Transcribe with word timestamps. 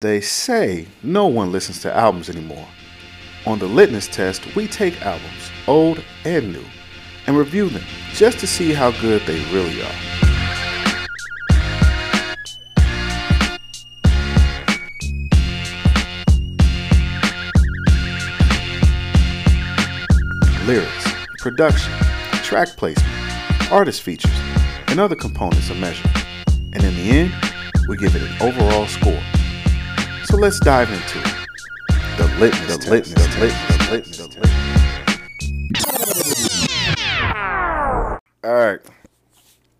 They 0.00 0.20
say 0.20 0.86
no 1.02 1.26
one 1.26 1.50
listens 1.50 1.82
to 1.82 1.92
albums 1.92 2.30
anymore. 2.30 2.68
On 3.46 3.58
the 3.58 3.66
litmus 3.66 4.06
test, 4.06 4.54
we 4.54 4.68
take 4.68 5.02
albums, 5.02 5.50
old 5.66 6.04
and 6.24 6.52
new, 6.52 6.64
and 7.26 7.36
review 7.36 7.68
them 7.68 7.82
just 8.12 8.38
to 8.38 8.46
see 8.46 8.72
how 8.72 8.92
good 9.00 9.22
they 9.22 9.40
really 9.52 9.82
are. 9.82 9.88
Lyrics, 20.64 21.12
production, 21.38 21.92
track 22.44 22.68
placement, 22.76 23.72
artist 23.72 24.02
features, 24.02 24.30
and 24.86 25.00
other 25.00 25.16
components 25.16 25.72
are 25.72 25.74
measured. 25.74 26.08
And 26.72 26.84
in 26.84 26.94
the 26.94 27.10
end, 27.10 27.32
we 27.88 27.96
give 27.96 28.14
it 28.14 28.22
an 28.22 28.40
overall 28.40 28.86
score. 28.86 29.20
So 30.28 30.36
let's 30.36 30.60
dive 30.60 30.92
into 30.92 31.20
it. 31.20 31.48
The 32.18 32.26
litmus, 32.38 32.76
the 32.84 32.90
litmus, 32.90 33.14
the 33.14 33.40
litmus, 33.40 33.78
the 33.78 33.92
litmus, 33.92 34.16
the 34.18 34.24
litmus. 34.28 34.50
All 38.44 38.52
right. 38.52 38.80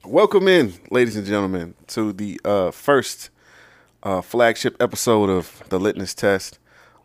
Welcome 0.07 0.49
in, 0.49 0.73
ladies 0.91 1.17
and 1.17 1.27
gentlemen, 1.27 1.75
to 1.89 2.15
the 2.15 2.41
uh, 2.47 2.71
first 2.71 3.29
uh, 4.03 4.23
flagship 4.23 4.75
episode 4.81 5.29
of 5.29 5.63
the 5.69 5.79
Litmus 5.79 6.15
Test. 6.15 6.59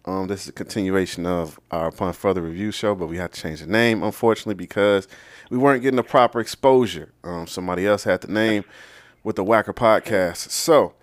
Um, 0.05 0.27
this 0.27 0.43
is 0.43 0.47
a 0.47 0.53
continuation 0.53 1.25
of 1.25 1.59
our 1.69 1.89
Upon 1.89 2.13
Further 2.13 2.41
Review 2.41 2.71
show, 2.71 2.95
but 2.95 3.07
we 3.07 3.17
had 3.17 3.33
to 3.33 3.41
change 3.41 3.59
the 3.59 3.67
name, 3.67 4.03
unfortunately, 4.03 4.53
because 4.53 5.05
we 5.49 5.57
weren't 5.57 5.83
getting 5.83 5.97
the 5.97 6.03
proper 6.03 6.39
exposure. 6.39 7.11
Um, 7.25 7.47
somebody 7.47 7.85
else 7.85 8.05
had 8.05 8.21
the 8.21 8.31
name 8.31 8.63
with 9.21 9.35
the 9.35 9.43
Whacker 9.43 9.73
podcast. 9.73 10.49
So 10.51 10.93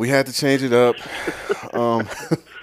we 0.00 0.08
had 0.08 0.24
to 0.24 0.32
change 0.32 0.62
it 0.62 0.72
up. 0.72 0.96
um, 1.74 2.08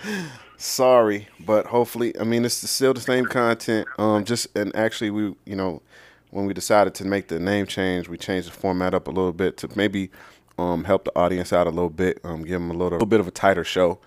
sorry, 0.57 1.27
but 1.45 1.67
hopefully, 1.67 2.19
I 2.19 2.23
mean, 2.23 2.43
it's 2.43 2.67
still 2.67 2.95
the 2.95 2.99
same 2.99 3.25
content. 3.27 3.87
Um, 3.99 4.25
just 4.25 4.47
and 4.57 4.75
actually, 4.75 5.11
we, 5.11 5.35
you 5.45 5.55
know, 5.55 5.83
when 6.31 6.47
we 6.47 6.55
decided 6.55 6.95
to 6.95 7.05
make 7.05 7.27
the 7.27 7.39
name 7.39 7.67
change, 7.67 8.09
we 8.09 8.17
changed 8.17 8.47
the 8.47 8.53
format 8.53 8.95
up 8.95 9.07
a 9.07 9.11
little 9.11 9.33
bit 9.33 9.55
to 9.57 9.69
maybe 9.75 10.09
um, 10.57 10.83
help 10.83 11.05
the 11.05 11.15
audience 11.15 11.53
out 11.53 11.67
a 11.67 11.69
little 11.69 11.91
bit, 11.91 12.19
um, 12.23 12.41
give 12.41 12.59
them 12.59 12.71
a 12.71 12.73
little, 12.73 12.93
little 12.93 13.05
bit 13.05 13.19
of 13.19 13.27
a 13.27 13.31
tighter 13.31 13.63
show, 13.63 13.99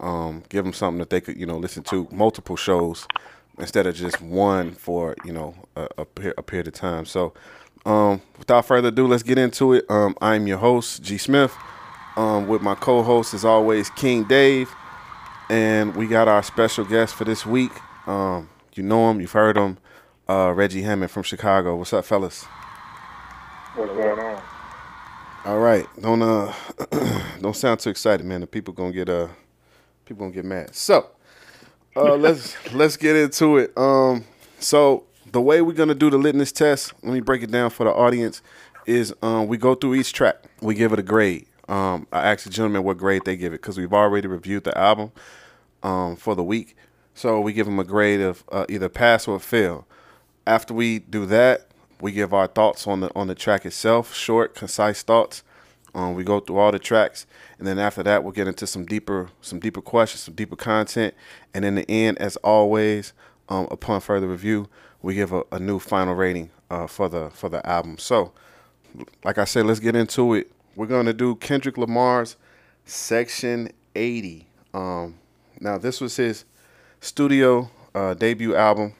um, 0.00 0.42
give 0.48 0.64
them 0.64 0.72
something 0.72 0.98
that 0.98 1.10
they 1.10 1.20
could, 1.20 1.36
you 1.36 1.46
know, 1.46 1.58
listen 1.58 1.84
to 1.84 2.08
multiple 2.10 2.56
shows 2.56 3.06
instead 3.60 3.86
of 3.86 3.94
just 3.94 4.20
one 4.20 4.72
for, 4.72 5.14
you 5.24 5.32
know, 5.32 5.54
a, 5.76 5.86
a, 5.98 6.06
a 6.36 6.42
period 6.42 6.66
of 6.66 6.74
time. 6.74 7.04
So, 7.06 7.32
um, 7.86 8.22
without 8.40 8.66
further 8.66 8.88
ado, 8.88 9.06
let's 9.06 9.22
get 9.22 9.38
into 9.38 9.72
it. 9.72 9.84
Um, 9.88 10.16
I'm 10.20 10.48
your 10.48 10.58
host, 10.58 11.04
G. 11.04 11.16
Smith, 11.16 11.56
um, 12.16 12.46
with 12.46 12.62
my 12.62 12.74
co-host, 12.74 13.34
as 13.34 13.44
always, 13.44 13.90
King 13.90 14.24
Dave, 14.24 14.70
and 15.48 15.94
we 15.96 16.06
got 16.06 16.28
our 16.28 16.42
special 16.42 16.84
guest 16.84 17.14
for 17.14 17.24
this 17.24 17.46
week. 17.46 17.72
Um, 18.06 18.48
you 18.74 18.82
know 18.82 19.10
him, 19.10 19.20
you've 19.20 19.32
heard 19.32 19.56
him, 19.56 19.78
uh, 20.28 20.52
Reggie 20.54 20.82
Hammond 20.82 21.10
from 21.10 21.22
Chicago. 21.22 21.76
What's 21.76 21.92
up, 21.92 22.04
fellas? 22.04 22.44
What's 23.74 23.92
going 23.92 24.18
on? 24.18 24.42
All 25.44 25.58
right, 25.58 25.86
don't 26.00 26.22
uh, 26.22 26.54
don't 27.40 27.56
sound 27.56 27.80
too 27.80 27.90
excited, 27.90 28.24
man. 28.24 28.42
The 28.42 28.46
people 28.46 28.72
gonna 28.72 28.92
get 28.92 29.08
uh, 29.08 29.28
people 30.04 30.26
gonna 30.26 30.34
get 30.34 30.44
mad. 30.44 30.74
So, 30.74 31.10
uh, 31.96 32.14
let's 32.16 32.54
let's 32.72 32.96
get 32.96 33.16
into 33.16 33.56
it. 33.56 33.76
Um, 33.76 34.24
so 34.60 35.04
the 35.32 35.40
way 35.40 35.60
we're 35.60 35.72
gonna 35.72 35.96
do 35.96 36.10
the 36.10 36.18
litmus 36.18 36.52
test, 36.52 36.92
let 37.02 37.12
me 37.12 37.20
break 37.20 37.42
it 37.42 37.50
down 37.50 37.70
for 37.70 37.84
the 37.84 37.90
audience, 37.90 38.40
is 38.86 39.12
um, 39.20 39.48
we 39.48 39.56
go 39.56 39.74
through 39.74 39.94
each 39.94 40.12
track, 40.12 40.36
we 40.60 40.74
give 40.76 40.92
it 40.92 41.00
a 41.00 41.02
grade. 41.02 41.46
Um, 41.68 42.06
I 42.12 42.30
asked 42.30 42.44
the 42.44 42.50
gentleman 42.50 42.82
what 42.82 42.98
grade 42.98 43.22
they 43.24 43.36
give 43.36 43.52
it 43.52 43.62
because 43.62 43.78
we've 43.78 43.92
already 43.92 44.26
reviewed 44.26 44.64
the 44.64 44.76
album 44.76 45.12
um, 45.82 46.16
for 46.16 46.34
the 46.34 46.42
week, 46.42 46.76
so 47.14 47.40
we 47.40 47.52
give 47.52 47.66
them 47.66 47.78
a 47.78 47.84
grade 47.84 48.20
of 48.20 48.44
uh, 48.50 48.66
either 48.68 48.88
pass 48.88 49.28
or 49.28 49.38
fail. 49.38 49.86
After 50.46 50.74
we 50.74 50.98
do 50.98 51.24
that, 51.26 51.68
we 52.00 52.10
give 52.12 52.34
our 52.34 52.48
thoughts 52.48 52.86
on 52.86 53.00
the 53.00 53.10
on 53.14 53.28
the 53.28 53.34
track 53.34 53.64
itself, 53.64 54.14
short, 54.14 54.54
concise 54.54 55.02
thoughts. 55.02 55.42
Um, 55.94 56.14
we 56.14 56.24
go 56.24 56.40
through 56.40 56.58
all 56.58 56.72
the 56.72 56.78
tracks, 56.78 57.26
and 57.58 57.66
then 57.66 57.78
after 57.78 58.02
that, 58.02 58.24
we'll 58.24 58.32
get 58.32 58.48
into 58.48 58.66
some 58.66 58.84
deeper 58.84 59.30
some 59.40 59.60
deeper 59.60 59.80
questions, 59.80 60.22
some 60.22 60.34
deeper 60.34 60.56
content, 60.56 61.14
and 61.54 61.64
in 61.64 61.76
the 61.76 61.88
end, 61.90 62.18
as 62.18 62.36
always, 62.36 63.12
um, 63.48 63.68
upon 63.70 64.00
further 64.00 64.26
review, 64.26 64.68
we 65.02 65.14
give 65.14 65.32
a, 65.32 65.44
a 65.52 65.58
new 65.58 65.78
final 65.78 66.14
rating 66.14 66.50
uh, 66.70 66.86
for 66.86 67.08
the 67.08 67.30
for 67.30 67.48
the 67.48 67.64
album. 67.68 67.98
So, 67.98 68.32
like 69.24 69.38
I 69.38 69.44
said, 69.44 69.66
let's 69.66 69.80
get 69.80 69.94
into 69.94 70.34
it. 70.34 70.50
We're 70.74 70.86
gonna 70.86 71.12
do 71.12 71.36
Kendrick 71.36 71.76
Lamar's 71.76 72.36
Section 72.84 73.70
80. 73.94 74.46
Um, 74.72 75.18
now, 75.60 75.76
this 75.76 76.00
was 76.00 76.16
his 76.16 76.44
studio 77.00 77.70
uh, 77.94 78.14
debut 78.14 78.54
album. 78.54 78.94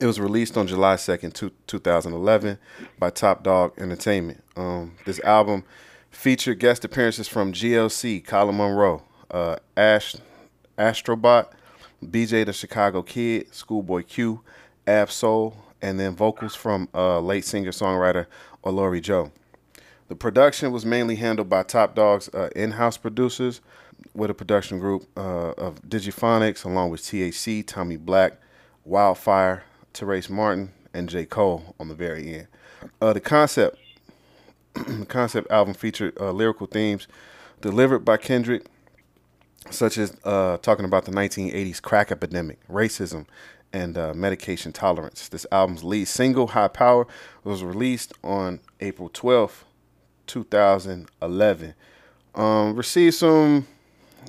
It 0.00 0.06
was 0.06 0.20
released 0.20 0.56
on 0.56 0.68
July 0.68 0.94
2nd, 0.94 1.32
two, 1.32 1.50
2011 1.66 2.58
by 2.98 3.10
Top 3.10 3.42
Dawg 3.42 3.72
Entertainment. 3.78 4.44
Um, 4.56 4.94
this 5.04 5.18
album 5.20 5.64
featured 6.10 6.60
guest 6.60 6.84
appearances 6.84 7.26
from 7.26 7.52
GLC, 7.52 8.24
Colin 8.24 8.56
Munroe, 8.56 9.02
uh, 9.32 9.56
Ash, 9.76 10.14
Astrobot, 10.78 11.48
BJ 12.04 12.46
the 12.46 12.52
Chicago 12.52 13.02
Kid, 13.02 13.52
Schoolboy 13.52 14.04
Q, 14.04 14.42
Ab 14.86 15.10
Soul, 15.10 15.56
and 15.82 15.98
then 15.98 16.14
vocals 16.14 16.54
from 16.54 16.88
uh, 16.94 17.18
late 17.18 17.44
singer-songwriter 17.44 18.26
Alori 18.64 19.02
Joh. 19.02 19.32
The 20.08 20.16
production 20.16 20.72
was 20.72 20.86
mainly 20.86 21.16
handled 21.16 21.50
by 21.50 21.62
Top 21.62 21.94
Dawg's 21.94 22.28
uh, 22.30 22.48
in-house 22.56 22.96
producers 22.96 23.60
with 24.14 24.30
a 24.30 24.34
production 24.34 24.78
group 24.78 25.06
uh, 25.16 25.50
of 25.50 25.82
Digiphonics 25.82 26.64
along 26.64 26.90
with 26.90 27.02
THC, 27.02 27.66
Tommy 27.66 27.96
Black, 27.96 28.40
Wyldfyer, 28.88 29.62
Terrace 29.92 30.30
Martin, 30.30 30.72
and 30.94 31.10
J. 31.10 31.26
Cole 31.26 31.74
on 31.78 31.88
the 31.88 31.94
very 31.94 32.34
end. 32.34 32.48
Uh, 33.02 33.12
the 33.12 33.20
concept, 33.20 33.78
the 34.74 35.06
concept 35.06 35.50
album 35.50 35.74
featured 35.74 36.16
uh, 36.18 36.30
lyrical 36.30 36.66
themes 36.66 37.06
delivered 37.60 38.00
by 38.00 38.16
Kendrick, 38.16 38.66
such 39.70 39.98
as 39.98 40.16
uh, 40.24 40.56
talking 40.58 40.86
about 40.86 41.04
the 41.04 41.12
1980s 41.12 41.82
crack 41.82 42.10
epidemic, 42.10 42.58
racism, 42.68 43.26
and 43.74 43.98
uh, 43.98 44.14
medication 44.14 44.72
tolerance. 44.72 45.28
This 45.28 45.44
album's 45.52 45.84
lead 45.84 46.06
single, 46.06 46.48
HiiiPoWeR, 46.48 47.06
was 47.44 47.62
released 47.62 48.14
on 48.24 48.60
April 48.80 49.10
12th, 49.10 49.64
2011. 50.28 51.74
Um, 52.34 52.76
received 52.76 53.16
some 53.16 53.66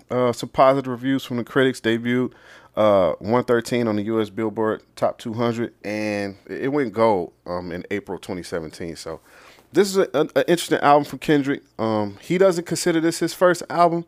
uh, 0.10 0.32
some 0.34 0.50
positive 0.50 0.90
reviews 0.90 1.24
from 1.24 1.38
the 1.38 1.44
critics. 1.44 1.80
Debuted 1.80 2.34
uh, 2.76 3.12
113 3.20 3.88
on 3.88 3.98
the 3.98 4.04
U.S. 4.04 4.30
Billboard 4.30 4.82
Top 4.96 5.18
200, 5.20 5.74
and 5.84 6.38
it 6.48 6.70
went 6.70 6.94
gold 6.94 7.34
um, 7.46 7.72
in 7.72 7.86
April 7.92 8.18
2017. 8.18 8.96
So 8.96 9.20
this 9.74 9.96
is 9.96 10.08
an 10.14 10.30
interesting 10.48 10.80
album 10.80 11.04
from 11.04 11.20
Kendrick. 11.20 11.62
Um, 11.78 12.18
he 12.22 12.38
doesn't 12.38 12.66
consider 12.66 13.00
this 13.02 13.20
his 13.20 13.34
first 13.34 13.64
album. 13.70 14.06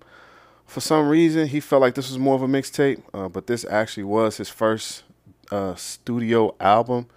For 0.66 0.80
some 0.80 1.10
reason, 1.10 1.48
he 1.48 1.60
felt 1.60 1.82
like 1.82 1.96
this 1.96 2.10
was 2.10 2.18
more 2.18 2.36
of 2.36 2.42
a 2.42 2.48
mixtape, 2.48 3.04
uh, 3.14 3.28
but 3.28 3.48
this 3.48 3.66
actually 3.70 4.06
was 4.06 4.38
his 4.38 4.48
first 4.48 5.04
uh, 5.52 5.76
studio 5.76 6.56
album. 6.62 7.08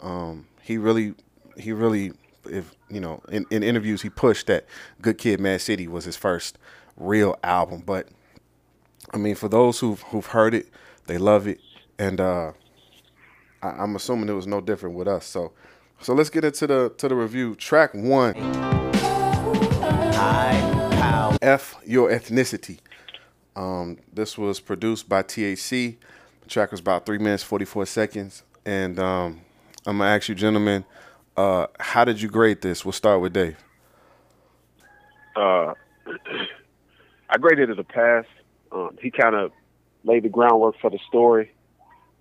Um, 0.00 0.46
he 0.62 0.78
really, 0.78 1.14
he 1.58 1.72
really, 1.72 2.12
if 2.46 2.74
you 2.94 3.00
know, 3.00 3.20
in, 3.28 3.44
in 3.50 3.64
interviews, 3.64 4.02
he 4.02 4.08
pushed 4.08 4.46
that 4.46 4.66
"Good 5.02 5.18
Kid, 5.18 5.40
Mad 5.40 5.60
City" 5.60 5.88
was 5.88 6.04
his 6.04 6.16
first 6.16 6.58
real 6.96 7.36
album. 7.42 7.82
But 7.84 8.08
I 9.12 9.16
mean, 9.16 9.34
for 9.34 9.48
those 9.48 9.80
who've 9.80 10.00
who've 10.02 10.26
heard 10.26 10.54
it, 10.54 10.68
they 11.06 11.18
love 11.18 11.48
it, 11.48 11.58
and 11.98 12.20
uh, 12.20 12.52
I, 13.62 13.68
I'm 13.70 13.96
assuming 13.96 14.28
it 14.28 14.34
was 14.34 14.46
no 14.46 14.60
different 14.60 14.94
with 14.94 15.08
us. 15.08 15.26
So, 15.26 15.52
so 16.00 16.14
let's 16.14 16.30
get 16.30 16.44
into 16.44 16.68
the 16.68 16.92
to 16.98 17.08
the 17.08 17.16
review. 17.16 17.56
Track 17.56 17.94
one. 17.94 18.34
F 21.42 21.74
your 21.84 22.10
ethnicity. 22.10 22.78
Um, 23.56 23.98
this 24.12 24.38
was 24.38 24.60
produced 24.60 25.08
by 25.08 25.24
THC. 25.24 25.96
The 26.42 26.48
track 26.48 26.70
was 26.70 26.78
about 26.80 27.06
three 27.06 27.18
minutes 27.18 27.42
forty 27.42 27.64
four 27.64 27.86
seconds, 27.86 28.44
and 28.64 29.00
um, 29.00 29.40
I'm 29.84 29.98
gonna 29.98 30.10
ask 30.10 30.28
you, 30.28 30.36
gentlemen, 30.36 30.84
uh, 31.36 31.66
how 31.80 32.04
did 32.04 32.20
you 32.20 32.28
grade 32.28 32.60
this? 32.60 32.84
We'll 32.84 32.92
start 32.92 33.20
with 33.20 33.32
Dave. 33.32 33.56
Uh, 35.36 35.74
I 37.30 37.38
graded 37.38 37.70
it 37.70 37.78
a 37.78 37.84
pass. 37.84 38.24
Um, 38.70 38.96
he 39.00 39.10
kind 39.10 39.34
of 39.34 39.52
laid 40.04 40.22
the 40.24 40.28
groundwork 40.28 40.76
for 40.80 40.90
the 40.90 40.98
story, 41.08 41.52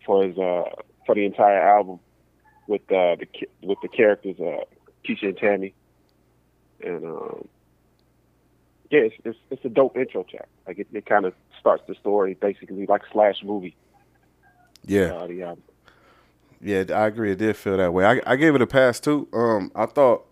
for 0.05 0.23
his 0.25 0.37
uh, 0.37 0.63
for 1.05 1.15
the 1.15 1.25
entire 1.25 1.61
album, 1.61 1.99
with 2.67 2.81
uh, 2.83 3.15
the 3.15 3.27
with 3.61 3.77
the 3.81 3.87
characters 3.87 4.35
uh, 4.39 4.63
Keisha 5.05 5.23
and 5.23 5.37
Tammy, 5.37 5.73
and 6.83 7.05
um, 7.05 7.47
yeah, 8.89 9.01
it's, 9.01 9.15
it's 9.25 9.39
it's 9.49 9.65
a 9.65 9.69
dope 9.69 9.97
intro 9.97 10.23
track. 10.23 10.47
Like 10.67 10.79
it, 10.79 10.87
it 10.93 11.05
kind 11.05 11.25
of 11.25 11.33
starts 11.59 11.83
the 11.87 11.95
story 11.95 12.35
basically 12.35 12.85
like 12.85 13.01
slash 13.11 13.43
movie. 13.43 13.75
Yeah. 14.85 15.13
Uh, 15.13 15.27
the 15.27 15.43
album. 15.43 15.63
Yeah, 16.63 16.83
I 16.89 17.07
agree. 17.07 17.31
It 17.31 17.39
did 17.39 17.57
feel 17.57 17.77
that 17.77 17.93
way. 17.93 18.05
I, 18.05 18.21
I 18.25 18.35
gave 18.35 18.55
it 18.55 18.61
a 18.61 18.67
pass 18.67 18.99
too. 18.99 19.27
Um, 19.33 19.71
I 19.75 19.85
thought 19.85 20.25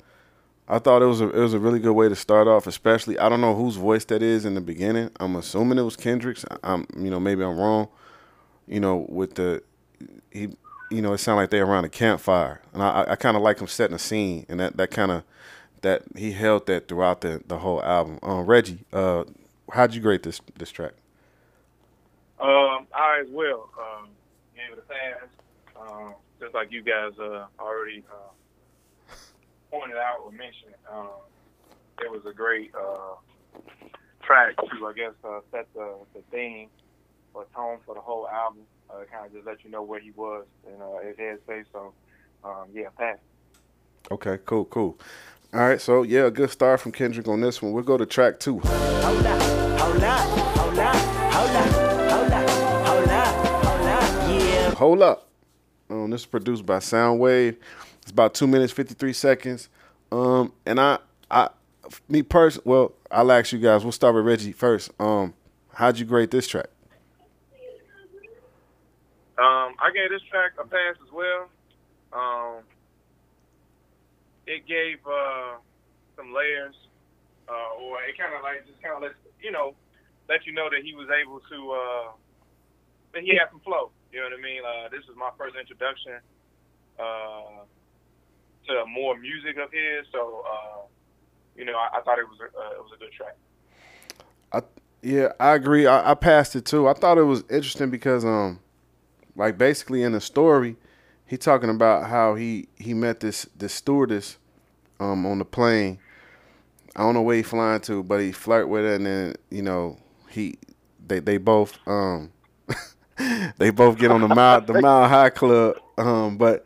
I 0.68 0.80
thought 0.80 1.01
it 1.01 1.06
was 1.06 1.19
a 1.19 1.30
it 1.30 1.39
was 1.39 1.54
a 1.54 1.60
really 1.60 1.80
good 1.80 1.92
way 1.94 2.07
to 2.07 2.16
start 2.16 2.48
off, 2.48 2.66
especially 2.66 3.19
I 3.19 3.28
don't 3.28 3.42
know 3.42 3.54
whose 3.54 3.75
voice 3.75 4.06
that 4.06 4.22
is 4.22 4.45
in 4.45 4.56
the 4.56 4.62
beginning. 4.62 5.12
I'm 5.19 5.36
assuming 5.36 5.78
it 5.78 5.83
was 5.83 5.98
Kendrick's. 5.98 6.45
I'm 6.63 6.88
you 6.98 7.10
know 7.10 7.19
maybe 7.19 7.44
I'm 7.44 7.57
wrong. 7.57 7.89
You 8.68 8.80
know 8.80 9.06
with 9.10 9.36
the 9.36 9.62
he 10.30 10.56
you 10.89 11.01
know 11.01 11.13
it 11.13 11.18
sounded 11.18 11.42
like 11.42 11.50
they 11.50 11.60
around 11.60 11.83
a 11.83 11.89
campfire, 11.89 12.62
and 12.74 12.81
I 12.81 13.06
I 13.10 13.16
kind 13.18 13.36
of 13.36 13.44
like 13.44 13.60
him 13.60 13.68
setting 13.68 13.95
a 13.95 14.00
scene, 14.00 14.45
and 14.48 14.60
that 14.62 14.78
that 14.78 14.92
kind 14.92 15.12
of 15.12 15.24
that 15.81 16.04
he 16.16 16.31
held 16.31 16.68
that 16.68 16.88
throughout 16.88 17.22
the 17.22 17.44
the 17.45 17.60
whole 17.60 17.83
album. 17.83 18.19
Um, 18.24 18.45
Reggie, 18.45 18.86
uh, 18.94 19.25
how'd 19.74 19.94
you 19.94 20.00
grade 20.01 20.24
this 20.24 20.39
this 20.57 20.72
track? 20.72 20.94
Um, 22.39 22.88
I 22.95 23.19
as 23.22 23.30
well 23.30 23.69
um, 23.78 24.07
gave 24.56 24.78
it 24.78 24.80
a 24.80 24.94
pass, 24.94 25.28
um, 25.81 26.13
just 26.39 26.54
like 26.54 26.72
you 26.72 26.81
guys 26.83 27.12
uh, 27.19 27.48
already. 27.60 28.04
Uh, 28.12 28.31
pointed 29.72 29.98
out 29.98 30.18
or 30.24 30.31
mentioned, 30.31 30.75
um, 30.92 31.07
it 32.01 32.12
was 32.12 32.22
a 32.30 32.33
great 32.33 32.72
uh, 32.75 33.16
track 34.22 34.56
to, 34.57 34.86
I 34.86 34.94
guess, 34.94 35.13
uh, 35.24 35.39
set 35.51 35.68
the, 35.74 35.95
the 36.13 36.22
theme 36.30 36.68
or 37.33 37.45
tone 37.56 37.78
for 37.86 37.95
the 37.95 38.01
whole 38.01 38.28
album. 38.28 38.63
Uh, 38.89 39.06
kind 39.10 39.25
of 39.25 39.33
just 39.33 39.48
let 39.48 39.63
you 39.63 39.72
know 39.72 39.81
where 39.81 40.01
he 40.01 40.12
was 40.12 40.45
and 40.68 40.81
uh, 40.81 41.00
his 41.00 41.16
headspace. 41.16 41.63
So, 41.72 41.94
um, 42.44 42.68
yeah, 42.74 42.89
pass. 42.98 43.18
Okay, 44.12 44.39
cool, 44.45 44.66
cool. 44.66 45.00
All 45.54 45.62
right, 45.62 45.80
so 45.80 46.04
yeah, 46.04 46.25
a 46.25 46.31
good 46.31 46.50
start 46.50 46.81
from 46.81 46.92
Kendrick 46.92 47.28
on 47.28 47.39
this 47.39 47.62
one. 47.62 47.72
We'll 47.72 47.83
go 47.83 47.98
to 47.98 48.06
track 48.06 48.39
two. 48.39 48.60
Hold 48.60 49.25
up, 49.25 49.42
hold 49.80 50.04
up, 50.04 50.19
hold 50.57 50.80
up, 50.80 50.95
hold 50.95 51.50
up, 51.50 51.72
hold 52.12 52.31
up, 52.31 52.50
hold 52.88 53.10
up, 53.10 53.66
hold 53.66 53.88
up, 53.88 54.30
yeah. 54.30 54.72
Hold 54.75 55.01
up. 55.01 55.31
Um, 55.91 56.09
this 56.09 56.21
is 56.21 56.25
produced 56.25 56.65
by 56.65 56.77
Soundwave. 56.77 57.57
It's 58.01 58.11
about 58.11 58.33
two 58.33 58.47
minutes 58.47 58.71
fifty 58.71 58.93
three 58.93 59.13
seconds. 59.13 59.67
Um, 60.11 60.53
and 60.65 60.79
I, 60.79 60.99
I, 61.29 61.49
me 62.07 62.23
personally, 62.23 62.63
well, 62.65 62.93
I'll 63.11 63.31
ask 63.31 63.51
you 63.51 63.59
guys. 63.59 63.83
We'll 63.83 63.91
start 63.91 64.15
with 64.15 64.25
Reggie 64.25 64.53
first. 64.53 64.91
Um, 64.99 65.33
how'd 65.73 65.99
you 65.99 66.05
grade 66.05 66.31
this 66.31 66.47
track? 66.47 66.67
Um, 69.38 69.75
I 69.79 69.91
gave 69.93 70.09
this 70.09 70.21
track 70.29 70.51
a 70.59 70.63
pass 70.63 70.95
as 71.05 71.11
well. 71.11 71.49
Um, 72.13 72.63
it 74.47 74.65
gave 74.67 74.99
uh, 75.05 75.55
some 76.15 76.33
layers, 76.33 76.75
uh, 77.49 77.81
or 77.81 78.01
it 78.03 78.17
kind 78.17 78.33
of 78.33 78.44
like 78.44 78.65
just 78.65 78.81
kind 78.81 78.95
of 78.95 79.01
let 79.01 79.11
you 79.41 79.51
know, 79.51 79.75
let 80.29 80.45
you 80.45 80.53
know 80.53 80.69
that 80.69 80.83
he 80.83 80.94
was 80.95 81.07
able 81.09 81.41
to 81.49 81.71
uh, 81.71 82.11
that 83.13 83.23
he 83.23 83.29
had 83.29 83.49
some 83.51 83.59
flow. 83.59 83.91
You 84.11 84.19
know 84.19 84.25
what 84.25 84.39
I 84.39 84.41
mean? 84.41 84.61
Uh, 84.65 84.89
this 84.89 85.07
was 85.07 85.15
my 85.17 85.31
first 85.37 85.55
introduction. 85.55 86.19
Uh, 86.99 87.63
to 88.67 88.85
more 88.85 89.17
music 89.17 89.57
of 89.57 89.71
his. 89.71 90.05
So, 90.11 90.43
uh, 90.47 90.81
you 91.55 91.65
know, 91.65 91.73
I, 91.73 91.97
I, 91.97 92.01
thought 92.01 92.19
it 92.19 92.27
was 92.27 92.39
a, 92.39 92.45
uh, 92.45 92.71
it 92.71 92.79
was 92.79 92.91
a 92.95 92.99
good 92.99 93.11
track. 93.11 93.35
I 94.53 94.61
yeah, 95.01 95.31
I 95.39 95.55
agree. 95.55 95.87
I, 95.87 96.11
I, 96.11 96.13
passed 96.13 96.55
it 96.55 96.65
too. 96.65 96.87
I 96.87 96.93
thought 96.93 97.17
it 97.17 97.23
was 97.23 97.43
interesting 97.49 97.89
because 97.89 98.23
um, 98.23 98.59
like 99.35 99.57
basically 99.57 100.03
in 100.03 100.11
the 100.11 100.21
story, 100.21 100.75
he 101.25 101.37
talking 101.37 101.69
about 101.69 102.09
how 102.09 102.35
he 102.35 102.67
he 102.77 102.93
met 102.93 103.19
this 103.19 103.47
this 103.57 103.73
stewardess 103.73 104.37
um 104.99 105.25
on 105.25 105.39
the 105.39 105.45
plane. 105.45 105.99
I 106.95 107.01
don't 107.01 107.13
know 107.13 107.21
where 107.21 107.37
he 107.37 107.43
flying 107.43 107.81
to, 107.81 108.03
but 108.03 108.19
he 108.19 108.31
flirt 108.31 108.67
with 108.67 108.83
her, 108.83 108.95
and 108.95 109.05
then 109.05 109.35
you 109.49 109.61
know 109.61 109.97
he 110.29 110.57
they 111.05 111.19
they 111.19 111.37
both 111.37 111.77
um 111.87 112.31
they 113.57 113.69
both 113.69 113.97
get 113.97 114.12
on 114.12 114.21
the 114.21 114.27
mile 114.27 114.62
the 114.62 114.81
mile 114.81 115.07
high 115.07 115.29
club. 115.29 115.75
Um, 115.97 116.38
but 116.38 116.65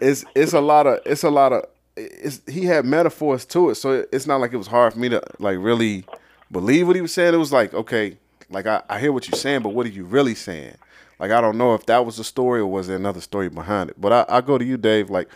it's 0.00 0.24
it's 0.34 0.52
a 0.52 0.60
lot 0.60 0.86
of 0.86 1.00
it's 1.06 1.22
a 1.22 1.30
lot 1.30 1.52
of 1.52 1.64
it's 1.96 2.42
he 2.48 2.64
had 2.64 2.84
metaphors 2.84 3.44
to 3.46 3.70
it, 3.70 3.76
so 3.76 4.06
it's 4.12 4.26
not 4.26 4.40
like 4.40 4.52
it 4.52 4.56
was 4.56 4.66
hard 4.66 4.92
for 4.92 4.98
me 4.98 5.08
to 5.08 5.22
like 5.38 5.58
really 5.58 6.04
believe 6.50 6.86
what 6.86 6.96
he 6.96 7.02
was 7.02 7.12
saying. 7.12 7.34
It 7.34 7.38
was 7.38 7.52
like 7.52 7.74
okay, 7.74 8.16
like 8.50 8.66
I, 8.66 8.82
I 8.88 8.98
hear 8.98 9.12
what 9.12 9.28
you're 9.28 9.38
saying, 9.38 9.62
but 9.62 9.70
what 9.70 9.86
are 9.86 9.90
you 9.90 10.04
really 10.04 10.34
saying? 10.34 10.76
Like 11.18 11.30
I 11.30 11.40
don't 11.40 11.58
know 11.58 11.74
if 11.74 11.86
that 11.86 12.04
was 12.06 12.16
the 12.16 12.24
story 12.24 12.60
or 12.60 12.66
was 12.66 12.86
there 12.86 12.96
another 12.96 13.20
story 13.20 13.48
behind 13.48 13.90
it. 13.90 14.00
But 14.00 14.12
I, 14.12 14.36
I 14.36 14.40
go 14.40 14.58
to 14.58 14.64
you, 14.64 14.76
Dave. 14.76 15.10
Like 15.10 15.28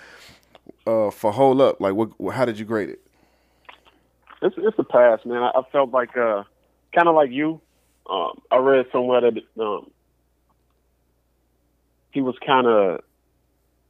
uh, 0.86 1.10
for 1.10 1.32
hold 1.32 1.60
up, 1.60 1.80
like 1.80 1.94
what, 1.94 2.10
how 2.34 2.44
did 2.44 2.58
you 2.58 2.64
grade 2.64 2.90
it? 2.90 3.00
It's 4.42 4.54
it's 4.58 4.78
a 4.78 4.84
pass, 4.84 5.20
man. 5.24 5.42
I, 5.42 5.50
I 5.54 5.62
felt 5.70 5.90
like 5.90 6.16
uh, 6.16 6.44
kind 6.94 7.08
of 7.08 7.14
like 7.14 7.30
you. 7.30 7.60
Um, 8.08 8.40
I 8.50 8.56
read 8.56 8.86
somewhere 8.90 9.20
that 9.20 9.34
um, 9.60 9.90
he 12.12 12.20
was 12.20 12.36
kind 12.44 12.66
of 12.66 13.00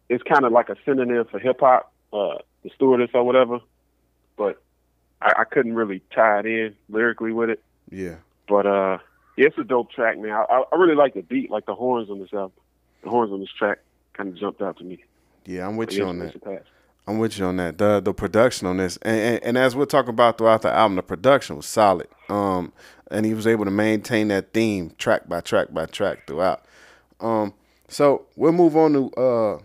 it's 0.09 0.23
kind 0.23 0.45
of 0.45 0.53
like 0.53 0.69
a 0.69 0.77
synonym 0.85 1.27
for 1.31 1.39
hip 1.39 1.61
hop, 1.61 1.93
uh, 2.13 2.39
the 2.63 2.71
stewardess 2.75 3.11
or 3.15 3.25
whatever. 3.25 3.61
But 4.37 4.63
I, 5.21 5.33
I, 5.41 5.45
couldn't 5.45 5.75
really 5.75 6.03
tie 6.15 6.41
it 6.41 6.47
in 6.47 6.77
lyrically 6.89 7.33
with 7.33 7.51
it. 7.51 7.63
Yeah. 7.91 8.17
But 8.49 8.67
uh, 8.67 8.99
yeah, 9.37 9.47
it's 9.47 9.59
a 9.59 9.65
dope 9.65 9.91
track, 9.91 10.19
man. 10.19 10.33
I, 10.33 10.63
I 10.71 10.77
really 10.77 10.95
like 10.95 11.15
the 11.15 11.23
beat, 11.23 11.51
like 11.51 11.67
the 11.67 11.75
horns 11.75 12.11
on 12.11 12.19
this 12.19 12.33
album. 12.33 12.53
The 13.03 13.11
horns 13.11 13.33
on 13.33 13.41
this 13.41 13.53
track 13.59 13.79
kind 14.15 14.29
of 14.29 14.37
jumped 14.37 14.63
out 14.63 14.79
to 14.79 14.85
me. 14.85 15.05
Yeah, 15.45 15.67
I'm 15.67 15.77
with 15.77 15.93
you 15.93 16.07
on 16.07 16.19
that. 16.19 16.65
I'm 17.07 17.19
with 17.19 17.39
you 17.39 17.47
on 17.47 17.57
that. 17.57 17.79
The 17.79 18.01
the 18.01 18.15
production 18.15 18.69
on 18.69 18.77
this, 18.77 18.97
and, 18.99 19.19
and, 19.19 19.45
and 19.45 19.59
as 19.59 19.75
we're 19.75 19.87
talking 19.87 20.11
about 20.11 20.39
throughout 20.39 20.63
the 20.63 20.71
album, 20.71 20.97
the 20.97 21.03
production 21.03 21.57
was 21.57 21.67
solid. 21.67 22.07
Um, 22.29 22.73
and 23.11 23.27
he 23.27 23.35
was 23.35 23.47
able 23.47 23.65
to 23.65 23.71
maintain 23.71 24.29
that 24.29 24.53
theme 24.53 24.93
track 24.99 25.29
by 25.29 25.41
track 25.41 25.73
by 25.73 25.87
track 25.87 26.27
throughout. 26.27 26.65
Um, 27.21 27.55
so 27.93 28.27
we'll 28.37 28.53
move 28.53 28.77
on 28.77 28.93
to 28.93 29.11
uh 29.13 29.59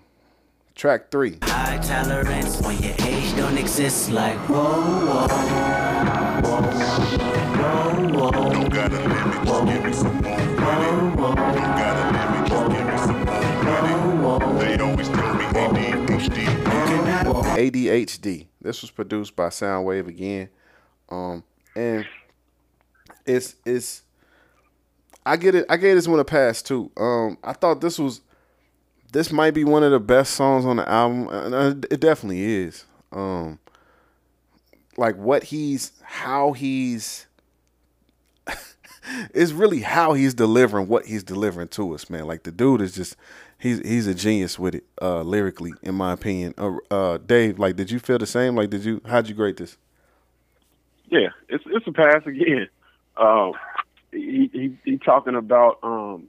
Track 0.78 1.10
three. 1.10 1.40
High 1.42 1.80
tolerance 1.80 2.62
when 2.62 2.78
your 2.84 2.94
age 3.00 3.36
don't 3.36 3.58
exist 3.58 4.12
like 4.12 4.38
whoa, 4.48 4.64
whoa, 4.64 5.28
whoa, 6.44 6.62
whoa, 6.62 8.32
whoa. 8.32 8.54
Don't 8.54 8.70
got 8.72 8.94
a 8.94 9.00
limit, 9.00 9.44
just 9.44 9.66
give 9.66 9.84
me 9.84 9.94
some 9.94 10.16
more 10.22 10.38
Don't 10.38 11.56
got 11.56 11.98
a 11.98 12.12
limit, 12.14 12.48
just 12.48 12.70
give 12.70 12.86
me 12.86 12.98
some 12.98 14.22
more 14.22 14.40
They 14.60 14.78
always 14.78 15.10
tell 15.10 15.34
me 15.34 15.46
ADHD. 15.58 16.46
ADHD. 17.58 18.48
This 18.62 18.84
was 18.84 18.92
produced 18.92 19.36
by 19.36 19.48
Soundwave 19.48 20.08
again. 20.08 20.50
Um, 21.10 21.44
and 21.76 22.06
it's 23.26 23.56
it's 23.66 24.04
I 25.28 25.38
get 25.38 25.56
it. 25.56 25.66
I 25.70 25.78
gave 25.78 25.96
this 25.96 26.08
one 26.08 26.20
a 26.20 26.26
pass 26.26 26.62
too. 26.62 26.92
Um, 26.98 27.38
I 27.44 27.54
thought 27.54 27.82
this 27.82 28.00
was 28.00 28.22
this 29.12 29.32
might 29.32 29.52
be 29.52 29.64
one 29.64 29.84
of 29.84 29.92
the 29.92 30.00
best 30.00 30.34
songs 30.34 30.66
on 30.66 30.78
the 30.78 30.90
album. 30.90 31.28
And 31.30 31.86
it 31.90 32.00
definitely 32.00 32.44
is. 32.44 32.86
Um, 33.12 33.60
like 34.98 35.16
what 35.16 35.46
he's, 35.46 35.92
how 36.04 36.54
he's, 36.54 37.28
it's 39.34 39.52
really 39.52 39.80
how 39.80 40.14
he's 40.14 40.34
delivering 40.34 40.88
what 40.88 41.06
he's 41.06 41.24
delivering 41.24 41.70
to 41.70 41.94
us, 41.94 42.10
man. 42.10 42.26
Like 42.26 42.44
the 42.44 42.52
dude 42.52 42.82
is 42.82 42.94
just, 42.94 43.16
he's 43.58 43.80
he's 43.80 44.08
a 44.08 44.14
genius 44.14 44.60
with 44.60 44.76
it, 44.76 44.84
uh, 45.02 45.22
lyrically, 45.22 45.74
in 45.82 45.96
my 45.96 46.14
opinion. 46.14 46.54
Uh, 46.58 46.76
uh, 46.92 47.18
Dave, 47.18 47.60
like, 47.60 47.76
did 47.76 47.90
you 47.92 48.00
feel 48.00 48.18
the 48.18 48.26
same? 48.26 48.56
Like, 48.56 48.70
did 48.70 48.84
you, 48.84 49.02
how'd 49.06 49.28
you 49.28 49.36
grade 49.36 49.58
this? 49.58 49.78
Yeah, 51.10 51.30
it's 51.48 51.64
it's 51.68 51.88
a 51.88 51.92
pass 51.94 52.26
again. 52.26 52.68
Um, 53.16 53.54
he, 54.12 54.50
he 54.54 54.78
he 54.84 54.98
talking 54.98 55.36
about 55.36 55.80
um, 55.84 56.28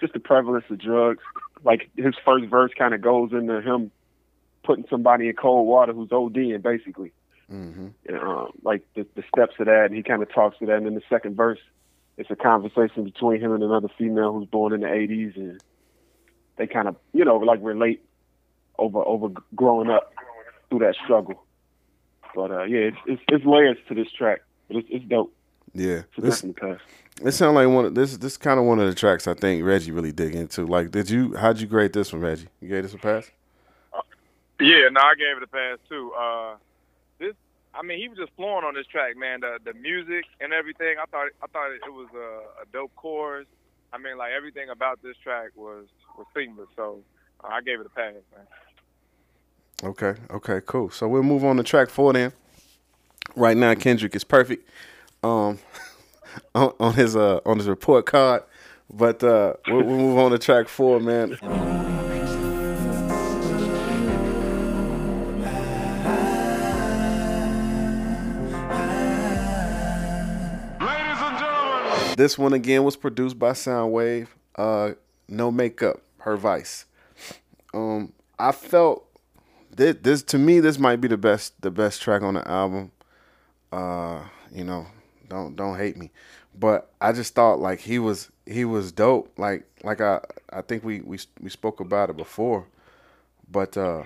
just 0.00 0.12
the 0.12 0.20
prevalence 0.20 0.64
of 0.70 0.78
drugs 0.78 1.22
like 1.64 1.90
his 1.96 2.14
first 2.24 2.46
verse 2.46 2.72
kind 2.76 2.94
of 2.94 3.00
goes 3.00 3.32
into 3.32 3.60
him 3.60 3.90
putting 4.64 4.84
somebody 4.88 5.28
in 5.28 5.34
cold 5.34 5.66
water 5.66 5.92
who's 5.92 6.08
ODing 6.10 6.62
basically. 6.62 7.12
Mm-hmm. 7.50 7.88
And, 8.06 8.18
um, 8.18 8.52
like 8.62 8.82
the, 8.94 9.06
the 9.14 9.22
steps 9.34 9.54
of 9.58 9.66
that, 9.66 9.86
and 9.86 9.94
he 9.94 10.02
kind 10.02 10.22
of 10.22 10.32
talks 10.32 10.58
to 10.58 10.66
that. 10.66 10.76
And 10.76 10.86
then 10.86 10.94
the 10.94 11.02
second 11.10 11.36
verse, 11.36 11.58
it's 12.16 12.30
a 12.30 12.36
conversation 12.36 13.04
between 13.04 13.40
him 13.40 13.52
and 13.52 13.62
another 13.62 13.88
female 13.98 14.32
who's 14.32 14.48
born 14.48 14.72
in 14.72 14.80
the 14.80 14.86
'80s, 14.86 15.36
and 15.36 15.62
they 16.56 16.66
kind 16.66 16.88
of, 16.88 16.96
you 17.12 17.24
know, 17.24 17.36
like 17.36 17.58
relate 17.62 18.02
over 18.78 19.00
over 19.00 19.28
growing 19.54 19.90
up 19.90 20.12
through 20.70 20.80
that 20.80 20.94
struggle. 21.04 21.44
But 22.34 22.50
uh, 22.50 22.64
yeah, 22.64 22.88
it's, 22.88 22.96
it's, 23.06 23.22
it's 23.28 23.44
layers 23.44 23.76
to 23.88 23.94
this 23.94 24.10
track, 24.12 24.40
but 24.68 24.78
it's, 24.78 24.88
it's 24.90 25.04
dope. 25.04 25.34
Yeah, 25.74 26.02
it's 26.16 26.42
this, 26.42 26.44
It 27.22 27.32
sounds 27.32 27.54
like 27.54 27.68
one 27.68 27.86
of 27.86 27.94
this. 27.94 28.16
This 28.18 28.36
kind 28.36 28.60
of 28.60 28.66
one 28.66 28.78
of 28.78 28.86
the 28.88 28.94
tracks 28.94 29.26
I 29.26 29.34
think 29.34 29.64
Reggie 29.64 29.90
really 29.90 30.12
dig 30.12 30.34
into. 30.34 30.66
Like, 30.66 30.90
did 30.90 31.08
you? 31.08 31.34
How'd 31.34 31.58
you 31.60 31.66
grade 31.66 31.92
this 31.92 32.12
one, 32.12 32.20
Reggie? 32.20 32.48
You 32.60 32.68
gave 32.68 32.82
this 32.82 32.94
a 32.94 32.98
pass? 32.98 33.30
Uh, 33.94 34.02
yeah, 34.60 34.88
no, 34.90 35.00
I 35.00 35.14
gave 35.14 35.36
it 35.38 35.42
a 35.42 35.46
pass 35.46 35.78
too. 35.88 36.12
Uh, 36.12 36.56
this, 37.18 37.34
I 37.74 37.82
mean, 37.82 37.98
he 37.98 38.08
was 38.08 38.18
just 38.18 38.32
flowing 38.36 38.64
on 38.64 38.74
this 38.74 38.86
track, 38.86 39.16
man. 39.16 39.40
The 39.40 39.58
the 39.64 39.72
music 39.74 40.26
and 40.40 40.52
everything. 40.52 40.96
I 41.00 41.06
thought 41.06 41.28
I 41.42 41.46
thought 41.46 41.70
it 41.72 41.92
was 41.92 42.08
a, 42.14 42.62
a 42.62 42.66
dope 42.70 42.94
chorus. 42.96 43.46
I 43.94 43.98
mean, 43.98 44.18
like 44.18 44.32
everything 44.32 44.68
about 44.68 45.02
this 45.02 45.16
track 45.22 45.50
was 45.56 45.86
was 46.18 46.26
seamless. 46.34 46.68
So 46.76 47.02
uh, 47.42 47.48
I 47.48 47.62
gave 47.62 47.80
it 47.80 47.86
a 47.86 47.90
pass, 47.90 48.14
man. 48.36 48.46
Okay. 49.84 50.14
Okay. 50.30 50.60
Cool. 50.66 50.90
So 50.90 51.08
we'll 51.08 51.22
move 51.22 51.44
on 51.44 51.56
to 51.56 51.62
track 51.62 51.88
four 51.88 52.12
then. 52.12 52.32
Right 53.36 53.56
now, 53.56 53.74
Kendrick 53.74 54.14
is 54.14 54.24
perfect 54.24 54.68
um 55.22 55.58
on, 56.54 56.72
on 56.80 56.94
his 56.94 57.16
uh 57.16 57.40
on 57.44 57.58
his 57.58 57.68
report 57.68 58.06
card. 58.06 58.42
But 58.92 59.22
uh 59.22 59.54
we'll, 59.68 59.84
we'll 59.84 59.96
move 59.96 60.18
on 60.18 60.30
to 60.32 60.38
track 60.38 60.68
four, 60.68 61.00
man. 61.00 61.38
This 72.16 72.36
one 72.36 72.52
again 72.52 72.84
was 72.84 72.96
produced 72.96 73.38
by 73.38 73.52
Soundwave. 73.52 74.28
Uh, 74.54 74.92
no 75.28 75.50
makeup, 75.50 76.02
her 76.18 76.36
vice. 76.36 76.84
Um, 77.72 78.12
I 78.38 78.52
felt 78.52 79.06
that 79.76 80.02
this 80.04 80.22
to 80.24 80.38
me 80.38 80.60
this 80.60 80.78
might 80.78 81.00
be 81.00 81.08
the 81.08 81.16
best 81.16 81.60
the 81.62 81.70
best 81.70 82.02
track 82.02 82.22
on 82.22 82.34
the 82.34 82.46
album. 82.46 82.92
Uh, 83.72 84.22
you 84.52 84.62
know, 84.62 84.86
don't 85.32 85.56
don't 85.56 85.76
hate 85.76 85.96
me, 85.96 86.10
but 86.58 86.90
I 87.00 87.12
just 87.12 87.34
thought 87.34 87.58
like 87.58 87.80
he 87.80 87.98
was 87.98 88.30
he 88.46 88.64
was 88.64 88.92
dope. 88.92 89.32
Like 89.38 89.64
like 89.82 90.00
I 90.00 90.20
I 90.52 90.62
think 90.62 90.84
we 90.84 91.00
we 91.00 91.18
we 91.40 91.50
spoke 91.50 91.80
about 91.80 92.10
it 92.10 92.16
before, 92.16 92.66
but 93.50 93.76
uh, 93.76 94.04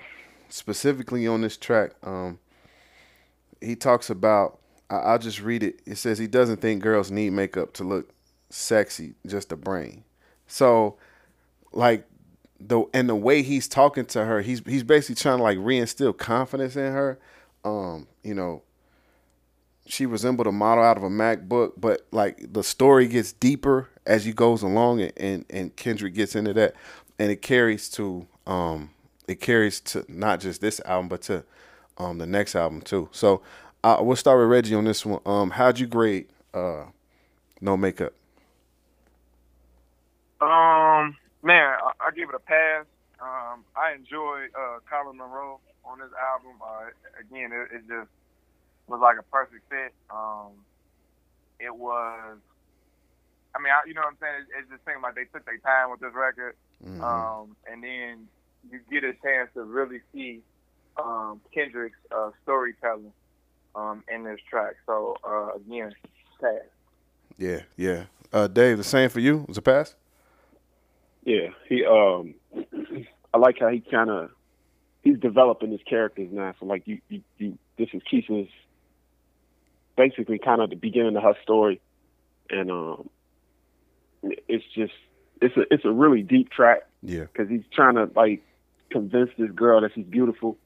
specifically 0.49 1.27
on 1.27 1.41
this 1.41 1.57
track, 1.57 1.91
um, 2.03 2.39
he 3.61 3.75
talks 3.75 4.09
about. 4.09 4.59
I, 4.89 4.95
I'll 4.95 5.19
just 5.19 5.41
read 5.41 5.63
it. 5.63 5.81
It 5.85 5.97
says 5.97 6.17
he 6.17 6.27
doesn't 6.27 6.61
think 6.61 6.81
girls 6.81 7.11
need 7.11 7.31
makeup 7.31 7.73
to 7.73 7.83
look 7.83 8.09
sexy, 8.49 9.15
just 9.25 9.51
a 9.51 9.57
brain. 9.57 10.05
So, 10.47 10.95
like 11.73 12.05
the 12.59 12.85
and 12.93 13.09
the 13.09 13.15
way 13.15 13.41
he's 13.41 13.67
talking 13.67 14.05
to 14.05 14.23
her, 14.23 14.41
he's 14.41 14.61
he's 14.65 14.83
basically 14.83 15.15
trying 15.15 15.37
to 15.39 15.43
like 15.43 15.57
reinstill 15.57 16.17
confidence 16.17 16.77
in 16.77 16.93
her. 16.93 17.19
Um, 17.65 18.07
you 18.23 18.33
know, 18.33 18.61
she 19.87 20.05
resembled 20.05 20.47
a 20.47 20.51
model 20.51 20.83
out 20.83 20.97
of 20.97 21.03
a 21.03 21.09
MacBook, 21.09 21.73
but 21.77 22.05
like 22.11 22.53
the 22.53 22.63
story 22.63 23.07
gets 23.07 23.31
deeper 23.31 23.89
as 24.05 24.25
he 24.25 24.33
goes 24.33 24.61
along, 24.61 25.01
and 25.01 25.13
and, 25.17 25.45
and 25.49 25.75
Kendrick 25.75 26.13
gets 26.13 26.35
into 26.35 26.53
that, 26.53 26.75
and 27.17 27.31
it 27.31 27.41
carries 27.41 27.89
to 27.91 28.27
um 28.45 28.91
it 29.27 29.39
carries 29.41 29.79
to 29.81 30.05
not 30.07 30.39
just 30.39 30.61
this 30.61 30.79
album, 30.85 31.07
but 31.07 31.21
to 31.23 31.43
um 31.97 32.17
the 32.17 32.27
next 32.27 32.55
album 32.55 32.81
too. 32.81 33.09
So 33.11 33.41
uh, 33.83 33.97
we'll 34.01 34.15
start 34.15 34.39
with 34.39 34.49
Reggie 34.49 34.75
on 34.75 34.83
this 34.85 35.05
one. 35.05 35.21
Um, 35.25 35.51
how'd 35.51 35.79
you 35.79 35.87
grade 35.87 36.27
uh 36.53 36.85
No 37.61 37.77
Makeup? 37.77 38.13
Um, 40.39 41.15
man, 41.41 41.73
I, 41.81 41.91
I 42.07 42.11
give 42.15 42.29
it 42.29 42.35
a 42.35 42.39
pass. 42.39 42.85
Um, 43.19 43.63
I 43.75 43.93
enjoyed 43.95 44.49
uh, 44.55 44.77
Colin 44.89 45.17
Munroe 45.17 45.59
on 45.83 45.99
this 45.99 46.11
album. 46.31 46.61
Uh, 46.61 46.89
again, 47.19 47.51
it, 47.51 47.75
it 47.75 47.87
just 47.87 48.09
was 48.87 48.99
like 49.01 49.17
a 49.19 49.23
perfect 49.23 49.63
fit. 49.69 49.93
Um, 50.09 50.51
it 51.59 51.75
was. 51.75 52.37
I 53.55 53.59
mean, 53.59 53.71
I, 53.73 53.87
you 53.87 53.93
know 53.93 54.01
what 54.01 54.09
I'm 54.09 54.17
saying? 54.21 54.45
It, 54.57 54.63
it 54.65 54.69
just 54.75 54.85
seemed 54.85 55.01
like 55.01 55.15
they 55.15 55.25
took 55.25 55.45
their 55.45 55.57
time 55.59 55.89
with 55.91 55.99
this 55.99 56.13
record, 56.13 56.55
Mhm. 56.85 57.01
um, 57.03 57.55
and 57.69 57.83
then 57.83 58.27
you 58.69 58.79
get 58.91 59.03
a 59.03 59.13
chance 59.23 59.49
to 59.55 59.63
really 59.63 59.99
see 60.13 60.41
um, 60.97 61.41
Kendrick's 61.53 61.97
uh, 62.11 62.31
storytelling 62.43 63.13
um, 63.75 64.03
in 64.13 64.23
this 64.23 64.39
track. 64.49 64.75
So 64.85 65.15
uh, 65.23 65.53
again, 65.55 65.91
pass. 66.39 66.53
yeah, 67.37 67.61
yeah. 67.75 68.05
Uh, 68.31 68.47
Dave, 68.47 68.77
the 68.77 68.83
same 68.83 69.09
for 69.09 69.19
you. 69.21 69.45
Was 69.47 69.57
a 69.57 69.61
pass? 69.61 69.95
Yeah, 71.23 71.49
he 71.67 71.83
um, 71.85 72.35
I 73.33 73.37
like 73.37 73.57
how 73.59 73.69
he 73.69 73.79
kind 73.79 74.09
of 74.09 74.29
he's 75.01 75.17
developing 75.19 75.71
his 75.71 75.81
characters 75.89 76.29
now. 76.31 76.53
So 76.59 76.65
like 76.65 76.83
you, 76.85 76.99
you, 77.09 77.21
you 77.37 77.57
this 77.77 77.89
is 77.93 78.01
Keisha's 78.11 78.49
basically 79.97 80.39
kind 80.39 80.61
of 80.61 80.69
the 80.69 80.75
beginning 80.75 81.17
of 81.17 81.23
her 81.23 81.35
story, 81.43 81.81
and 82.49 82.71
um, 82.71 83.09
it's 84.23 84.65
just 84.73 84.93
it's 85.41 85.57
a 85.57 85.73
it's 85.73 85.83
a 85.83 85.91
really 85.91 86.21
deep 86.21 86.49
track 86.49 86.87
Yeah, 87.01 87.25
because 87.25 87.49
he's 87.49 87.63
trying 87.73 87.95
to 87.95 88.09
like 88.15 88.43
convince 88.89 89.31
this 89.37 89.51
girl 89.51 89.81
that 89.81 89.91
she's 89.93 90.05
beautiful 90.05 90.57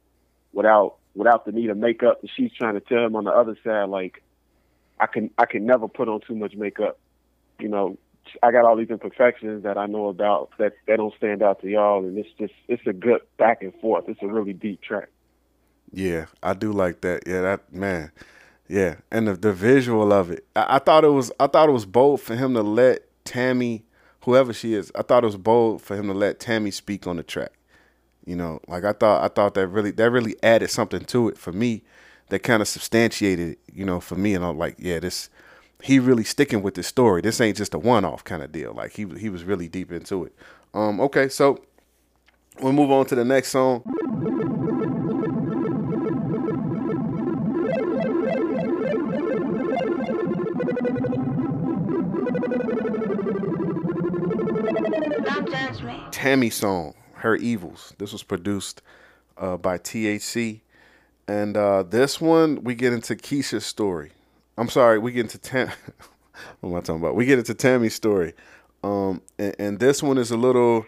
without 0.54 0.98
without 1.16 1.46
the 1.46 1.52
need 1.52 1.70
of 1.70 1.78
makeup, 1.78 2.20
and 2.22 2.30
she's 2.36 2.52
trying 2.54 2.76
to 2.76 2.82
tell 2.82 3.06
him 3.06 3.16
on 3.16 3.24
the 3.24 3.32
other 3.32 3.58
side 3.64 3.90
like 3.90 4.22
I 5.00 5.08
can 5.08 5.32
I 5.38 5.46
can 5.46 5.66
never 5.66 5.88
put 5.88 6.08
on 6.08 6.22
too 6.22 6.36
much 6.36 6.54
makeup. 6.56 7.00
You 7.60 7.70
know, 7.70 7.98
I 8.44 8.52
got 8.52 8.66
all 8.66 8.76
these 8.76 8.90
imperfections 8.90 9.64
that 9.64 9.78
I 9.78 9.88
know 9.88 10.08
about 10.08 10.52
that 10.60 10.74
that 10.88 10.98
don't 10.98 11.14
stand 11.16 11.42
out 11.42 11.62
to 11.62 11.70
y'all, 11.70 12.06
and 12.06 12.18
it's 12.18 12.30
just 12.38 12.54
it's 12.68 12.86
a 12.86 12.94
good 12.94 13.22
back 13.38 13.64
and 13.64 13.74
forth. 13.82 14.06
It's 14.08 14.22
a 14.22 14.28
really 14.28 14.54
deep 14.54 14.82
track. 14.82 15.10
yeah. 15.92 16.26
I 16.44 16.54
do 16.54 16.72
like 16.72 17.02
that. 17.02 17.24
Yeah, 17.26 17.42
that 17.42 17.74
man. 17.74 18.12
Yeah, 18.72 18.96
and 19.12 19.28
the, 19.28 19.34
the 19.34 19.52
visual 19.52 20.14
of 20.14 20.32
it. 20.32 20.46
I, 20.56 20.78
I 20.78 20.80
thought 20.80 21.04
it 21.04 21.10
was. 21.10 21.30
I 21.42 21.48
thought 21.48 21.68
it 21.68 21.74
was 21.74 21.86
bold 21.86 22.22
for 22.22 22.38
him 22.38 22.54
to 22.54 22.64
let 22.64 23.02
Tammy, 23.26 23.84
whoever 24.22 24.54
she 24.54 24.76
is. 24.76 24.94
I 24.96 25.02
thought 25.02 25.24
it 25.24 25.28
was 25.28 25.36
bold 25.36 25.82
for 25.82 25.98
him 25.98 26.08
to 26.08 26.14
let 26.14 26.40
Tammy 26.40 26.72
speak 26.72 27.06
on 27.06 27.18
the 27.18 27.24
track. 27.24 27.52
You 28.26 28.38
know, 28.38 28.62
like 28.70 28.86
I 28.86 28.94
thought. 28.94 29.26
I 29.26 29.28
thought 29.28 29.56
that 29.56 29.68
really 29.68 29.92
that 29.92 30.10
really 30.10 30.38
added 30.42 30.70
something 30.70 31.04
to 31.04 31.28
it 31.28 31.38
for 31.38 31.52
me. 31.52 31.84
That 32.30 32.44
kind 32.44 32.62
of 32.62 32.68
substantiated. 32.70 33.58
You 33.74 33.84
know, 33.84 34.00
for 34.00 34.16
me, 34.16 34.36
and 34.36 34.46
I'm 34.46 34.58
like, 34.58 34.76
yeah, 34.80 35.00
this. 35.00 35.30
He 35.84 36.00
really 36.00 36.24
sticking 36.24 36.62
with 36.62 36.76
this 36.76 36.88
story. 36.88 37.22
This 37.22 37.42
ain't 37.42 37.58
just 37.58 37.74
a 37.74 37.80
one-off 37.80 38.24
kind 38.24 38.42
of 38.42 38.54
deal. 38.54 38.72
Like 38.74 38.94
he 38.94 39.06
he 39.20 39.28
was 39.28 39.44
really 39.44 39.68
deep 39.68 39.92
into 39.92 40.24
it. 40.24 40.34
Um. 40.74 41.02
Okay, 41.02 41.28
so 41.28 41.62
we'll 42.62 42.72
move 42.72 42.90
on 42.90 43.06
to 43.08 43.16
the 43.16 43.26
next 43.26 43.50
song. 43.50 43.84
Tammy 56.22 56.52
song, 56.52 56.94
Her 57.14 57.36
Evils. 57.36 57.96
This 57.98 58.12
was 58.12 58.22
produced 58.22 58.84
uh, 59.38 59.58
by 59.58 59.80
THC. 59.80 60.62
And 61.28 61.58
uh, 61.58 61.82
this 61.82 62.22
one, 62.22 62.64
we 62.64 62.76
get 62.76 62.94
into 62.94 63.16
Keisha's 63.16 63.66
story. 63.66 64.12
I'm 64.58 64.70
sorry, 64.70 65.00
we 65.00 65.12
get 65.12 65.22
into 65.22 65.40
Tam. 65.40 65.72
what 66.60 66.70
am 66.70 66.76
I 66.76 66.82
talking 66.82 67.02
about? 67.02 67.16
We 67.16 67.26
get 67.26 67.40
into 67.40 67.56
Tammy's 67.56 67.96
story. 67.96 68.34
Um, 68.84 69.22
and, 69.40 69.56
and 69.58 69.80
this 69.80 70.04
one 70.04 70.18
is 70.18 70.30
a 70.30 70.38
little. 70.38 70.86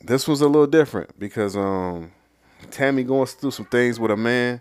This 0.00 0.28
was 0.28 0.40
a 0.40 0.46
little 0.46 0.68
different 0.68 1.18
because 1.18 1.56
um, 1.56 2.12
Tammy 2.70 3.02
going 3.02 3.26
through 3.26 3.50
some 3.50 3.66
things 3.66 3.98
with 3.98 4.10
a 4.10 4.16
man. 4.16 4.60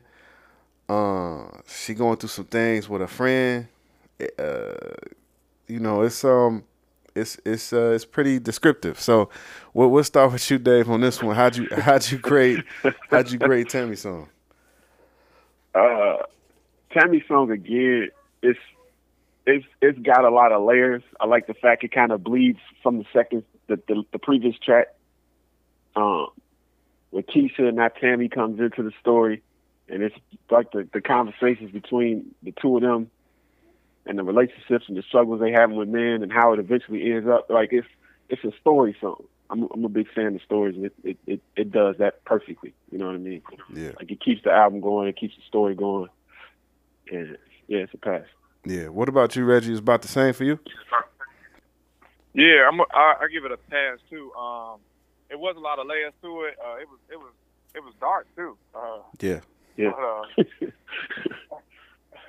Uh, 0.89 1.43
she 1.67 1.93
going 1.93 2.17
through 2.17 2.29
some 2.29 2.46
things 2.46 2.89
with 2.89 3.01
a 3.01 3.08
friend. 3.08 3.67
Uh, 4.38 5.10
you 5.68 5.80
know, 5.80 6.01
it's 6.01 6.24
um, 6.24 6.63
it's 7.15 7.38
it's 7.46 7.74
uh, 7.74 7.92
it's 7.94 8.06
pretty 8.06 8.39
descriptive. 8.39 9.00
So, 9.00 9.30
we'll, 9.74 9.89
we'll 9.89 10.03
start 10.03 10.32
with 10.32 10.50
you, 10.50 10.58
Dave, 10.58 10.89
on 10.89 11.01
this 11.01 11.22
one. 11.22 11.36
How'd 11.36 11.56
you 11.56 11.68
how'd 11.77 12.10
you 12.10 12.18
grade 12.18 12.63
how'd 13.10 13.32
you 13.32 13.39
grade 13.39 13.70
Tammy 13.70 13.96
song? 13.96 14.30
Uh, 15.74 16.18
Tammy's 16.92 17.24
song 17.27 17.51
again. 17.51 18.10
It's 18.42 18.60
it's 19.46 19.65
it's 19.82 20.00
got 20.00 20.24
a 20.24 20.30
lot 20.30 20.51
of 20.51 20.63
layers. 20.63 21.03
I 21.20 21.25
like 21.25 21.48
the 21.48 21.53
fact 21.53 21.84
it 21.84 21.92
kind 21.92 22.12
of 22.12 22.24
bleeds 22.24 22.60
from 22.82 23.00
the 23.00 23.06
second 23.13 23.44
the, 23.68 23.80
the 23.88 24.03
the 24.12 24.20
previous 24.20 24.58
track. 24.58 24.88
Um, 25.96 26.27
when 27.12 27.24
Keisha 27.24 27.60
and 27.60 27.77
that 27.77 27.98
Tammy 27.98 28.27
comes 28.30 28.60
into 28.60 28.82
the 28.82 28.92
story, 29.00 29.44
and 29.88 30.01
it's 30.01 30.15
like 30.50 30.72
the 30.72 30.88
the 30.94 31.01
conversations 31.01 31.72
between 31.72 32.34
the 32.42 32.51
two 32.51 32.75
of 32.77 32.82
them, 32.82 33.10
and 34.05 34.17
the 34.19 34.24
relationships 34.24 34.86
and 34.88 34.98
the 34.98 35.01
struggles 35.03 35.39
they 35.39 35.51
have 35.51 35.72
with 35.72 35.88
men, 35.89 36.24
and 36.24 36.31
how 36.31 36.53
it 36.53 36.60
eventually 36.60 37.12
ends 37.12 37.27
up. 37.27 37.50
Like 37.50 37.69
it's 37.72 37.88
it's 38.29 38.43
a 38.43 38.51
story 38.60 38.95
song. 39.00 39.24
I'm 39.50 39.67
I'm 39.74 39.86
a 39.86 39.89
big 39.89 40.07
fan 40.13 40.36
of 40.36 40.41
stories, 40.41 40.75
and 40.75 40.86
it 40.86 40.93
it 41.03 41.17
it, 41.27 41.41
it 41.55 41.72
does 41.72 41.98
that 42.00 42.24
perfectly. 42.25 42.74
You 42.91 42.98
know 42.98 43.05
what 43.07 43.15
I 43.15 43.19
mean? 43.19 43.41
Yeah, 43.74 43.91
Like 44.00 44.10
it 44.12 44.19
keeps 44.22 44.43
the 44.43 44.51
album 44.51 44.81
going, 44.81 45.07
it 45.10 45.17
keeps 45.17 45.36
the 45.36 45.41
story 45.48 45.75
going, 45.75 46.10
and 47.12 47.38
yeah, 47.67 47.79
it's 47.79 47.93
a 47.93 47.98
pass. 47.98 48.25
yeah. 48.65 48.88
What 48.88 49.10
about 49.10 49.36
you, 49.36 49.45
Reggie? 49.45 49.74
Is 49.74 49.79
about 49.79 50.01
the 50.01 50.07
same 50.07 50.33
for 50.33 50.43
you? 50.43 50.60
Yeah, 52.33 52.67
I'm. 52.72 52.79
A, 52.79 52.83
I, 52.93 53.13
I 53.22 53.27
give 53.31 53.45
it 53.45 53.51
a 53.51 53.57
pass 53.57 54.00
too. 54.10 54.31
Um, 54.33 54.79
it 55.29 55.38
was 55.39 55.55
a 55.55 55.60
lot 55.60 55.77
of 55.79 55.86
layers 55.88 56.13
to 56.24 56.41
it. 56.43 56.55
Uh, 56.63 56.75
it 56.77 56.88
was. 56.89 57.00
It 57.12 57.17
was. 57.17 57.31
It 57.75 57.83
was 57.83 57.93
dark 58.00 58.27
too. 58.36 58.55
Uh, 58.75 59.00
Yeah, 59.19 59.39
Yeah. 59.77 59.91
but, 60.38 60.67
uh, 60.67 60.69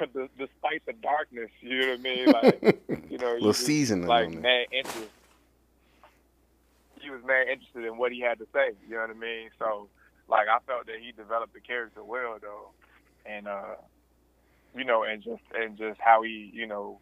d- 0.15 0.29
despite 0.39 0.85
the 0.87 0.93
darkness, 0.93 1.51
you 1.61 1.81
know 1.81 1.89
what 1.89 1.99
I 1.99 2.03
mean. 2.03 2.31
Like 2.33 2.63
you 3.11 3.19
know, 3.19 3.33
little 3.33 3.49
was, 3.49 3.59
seasoning 3.59 4.07
like 4.07 4.31
mad 4.33 4.67
interest. 4.73 5.11
He 7.01 7.11
was 7.11 7.21
mad 7.25 7.49
interested 7.49 7.85
in 7.85 7.99
what 7.99 8.13
he 8.13 8.21
had 8.21 8.39
to 8.39 8.47
say. 8.53 8.71
You 8.89 8.95
know 8.95 9.03
what 9.03 9.11
I 9.11 9.15
mean. 9.15 9.51
So, 9.59 9.89
like, 10.29 10.49
I 10.49 10.59
felt 10.67 10.87
that 10.87 10.97
he 11.01 11.13
developed 11.13 11.53
the 11.53 11.61
character 11.61 12.03
well 12.03 12.39
though, 12.41 12.71
and 13.27 13.47
uh, 13.47 13.77
you 14.75 14.85
know, 14.85 15.03
and 15.05 15.23
just 15.23 15.43
and 15.55 15.77
just 15.77 16.01
how 16.01 16.23
he, 16.23 16.51
you 16.53 16.67
know, 16.67 16.99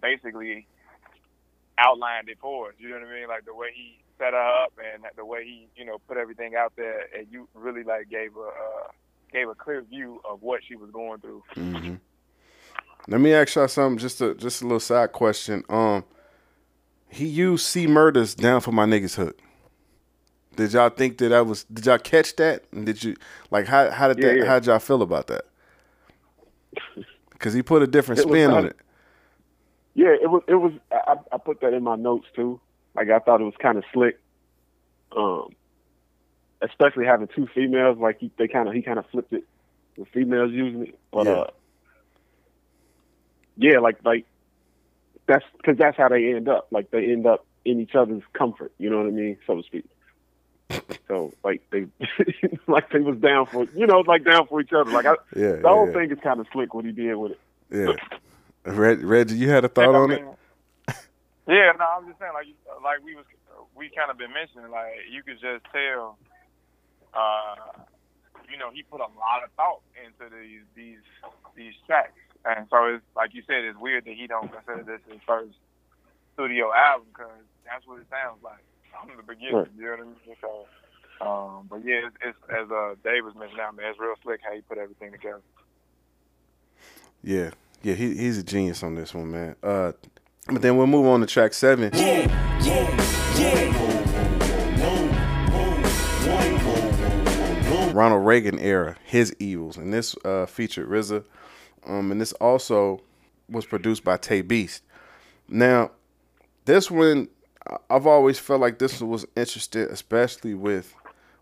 basically 0.00 0.66
outlined 1.78 2.28
it 2.28 2.38
for 2.40 2.68
us. 2.68 2.74
You 2.78 2.90
know 2.90 2.96
what 2.96 3.08
I 3.08 3.12
mean? 3.20 3.28
Like 3.28 3.44
the 3.44 3.54
way 3.54 3.68
he 3.74 3.98
set 4.18 4.32
her 4.32 4.64
up 4.64 4.72
and 4.94 5.04
the 5.16 5.24
way 5.24 5.44
he, 5.44 5.68
you 5.76 5.84
know, 5.84 5.98
put 6.06 6.16
everything 6.16 6.54
out 6.56 6.74
there, 6.76 7.06
and 7.16 7.26
you 7.30 7.48
really 7.54 7.84
like 7.84 8.10
gave 8.10 8.36
a 8.36 8.40
uh, 8.40 8.88
gave 9.32 9.48
a 9.48 9.54
clear 9.54 9.82
view 9.82 10.20
of 10.28 10.42
what 10.42 10.60
she 10.66 10.76
was 10.76 10.90
going 10.90 11.20
through. 11.20 11.42
hmm 11.54 11.94
Let 13.08 13.20
me 13.22 13.32
ask 13.32 13.54
y'all 13.54 13.68
something. 13.68 13.98
Just 13.98 14.20
a 14.20 14.34
just 14.34 14.60
a 14.60 14.64
little 14.66 14.80
side 14.80 15.12
question. 15.12 15.64
Um, 15.70 16.04
he 17.08 17.26
used 17.26 17.64
C-Murder's 17.64 18.34
down 18.34 18.60
for 18.60 18.70
my 18.70 18.84
niggas 18.84 19.16
hook. 19.16 19.40
Did 20.56 20.74
y'all 20.74 20.90
think 20.90 21.16
that 21.18 21.32
I 21.32 21.40
was? 21.40 21.64
Did 21.64 21.86
y'all 21.86 21.98
catch 21.98 22.36
that? 22.36 22.64
And 22.70 22.84
did 22.84 23.02
you 23.02 23.16
like 23.50 23.66
how 23.66 23.90
how 23.90 24.08
did 24.08 24.18
Yeah, 24.18 24.24
that? 24.28 24.38
yeah. 24.40 24.44
How 24.44 24.58
did 24.58 24.66
y'all 24.66 24.78
feel 24.78 25.00
about 25.00 25.28
that? 25.28 25.46
Because 27.32 27.54
he 27.54 27.62
put 27.62 27.82
a 27.82 27.86
different 27.86 28.18
It 28.18 28.24
spin 28.24 28.50
on 28.50 28.66
it. 28.66 28.76
yeah, 29.94 30.14
it 30.20 30.28
was 30.30 30.42
it 30.46 30.56
was. 30.56 30.72
I, 30.92 31.14
I 31.32 31.38
put 31.38 31.60
that 31.62 31.72
in 31.72 31.82
my 31.84 31.96
notes 31.96 32.26
too. 32.36 32.60
Like 32.94 33.08
I 33.08 33.20
thought 33.20 33.40
it 33.40 33.44
was 33.44 33.54
kind 33.60 33.78
of 33.78 33.84
slick. 33.92 34.18
Um, 35.16 35.48
especially 36.60 37.06
having 37.06 37.28
two 37.34 37.46
females. 37.54 37.96
Like 37.98 38.18
he, 38.18 38.30
they 38.36 38.48
kind 38.48 38.68
of 38.68 38.74
he 38.74 38.82
kind 38.82 38.98
of 38.98 39.06
flipped 39.10 39.32
it 39.32 39.44
with 39.96 40.08
females 40.08 40.50
using 40.52 40.88
it. 40.88 40.98
But 41.12 41.26
Yeah. 41.26 41.32
uh, 41.32 41.46
yeah, 43.58 43.78
like 43.80 43.98
like 44.04 44.24
that's 45.26 45.44
because 45.56 45.76
that's 45.76 45.96
how 45.96 46.08
they 46.08 46.32
end 46.32 46.48
up. 46.48 46.68
Like 46.70 46.90
they 46.90 47.04
end 47.12 47.26
up 47.26 47.44
in 47.64 47.80
each 47.80 47.94
other's 47.94 48.22
comfort. 48.32 48.72
You 48.78 48.88
know 48.90 48.98
what 48.98 49.06
I 49.06 49.10
mean, 49.10 49.36
so 49.46 49.56
to 49.56 49.62
speak. 49.62 49.84
So 51.06 51.32
like 51.44 51.62
they 51.70 51.86
like 52.66 52.90
they 52.90 53.00
was 53.00 53.18
down 53.18 53.46
for 53.46 53.66
you 53.74 53.86
know 53.86 54.00
like 54.00 54.24
down 54.24 54.46
for 54.46 54.60
each 54.60 54.72
other. 54.72 54.90
Like 54.90 55.06
I, 55.06 55.14
Yeah, 55.36 55.56
the 55.56 55.68
whole 55.68 55.86
yeah. 55.86 55.92
thing 55.92 56.10
is 56.10 56.18
kind 56.22 56.40
of 56.40 56.46
slick 56.52 56.72
what 56.74 56.84
he 56.84 56.92
did 56.92 57.14
with 57.16 57.32
it. 57.32 57.40
Yeah. 57.70 57.94
Reg, 58.64 59.02
Reggie, 59.02 59.36
you 59.36 59.48
had 59.48 59.64
a 59.64 59.68
thought 59.68 59.94
I 59.94 59.98
on 59.98 60.10
it? 60.10 60.24
Yeah, 61.48 61.72
no, 61.78 61.84
I'm 61.96 62.06
just 62.06 62.18
saying, 62.18 62.32
like, 62.34 62.46
like 62.84 63.02
we 63.02 63.14
was, 63.14 63.24
we 63.74 63.88
kind 63.96 64.10
of 64.10 64.18
been 64.18 64.34
mentioning, 64.34 64.70
like, 64.70 64.92
you 65.10 65.22
could 65.22 65.40
just 65.40 65.64
tell, 65.72 66.18
uh, 67.14 67.80
you 68.50 68.58
know, 68.58 68.70
he 68.70 68.82
put 68.82 69.00
a 69.00 69.08
lot 69.16 69.40
of 69.42 69.50
thought 69.56 69.80
into 69.96 70.28
these 70.36 70.60
these 70.76 71.00
these 71.56 71.72
tracks, 71.86 72.12
and 72.44 72.66
so 72.70 72.84
it's 72.86 73.04
like 73.16 73.34
you 73.34 73.42
said, 73.46 73.64
it's 73.64 73.78
weird 73.78 74.04
that 74.04 74.14
he 74.14 74.26
don't 74.26 74.50
consider 74.52 74.82
this 74.84 75.00
his 75.10 75.20
first 75.26 75.54
studio 76.34 76.72
album 76.74 77.08
because 77.12 77.30
that's 77.64 77.86
what 77.86 78.00
it 78.00 78.06
sounds 78.10 78.42
like 78.42 78.64
from 78.90 79.16
the 79.16 79.22
beginning. 79.22 79.56
Right. 79.56 79.68
You 79.76 79.84
know 79.84 79.90
what 79.90 80.00
I 80.00 80.04
mean? 80.04 80.36
So, 80.40 80.66
um, 81.20 81.66
but 81.68 81.84
yeah, 81.84 82.06
it's, 82.06 82.16
it's 82.22 82.38
as 82.50 82.70
uh, 82.70 82.94
Dave 83.04 83.24
was 83.24 83.34
mentioning, 83.34 83.60
out, 83.60 83.76
man, 83.76 83.86
it's 83.90 83.98
real 83.98 84.14
slick 84.22 84.40
how 84.44 84.54
he 84.54 84.60
put 84.62 84.78
everything 84.78 85.12
together. 85.12 85.42
Yeah. 87.22 87.50
Yeah, 87.82 87.94
he, 87.94 88.16
he's 88.16 88.38
a 88.38 88.42
genius 88.42 88.82
on 88.82 88.96
this 88.96 89.14
one, 89.14 89.30
man. 89.30 89.54
Uh, 89.62 89.92
but 90.46 90.62
then 90.62 90.76
we'll 90.76 90.88
move 90.88 91.06
on 91.06 91.20
to 91.20 91.26
track 91.26 91.54
seven. 91.54 91.90
yeah 91.94 93.18
Ronald 97.98 98.24
Reagan 98.24 98.60
era, 98.60 98.96
his 99.04 99.34
evils, 99.40 99.76
and 99.76 99.92
this 99.92 100.14
uh, 100.24 100.46
featured 100.46 100.88
RZA, 100.88 101.24
um, 101.86 102.12
and 102.12 102.20
this 102.20 102.32
also 102.34 103.00
was 103.48 103.66
produced 103.66 104.04
by 104.04 104.16
Tae 104.16 104.42
Beast. 104.42 104.82
Now, 105.48 105.90
this 106.64 106.90
one, 106.90 107.28
I've 107.88 108.06
always 108.06 108.38
felt 108.38 108.60
like 108.60 108.78
this 108.78 109.00
was 109.00 109.26
interesting, 109.36 109.82
especially 109.90 110.54
with 110.54 110.94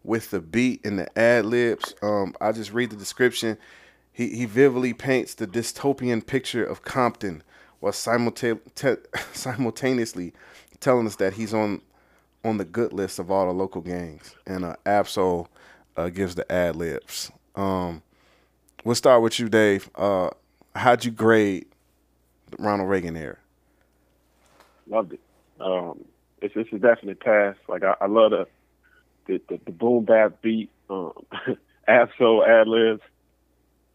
with 0.05 0.31
the 0.31 0.41
beat 0.41 0.87
and 0.87 1.01
the 1.01 1.19
ad 1.19 1.47
libs. 1.47 1.95
Um, 2.01 2.35
I 2.41 2.53
just 2.53 2.73
read 2.73 2.91
the 2.91 2.97
description. 2.97 3.59
He 4.13 4.29
he 4.31 4.45
vividly 4.45 4.95
paints 4.95 5.35
the 5.35 5.47
dystopian 5.47 6.25
picture 6.25 6.65
of 6.65 6.83
Compton, 6.83 7.43
while 7.81 7.93
simultaneously 9.33 10.33
telling 10.81 11.07
us 11.07 11.17
that 11.17 11.35
he's 11.35 11.53
on 11.53 11.83
on 12.45 12.59
the 12.59 12.65
good 12.65 12.93
list 12.93 13.19
of 13.19 13.31
all 13.31 13.47
the 13.47 13.53
local 13.53 13.81
gangs. 13.81 14.35
And 14.47 14.65
uh, 14.65 14.77
Ab-Soul 14.87 15.49
uh, 15.97 16.09
gives 16.11 16.37
the 16.37 16.51
ad 16.51 16.77
libs. 16.77 17.33
Um, 17.57 18.03
we'll 18.87 18.95
start 18.95 19.21
with 19.21 19.39
you, 19.39 19.49
Dave. 19.49 19.91
Uh, 19.97 20.31
how'd 20.75 21.05
you 21.05 21.11
grade 21.11 21.67
the 22.51 22.57
Ronald 22.63 22.89
Reagan 22.89 23.17
era? 23.17 23.37
Loved 24.87 25.15
it. 25.15 25.21
Um, 25.61 26.05
it's 26.41 26.55
it's 26.57 26.73
a 26.73 26.79
definite 26.79 27.21
pass. 27.21 27.57
Like 27.69 27.83
I, 27.83 27.95
I 28.01 28.07
love 28.07 28.31
the 28.31 28.47
the, 29.27 29.41
the, 29.49 29.61
the 29.67 29.73
boom 29.73 30.05
bap 30.05 30.41
beat, 30.41 30.71
um, 30.89 31.13
Ab-Soul 31.89 32.45
ad 32.47 32.69
libs. 32.69 33.03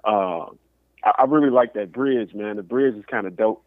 Um, 0.03 0.57
I, 1.03 1.11
I 1.19 1.23
really 1.23 1.49
like 1.49 1.73
that 1.75 1.93
bridge, 1.93 2.33
man. 2.33 2.57
The 2.57 2.63
bridge 2.63 2.95
is 2.95 3.05
kind 3.05 3.25
of 3.25 3.37
dope 3.37 3.63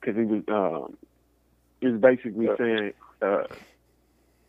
because 0.00 0.16
he 0.16 0.24
was 0.24 0.42
um, 0.48 0.96
he 1.80 1.86
was 1.86 2.00
basically 2.00 2.48
saying 2.58 2.92
uh, 3.22 3.44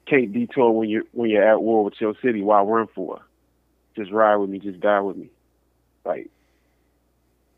can't 0.08 0.34
detour 0.34 0.72
when 0.72 0.90
you 0.90 1.08
when 1.12 1.30
you're 1.30 1.48
at 1.48 1.62
war 1.62 1.84
with 1.84 2.02
your 2.02 2.16
city. 2.24 2.42
Why 2.42 2.62
run 2.64 2.88
for? 2.96 3.22
Just 3.96 4.12
ride 4.12 4.38
with 4.38 4.50
me. 4.50 4.58
Just 4.58 4.80
die 4.80 5.00
with 5.02 5.18
me. 5.18 5.30
Like 6.06 6.30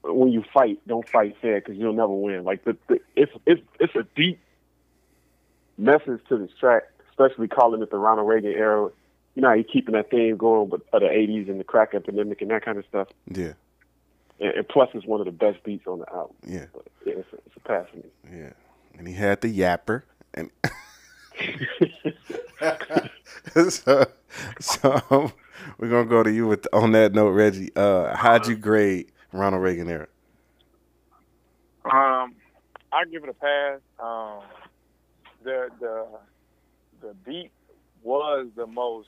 when 0.03 0.29
you 0.29 0.43
fight, 0.53 0.79
don't 0.88 1.07
fight 1.07 1.36
fair 1.41 1.60
because 1.60 1.75
you'll 1.77 1.93
never 1.93 2.13
win. 2.13 2.43
Like 2.43 2.63
the, 2.63 2.77
the 2.88 2.99
it's 3.15 3.31
it's 3.45 3.62
it's 3.79 3.95
a 3.95 4.03
deep 4.15 4.39
message 5.77 6.21
to 6.29 6.38
this 6.38 6.51
track, 6.60 6.83
especially 7.10 7.47
calling 7.47 7.81
it 7.81 7.91
the 7.91 7.97
Ronald 7.97 8.27
Reagan 8.27 8.51
era. 8.53 8.89
You 9.36 9.41
know, 9.43 9.49
how 9.49 9.55
he 9.55 9.63
keeping 9.63 9.93
that 9.93 10.10
theme 10.10 10.38
going, 10.38 10.69
but 10.69 10.81
of 10.93 11.01
the 11.01 11.07
'80s 11.07 11.49
and 11.49 11.60
the 11.60 11.63
crack 11.63 11.93
epidemic 11.93 12.41
and 12.41 12.49
that 12.51 12.63
kind 12.65 12.77
of 12.79 12.86
stuff. 12.89 13.07
Yeah, 13.31 13.53
And, 14.39 14.49
and 14.55 14.67
plus, 14.67 14.89
it's 14.95 15.05
one 15.05 15.19
of 15.19 15.25
the 15.27 15.31
best 15.31 15.63
beats 15.63 15.86
on 15.86 15.99
the 15.99 16.10
album. 16.12 16.36
yeah, 16.47 16.65
But 16.73 16.88
yeah, 17.05 17.13
it's 17.17 17.33
a, 17.33 17.36
it's 17.45 17.55
a 17.55 17.60
pass 17.60 17.86
for 17.91 17.97
me. 17.97 18.03
yeah. 18.39 18.53
And 18.97 19.07
he 19.07 19.13
had 19.13 19.41
the 19.41 19.47
yapper, 19.55 20.03
and 20.33 20.49
so, 23.71 24.05
so 24.60 25.31
we're 25.77 25.89
gonna 25.89 26.06
go 26.06 26.23
to 26.23 26.32
you 26.32 26.47
with 26.47 26.67
on 26.73 26.91
that 26.93 27.13
note, 27.13 27.30
Reggie. 27.32 27.71
Uh, 27.75 28.15
how'd 28.15 28.47
you 28.47 28.56
grade 28.56 29.12
Ronald 29.34 29.62
Reagan 29.63 29.89
era? 29.89 30.08
Um, 31.86 32.36
I 32.91 33.06
give 33.12 33.23
it 33.23 33.30
a 33.30 33.34
pass. 33.34 33.80
Um, 33.99 34.41
the 35.43 35.69
the 35.80 36.08
the 37.01 37.13
beat 37.25 37.51
was 38.03 38.47
the 38.56 38.67
most 38.67 39.08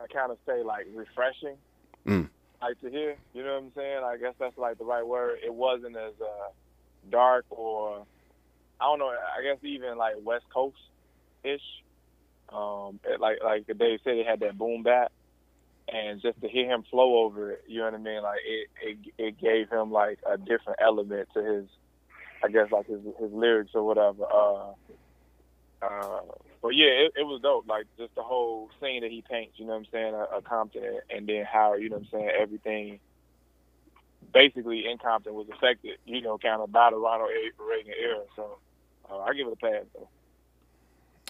I 0.00 0.06
kind 0.06 0.30
of 0.32 0.38
say 0.46 0.62
like 0.62 0.86
refreshing, 0.94 1.56
Mm. 2.06 2.28
like 2.62 2.80
to 2.80 2.90
hear. 2.90 3.16
You 3.34 3.44
know 3.44 3.54
what 3.54 3.62
I'm 3.64 3.72
saying? 3.76 4.04
I 4.04 4.16
guess 4.16 4.34
that's 4.38 4.56
like 4.58 4.78
the 4.78 4.84
right 4.84 5.06
word. 5.06 5.38
It 5.44 5.52
wasn't 5.52 5.96
as 5.96 6.14
uh, 6.20 6.48
dark 7.10 7.44
or 7.50 8.06
I 8.80 8.84
don't 8.84 8.98
know. 8.98 9.08
I 9.08 9.42
guess 9.42 9.58
even 9.62 9.98
like 9.98 10.14
West 10.22 10.44
Coast 10.52 10.76
ish. 11.44 11.60
Um, 12.52 12.98
it, 13.04 13.20
like 13.20 13.38
like 13.44 13.66
Dave 13.66 14.00
said, 14.02 14.16
it 14.16 14.26
had 14.26 14.40
that 14.40 14.58
boom 14.58 14.82
bap, 14.82 15.12
and 15.92 16.20
just 16.22 16.40
to 16.40 16.48
hear 16.48 16.66
him 16.66 16.84
flow 16.90 17.24
over 17.24 17.52
it, 17.52 17.64
you 17.66 17.78
know 17.78 17.84
what 17.84 17.94
I 17.94 17.98
mean? 17.98 18.22
Like 18.22 18.40
it 18.46 18.68
it 18.82 18.98
it 19.18 19.40
gave 19.40 19.68
him 19.70 19.90
like 19.90 20.18
a 20.28 20.36
different 20.38 20.78
element 20.80 21.28
to 21.34 21.42
his, 21.42 21.66
I 22.44 22.48
guess 22.48 22.70
like 22.70 22.86
his 22.86 23.00
his 23.18 23.32
lyrics 23.32 23.72
or 23.74 23.84
whatever. 23.84 24.24
Uh, 24.24 24.72
uh, 25.82 26.20
but 26.62 26.70
yeah, 26.70 26.86
it, 26.86 27.12
it 27.16 27.22
was 27.22 27.40
dope. 27.42 27.66
Like 27.68 27.86
just 27.98 28.14
the 28.14 28.22
whole 28.22 28.70
scene 28.80 29.02
that 29.02 29.10
he 29.10 29.22
paints, 29.28 29.58
you 29.58 29.66
know 29.66 29.72
what 29.72 29.78
I'm 29.78 29.86
saying? 29.92 30.14
A, 30.14 30.38
a 30.38 30.42
Compton, 30.42 31.00
and 31.10 31.26
then 31.26 31.44
how 31.50 31.74
you 31.74 31.88
know 31.88 31.96
what 31.96 32.06
I'm 32.12 32.20
saying 32.20 32.30
everything. 32.38 33.00
Basically, 34.32 34.86
in 34.86 34.98
Compton 34.98 35.34
was 35.34 35.48
affected, 35.52 35.98
you 36.06 36.20
know, 36.20 36.38
kind 36.38 36.62
of 36.62 36.70
by 36.70 36.90
the 36.90 36.96
Ronald 36.96 37.30
A. 37.30 37.62
Reagan 37.62 37.94
era. 38.00 38.22
So 38.36 38.58
uh, 39.10 39.18
I 39.18 39.34
give 39.34 39.48
it 39.48 39.54
a 39.54 39.56
pass 39.56 39.84
though. 39.94 40.08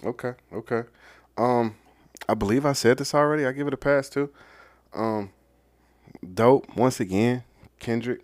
Okay, 0.09 0.33
okay. 0.53 0.83
Um, 1.37 1.75
I 2.29 2.35
believe 2.35 2.65
I 2.65 2.73
said 2.73 2.97
this 2.97 3.15
already. 3.15 3.45
I 3.45 3.53
give 3.53 3.67
it 3.67 3.73
a 3.73 3.77
pass 3.77 4.09
too. 4.09 4.29
Um, 4.93 5.31
dope 6.33 6.75
once 6.75 6.99
again, 6.99 7.43
Kendrick. 7.79 8.21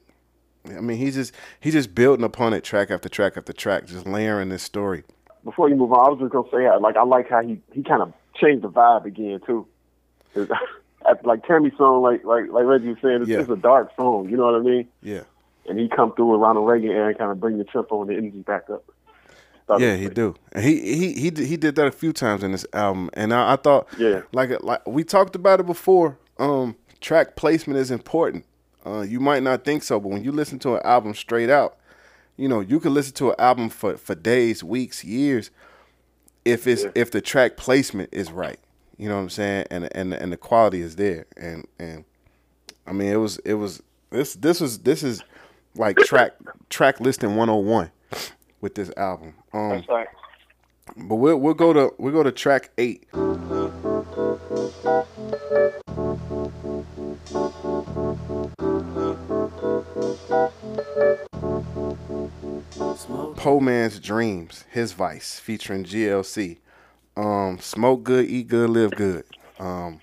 I 0.67 0.82
mean, 0.82 0.97
he's 0.97 1.15
just 1.15 1.34
he's 1.60 1.73
just 1.73 1.95
building 1.95 2.25
upon 2.25 2.53
it 2.53 2.63
track 2.63 2.91
after 2.91 3.08
track 3.10 3.38
after 3.38 3.53
track, 3.53 3.86
just 3.88 4.06
layering 4.06 4.49
this 4.49 4.63
story. 4.63 5.03
Before 5.43 5.69
you 5.69 5.75
move 5.75 5.93
on, 5.93 6.06
I 6.06 6.10
was 6.10 6.19
just 6.19 6.32
gonna 6.34 6.49
say, 6.51 6.69
like, 6.82 6.97
I 6.97 7.03
like 7.03 7.30
how 7.30 7.41
he 7.41 7.62
he 7.71 7.84
kind 7.84 8.01
of 8.01 8.13
changed 8.36 8.63
the 8.63 8.69
vibe 8.69 9.06
again 9.06 9.39
too. 9.45 9.65
Like 11.23 11.47
Tammy's 11.47 11.71
song, 11.77 12.01
like 12.03 12.25
like 12.25 12.49
like 12.51 12.65
Reggie 12.65 12.89
was 12.89 12.97
saying, 13.01 13.21
it's, 13.21 13.30
Yeah. 13.30 13.39
it's 13.39 13.49
a 13.49 13.56
dark 13.56 13.91
song. 13.95 14.27
You 14.30 14.36
know 14.36 14.45
what 14.45 14.56
I 14.56 14.60
mean? 14.60 14.89
Yeah, 15.01 15.21
And 15.65 15.80
he 15.80 15.88
come 15.88 16.13
through 16.13 16.32
with 16.34 16.41
Ronald 16.41 16.67
Reagan 16.67 16.91
and 16.91 17.17
kind 17.17 17.32
of 17.32 17.39
bring 17.39 17.58
the 17.58 17.63
tempo 17.63 18.01
and 18.01 18.10
the 18.10 18.15
energy 18.17 18.39
back 18.41 18.69
up. 18.69 18.84
Thought 19.67 19.80
yeah, 19.80 19.95
he 19.95 20.10
do. 20.10 20.36
And 20.51 20.65
he 20.65 20.82
he 20.95 21.13
he 21.13 21.30
did- 21.30 21.47
he 21.47 21.56
did 21.56 21.75
that 21.75 21.88
a 21.88 21.91
few 21.91 22.12
times 22.12 22.43
in 22.43 22.51
this 22.51 22.65
album, 22.73 23.10
and 23.13 23.34
I, 23.34 23.53
I 23.53 23.56
thought 23.56 23.88
Yeah. 23.97 24.23
like 24.34 24.62
like 24.62 24.86
we 24.86 25.06
talked 25.06 25.34
about 25.38 25.62
it 25.62 25.65
before. 25.65 26.17
Um, 26.39 26.76
track 27.02 27.36
placement 27.36 27.80
is 27.80 27.91
important. 27.91 28.45
Uh, 28.86 29.02
you 29.02 29.19
might 29.19 29.43
not 29.43 29.65
think 29.65 29.84
so, 29.84 30.00
but 30.00 30.10
when 30.10 30.23
you 30.23 30.32
listen 30.32 30.60
to 30.60 30.76
an 30.76 30.82
album 30.86 31.13
straight 31.13 31.50
out, 31.50 31.78
you 32.38 32.47
know 32.47 32.60
you 32.62 32.80
can 32.80 32.93
listen 32.93 33.13
to 33.15 33.30
an 33.32 33.36
album 33.39 33.69
for 33.69 33.97
for 33.97 34.15
days, 34.15 34.63
weeks, 34.63 35.04
years, 35.04 35.50
if 36.45 36.67
it's 36.67 36.84
Yeah. 36.84 36.91
if 36.95 37.12
the 37.12 37.21
track 37.21 37.58
placement 37.58 38.10
is 38.12 38.32
right. 38.32 38.60
You 38.97 39.10
know 39.10 39.15
what 39.15 39.21
I'm 39.23 39.30
saying, 39.30 39.65
and 39.69 39.89
and 39.95 40.13
and 40.13 40.32
the 40.32 40.38
quality 40.38 40.82
is 40.82 40.95
there, 40.95 41.26
and 41.36 41.67
and 41.80 42.06
I 42.86 42.93
mean 42.93 43.10
it 43.12 43.17
was 43.17 43.38
it 43.39 43.56
was 43.56 43.82
this 44.10 44.36
this 44.36 44.62
was 44.62 44.80
this 44.80 45.04
is 45.04 45.23
like 45.76 45.97
track 45.97 46.32
track 46.69 47.00
listing 47.00 47.36
101 47.36 47.91
with 48.62 48.76
this 48.76 48.89
album. 48.97 49.34
Um, 49.54 49.84
right. 49.89 50.08
but 50.95 51.15
we'll 51.15 51.38
we'll 51.38 51.54
go 51.54 51.73
to 51.73 51.93
we'll 51.97 52.13
go 52.13 52.23
to 52.23 52.32
track 52.32 52.71
eight. 52.78 53.06
Poe 63.36 63.60
Man's 63.60 64.00
Dreams, 64.00 64.66
His 64.72 64.94
Vice, 64.94 65.40
featuring 65.40 65.84
GLC. 65.84 66.58
Um, 67.16 67.60
smoke 67.60 68.04
good, 68.04 68.26
eat 68.28 68.48
good, 68.48 68.70
live 68.70 68.92
good. 68.92 69.24
Um, 69.60 70.00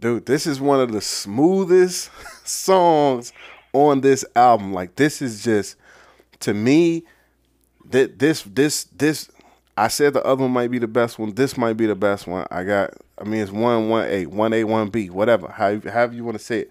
dude, 0.00 0.26
this 0.26 0.46
is 0.46 0.60
one 0.60 0.80
of 0.80 0.92
the 0.92 1.00
smoothest 1.00 2.10
songs 2.44 3.32
on 3.72 4.00
this 4.00 4.24
album. 4.34 4.72
Like 4.72 4.96
this 4.96 5.22
is 5.22 5.42
just 5.42 5.76
to 6.40 6.54
me, 6.54 7.04
Th- 7.90 8.10
this 8.16 8.42
this 8.42 8.84
this 8.84 9.30
I 9.76 9.88
said 9.88 10.12
the 10.12 10.24
other 10.24 10.42
one 10.42 10.50
might 10.50 10.70
be 10.70 10.78
the 10.78 10.88
best 10.88 11.18
one. 11.18 11.34
This 11.34 11.56
might 11.56 11.76
be 11.76 11.86
the 11.86 11.94
best 11.94 12.26
one. 12.26 12.46
I 12.50 12.64
got. 12.64 12.94
I 13.18 13.24
mean, 13.24 13.40
it's 13.40 13.50
one 13.50 13.88
one 13.88 14.06
A, 14.08 14.26
one 14.26 14.52
A, 14.52 14.64
one 14.64 14.90
B, 14.90 15.08
whatever. 15.10 15.48
How 15.48 15.80
however 15.80 16.14
you 16.14 16.24
want 16.24 16.38
to 16.38 16.44
say 16.44 16.60
it. 16.60 16.70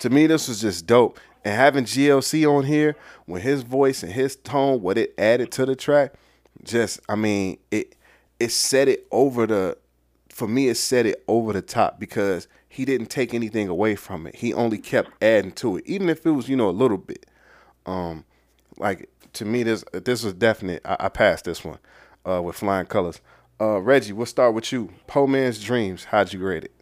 To 0.00 0.10
me, 0.10 0.26
this 0.26 0.48
was 0.48 0.60
just 0.60 0.86
dope. 0.86 1.18
And 1.44 1.54
having 1.54 1.84
GLC 1.84 2.50
on 2.50 2.64
here 2.64 2.96
with 3.26 3.42
his 3.42 3.62
voice 3.62 4.02
and 4.02 4.12
his 4.12 4.36
tone, 4.36 4.80
what 4.80 4.96
it 4.96 5.14
added 5.18 5.52
to 5.52 5.66
the 5.66 5.76
track, 5.76 6.14
just 6.62 7.00
I 7.08 7.16
mean, 7.16 7.58
it 7.70 7.96
it 8.40 8.50
set 8.50 8.88
it 8.88 9.06
over 9.10 9.46
the. 9.46 9.78
For 10.30 10.48
me, 10.48 10.68
it 10.68 10.76
set 10.76 11.06
it 11.06 11.22
over 11.28 11.52
the 11.52 11.62
top 11.62 12.00
because 12.00 12.48
he 12.68 12.84
didn't 12.84 13.06
take 13.06 13.34
anything 13.34 13.68
away 13.68 13.94
from 13.94 14.26
it. 14.26 14.34
He 14.34 14.52
only 14.52 14.78
kept 14.78 15.10
adding 15.22 15.52
to 15.52 15.76
it, 15.76 15.84
even 15.86 16.08
if 16.08 16.26
it 16.26 16.30
was 16.30 16.48
you 16.48 16.56
know 16.56 16.68
a 16.68 16.72
little 16.72 16.98
bit. 16.98 17.26
Um, 17.86 18.24
like 18.78 19.10
to 19.34 19.44
me, 19.44 19.62
this 19.62 19.84
this 19.92 20.24
was 20.24 20.32
definite. 20.32 20.82
I, 20.84 20.96
I 21.00 21.08
passed 21.08 21.44
this 21.44 21.64
one 21.64 21.78
uh, 22.28 22.42
with 22.42 22.56
flying 22.56 22.86
colors. 22.86 23.20
Uh, 23.60 23.80
Reggie, 23.80 24.12
we'll 24.12 24.26
start 24.26 24.54
with 24.54 24.72
you. 24.72 24.90
Poe 25.06 25.26
Man's 25.26 25.62
Dreams. 25.62 26.04
How'd 26.04 26.32
you 26.32 26.40
grade 26.40 26.64
it? 26.64 26.72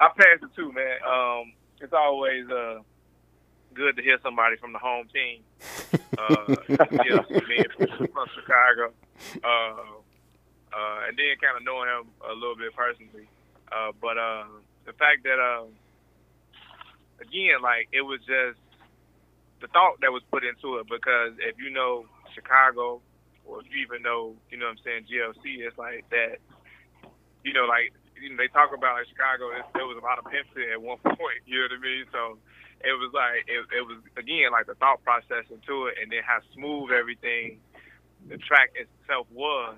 I 0.00 0.08
passed 0.08 0.42
it 0.42 0.54
too, 0.54 0.72
man. 0.72 0.98
Um, 1.08 1.52
it's 1.80 1.92
always 1.92 2.48
uh, 2.50 2.80
good 3.74 3.96
to 3.96 4.02
hear 4.02 4.18
somebody 4.22 4.56
from 4.56 4.72
the 4.72 4.78
home 4.78 5.08
team. 5.12 5.42
Uh, 6.16 6.56
yeah, 7.04 7.20
me 7.48 7.58
from 7.76 8.26
Chicago, 8.34 8.94
uh, 9.42 9.82
uh, 10.72 10.98
and 11.06 11.18
then 11.18 11.34
kind 11.42 11.58
of 11.58 11.64
knowing 11.64 11.88
him 11.88 12.06
a 12.22 12.32
little 12.32 12.56
bit 12.56 12.74
personally. 12.74 13.28
Uh, 13.70 13.90
but 14.00 14.16
uh, 14.16 14.44
the 14.86 14.92
fact 14.94 15.24
that, 15.24 15.38
uh, 15.38 15.66
again, 17.20 17.58
like 17.62 17.88
it 17.92 18.02
was 18.02 18.20
just 18.20 18.58
the 19.60 19.68
thought 19.68 20.00
that 20.00 20.12
was 20.12 20.22
put 20.30 20.44
into 20.44 20.78
it. 20.78 20.86
Because 20.88 21.34
if 21.40 21.58
you 21.58 21.70
know 21.70 22.06
Chicago, 22.34 23.00
or 23.44 23.60
if 23.60 23.66
you 23.70 23.82
even 23.82 24.02
know, 24.02 24.34
you 24.50 24.58
know 24.58 24.66
what 24.66 24.78
I'm 24.78 24.84
saying, 24.84 25.06
GLC, 25.10 25.66
it's 25.66 25.78
like 25.78 26.08
that. 26.10 26.38
You 27.42 27.52
know, 27.52 27.66
like 27.66 27.92
you 28.20 28.30
know, 28.30 28.36
they 28.36 28.48
talk 28.48 28.70
about 28.72 28.96
like 28.96 29.08
Chicago. 29.08 29.50
It, 29.52 29.64
there 29.74 29.86
was 29.86 29.98
a 30.00 30.04
lot 30.04 30.18
of 30.18 30.24
pimping 30.30 30.70
at 30.72 30.80
one 30.80 30.98
point. 31.04 31.42
You 31.44 31.60
know 31.60 31.68
what 31.74 31.78
I 31.78 31.82
mean? 31.82 32.04
So 32.12 32.38
it 32.84 32.96
was 33.00 33.10
like 33.12 33.44
it, 33.48 33.64
it 33.72 33.84
was 33.86 33.98
again 34.16 34.52
like 34.52 34.66
the 34.66 34.74
thought 34.76 35.02
process 35.02 35.44
into 35.50 35.86
it, 35.86 35.96
and 36.00 36.12
then 36.12 36.22
how 36.24 36.40
smooth 36.54 36.92
everything 36.92 37.60
the 38.28 38.38
track 38.38 38.72
itself 38.76 39.26
was. 39.32 39.76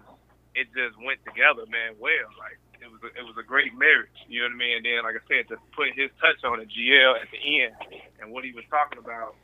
It 0.54 0.68
just 0.72 0.96
went 1.04 1.20
together, 1.24 1.68
man. 1.68 1.94
Well, 2.00 2.32
like 2.38 2.58
it 2.80 2.90
was 2.90 3.00
a, 3.04 3.06
it 3.18 3.24
was 3.24 3.36
a 3.38 3.42
great 3.42 3.76
marriage. 3.76 4.08
You 4.28 4.40
know 4.40 4.48
what 4.48 4.54
I 4.54 4.58
mean? 4.58 4.76
And 4.78 4.86
then, 4.86 5.04
like 5.04 5.16
I 5.16 5.24
said, 5.28 5.48
to 5.48 5.56
put 5.74 5.92
his 5.94 6.10
touch 6.20 6.42
on 6.44 6.60
it, 6.60 6.68
GL 6.68 7.20
at 7.20 7.28
the 7.30 7.40
end, 7.62 7.74
and 8.20 8.32
what 8.32 8.44
he 8.44 8.52
was 8.52 8.64
talking 8.70 8.98
about, 8.98 9.34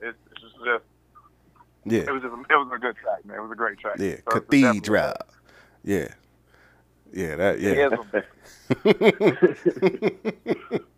it's, 0.00 0.18
it's 0.30 0.40
just, 0.42 0.56
just 0.64 0.84
Yeah, 1.84 2.00
it 2.00 2.12
was 2.12 2.22
just, 2.22 2.34
it 2.34 2.56
was 2.56 2.70
a 2.74 2.78
good 2.78 2.96
track, 2.96 3.24
man. 3.24 3.38
It 3.38 3.42
was 3.42 3.52
a 3.52 3.56
great 3.56 3.78
track. 3.78 3.98
yeah. 3.98 4.16
So 4.26 4.40
Cathedral. 4.40 5.14
Yeah, 5.84 6.08
yeah. 7.12 7.36
That 7.36 7.60
yeah. 7.60 7.90
Yeah. 8.82 10.78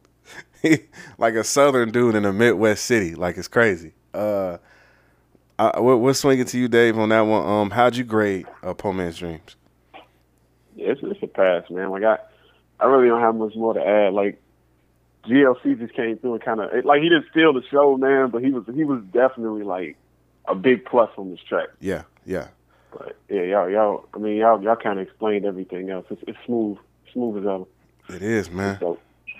like 1.18 1.34
a 1.34 1.44
southern 1.44 1.90
dude 1.90 2.14
in 2.14 2.24
a 2.24 2.32
Midwest 2.32 2.84
city. 2.84 3.14
Like 3.14 3.36
it's 3.36 3.48
crazy. 3.48 3.92
Uh, 4.12 4.58
I, 5.58 5.80
we'll, 5.80 5.98
we'll 5.98 6.14
swing 6.14 6.38
it 6.38 6.48
to 6.48 6.58
you, 6.58 6.68
Dave, 6.68 6.98
on 6.98 7.08
that 7.10 7.22
one. 7.22 7.46
Um, 7.46 7.70
how'd 7.70 7.96
you 7.96 8.04
grade 8.04 8.46
uh, 8.62 8.74
Poe 8.74 8.92
Man's 8.92 9.18
Dreams? 9.18 9.56
Yeah, 10.76 10.92
it's, 10.92 11.00
it's 11.02 11.22
a 11.22 11.26
pass, 11.26 11.68
man. 11.70 11.90
Like 11.90 12.04
I, 12.04 12.18
I 12.80 12.86
really 12.86 13.08
don't 13.08 13.20
have 13.20 13.34
much 13.34 13.54
more 13.56 13.74
to 13.74 13.84
add. 13.84 14.12
Like 14.12 14.40
GLC 15.26 15.78
just 15.78 15.94
came 15.94 16.18
through 16.18 16.34
and 16.34 16.42
kind 16.42 16.60
of 16.60 16.84
like 16.84 17.02
he 17.02 17.08
didn't 17.08 17.26
steal 17.30 17.52
the 17.52 17.62
show, 17.70 17.96
man, 17.96 18.30
but 18.30 18.42
he 18.42 18.50
was 18.50 18.64
he 18.74 18.84
was 18.84 19.02
definitely 19.12 19.64
like 19.64 19.96
a 20.46 20.54
big 20.54 20.84
plus 20.84 21.10
on 21.16 21.30
this 21.30 21.40
track. 21.40 21.68
Yeah, 21.80 22.04
yeah. 22.24 22.48
But 22.92 23.16
yeah, 23.28 23.42
y'all, 23.42 23.68
y'all, 23.68 24.08
I 24.14 24.18
mean, 24.18 24.36
y'all, 24.36 24.62
y'all 24.62 24.76
kind 24.76 24.98
of 24.98 25.06
explained 25.06 25.44
everything 25.44 25.90
else. 25.90 26.06
It's, 26.08 26.22
it's 26.26 26.38
smooth, 26.46 26.78
smooth 27.12 27.44
as 27.44 27.46
ever. 27.46 28.16
It 28.16 28.22
is, 28.22 28.50
man. 28.50 28.78
So 28.80 28.98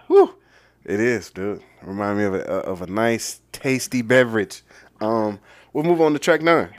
Whew. 0.09 0.35
It 0.85 1.01
is, 1.01 1.31
dude. 1.31 1.63
Remind 1.83 2.19
me 2.19 2.25
of 2.25 2.35
a 2.35 2.43
of 2.43 2.83
a 2.83 2.87
nice, 2.87 3.41
tasty 3.53 4.03
beverage. 4.03 4.63
Um, 5.01 5.39
we'll 5.73 5.85
move 5.85 6.01
on 6.01 6.13
to 6.13 6.19
track 6.19 6.43
nine. 6.43 6.71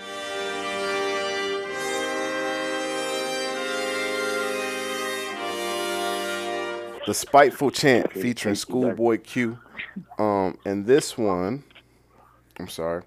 The 7.06 7.14
Spiteful 7.14 7.72
Chant 7.72 8.14
featuring 8.14 8.56
Schoolboy 8.56 9.18
Q. 9.18 9.58
Um, 10.20 10.58
and 10.64 10.86
this 10.86 11.18
one, 11.18 11.64
I'm 12.60 12.68
sorry. 12.68 13.04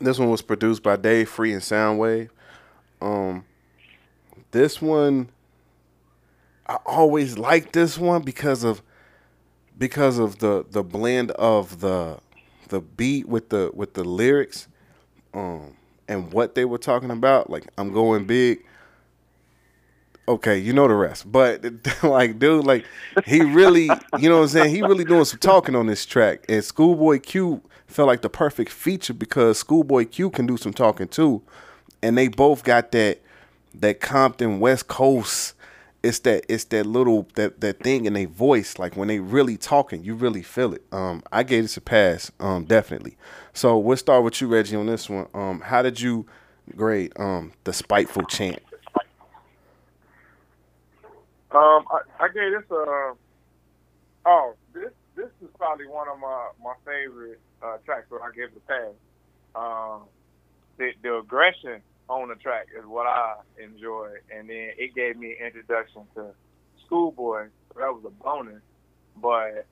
This 0.00 0.18
one 0.18 0.30
was 0.30 0.42
produced 0.42 0.82
by 0.82 0.96
Dave 0.96 1.28
Free 1.28 1.52
and 1.52 1.60
Soundwave. 1.60 2.30
Um, 3.02 3.44
this 4.52 4.80
one, 4.80 5.28
I 6.66 6.76
always 6.86 7.36
liked 7.36 7.74
this 7.74 7.98
one 7.98 8.22
because 8.22 8.64
of 8.64 8.80
because 9.76 10.18
of 10.18 10.38
the 10.38 10.64
the 10.70 10.82
blend 10.82 11.30
of 11.32 11.80
the 11.80 12.18
the 12.68 12.80
beat 12.80 13.28
with 13.28 13.50
the 13.50 13.70
with 13.74 13.94
the 13.94 14.04
lyrics 14.04 14.68
um 15.32 15.74
and 16.08 16.32
what 16.32 16.54
they 16.54 16.64
were 16.64 16.78
talking 16.78 17.10
about 17.10 17.50
like 17.50 17.64
i'm 17.78 17.92
going 17.92 18.24
big. 18.24 18.64
Okay 20.26 20.58
you 20.58 20.72
know 20.72 20.88
the 20.88 20.94
rest. 20.94 21.30
But 21.30 21.64
like 22.02 22.38
dude 22.38 22.64
like 22.64 22.86
he 23.26 23.42
really 23.42 23.90
you 24.18 24.28
know 24.28 24.36
what 24.36 24.42
i'm 24.44 24.48
saying? 24.48 24.74
He 24.74 24.80
really 24.82 25.04
doing 25.04 25.24
some 25.24 25.38
talking 25.38 25.74
on 25.76 25.86
this 25.86 26.06
track. 26.06 26.44
And 26.48 26.64
schoolboy 26.64 27.20
q 27.20 27.60
felt 27.86 28.08
like 28.08 28.22
the 28.22 28.30
perfect 28.30 28.70
feature 28.72 29.12
because 29.12 29.58
schoolboy 29.58 30.06
q 30.06 30.30
can 30.30 30.46
do 30.46 30.56
some 30.56 30.72
talking 30.72 31.08
too. 31.08 31.42
And 32.02 32.16
they 32.16 32.28
both 32.28 32.64
got 32.64 32.92
that 32.92 33.20
that 33.74 34.00
compton 34.00 34.60
west 34.60 34.88
coast 34.88 35.54
it's 36.04 36.20
that 36.20 36.44
it's 36.48 36.64
that 36.66 36.86
little 36.86 37.28
that 37.34 37.60
that 37.60 37.80
thing 37.80 38.06
in 38.06 38.14
their 38.14 38.28
voice 38.28 38.78
like 38.78 38.96
when 38.96 39.08
they 39.08 39.20
really 39.20 39.56
talking 39.56 40.04
you 40.04 40.14
really 40.14 40.42
feel 40.42 40.74
it 40.74 40.84
um 40.92 41.22
i 41.32 41.42
gave 41.42 41.64
this 41.64 41.76
a 41.76 41.80
pass 41.80 42.30
um 42.40 42.64
definitely 42.64 43.16
so 43.54 43.78
we'll 43.78 43.96
start 43.96 44.24
with 44.24 44.40
you 44.40 44.48
reggie 44.48 44.76
on 44.76 44.86
this 44.86 45.10
one 45.10 45.26
um 45.34 45.60
how 45.62 45.82
did 45.82 46.00
you 46.00 46.26
grade 46.76 47.12
um 47.18 47.52
the 47.64 47.72
spiteful 47.72 48.24
chant 48.24 48.60
Um, 51.52 51.84
I, 51.90 52.24
I 52.24 52.28
gave 52.28 52.52
this 52.52 52.70
a. 52.70 53.12
Oh, 54.26 54.54
this 54.74 54.90
this 55.16 55.30
is 55.42 55.50
probably 55.58 55.86
one 55.86 56.08
of 56.08 56.18
my 56.18 56.48
my 56.62 56.74
favorite 56.84 57.40
uh, 57.62 57.78
tracks. 57.84 58.06
So 58.10 58.18
I 58.20 58.30
gave 58.34 58.48
a 58.56 58.60
pass. 58.60 58.94
Um, 59.54 60.02
the 60.78 60.90
the 61.02 61.18
aggression 61.18 61.80
on 62.08 62.28
the 62.28 62.34
track 62.36 62.66
is 62.78 62.84
what 62.86 63.06
I 63.06 63.34
enjoy, 63.62 64.08
and 64.34 64.48
then 64.48 64.70
it 64.76 64.94
gave 64.94 65.16
me 65.16 65.36
an 65.40 65.46
introduction 65.46 66.02
to 66.16 66.26
Schoolboy. 66.86 67.46
So 67.72 67.80
that 67.80 67.92
was 67.92 68.04
a 68.06 68.10
bonus, 68.22 68.62
but 69.20 69.66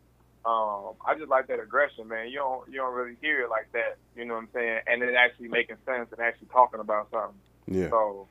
um, 0.44 0.94
I 1.06 1.14
just 1.16 1.28
like 1.28 1.46
that 1.48 1.60
aggression, 1.60 2.08
man. 2.08 2.28
You 2.28 2.38
don't 2.38 2.68
you 2.68 2.76
don't 2.78 2.94
really 2.94 3.16
hear 3.20 3.42
it 3.42 3.50
like 3.50 3.70
that. 3.72 3.96
You 4.16 4.24
know 4.24 4.34
what 4.34 4.40
I'm 4.44 4.48
saying? 4.54 4.80
And 4.86 5.02
it 5.02 5.14
actually 5.14 5.48
making 5.48 5.76
sense 5.86 6.08
and 6.10 6.20
actually 6.20 6.48
talking 6.48 6.80
about 6.80 7.08
something. 7.10 7.38
yeah 7.66 7.90
So 7.90 8.26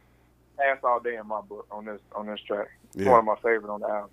pass 0.58 0.78
all 0.84 1.00
day 1.00 1.16
in 1.16 1.28
my 1.28 1.42
book 1.42 1.68
on 1.72 1.86
this 1.86 2.02
on 2.16 2.26
this 2.26 2.40
track. 2.46 2.68
It's 2.96 2.98
Yeah. 3.06 3.12
one 3.12 3.20
of 3.20 3.26
my 3.26 3.36
favorite 3.36 3.72
on 3.74 3.80
the 3.82 3.88
album. 3.88 4.10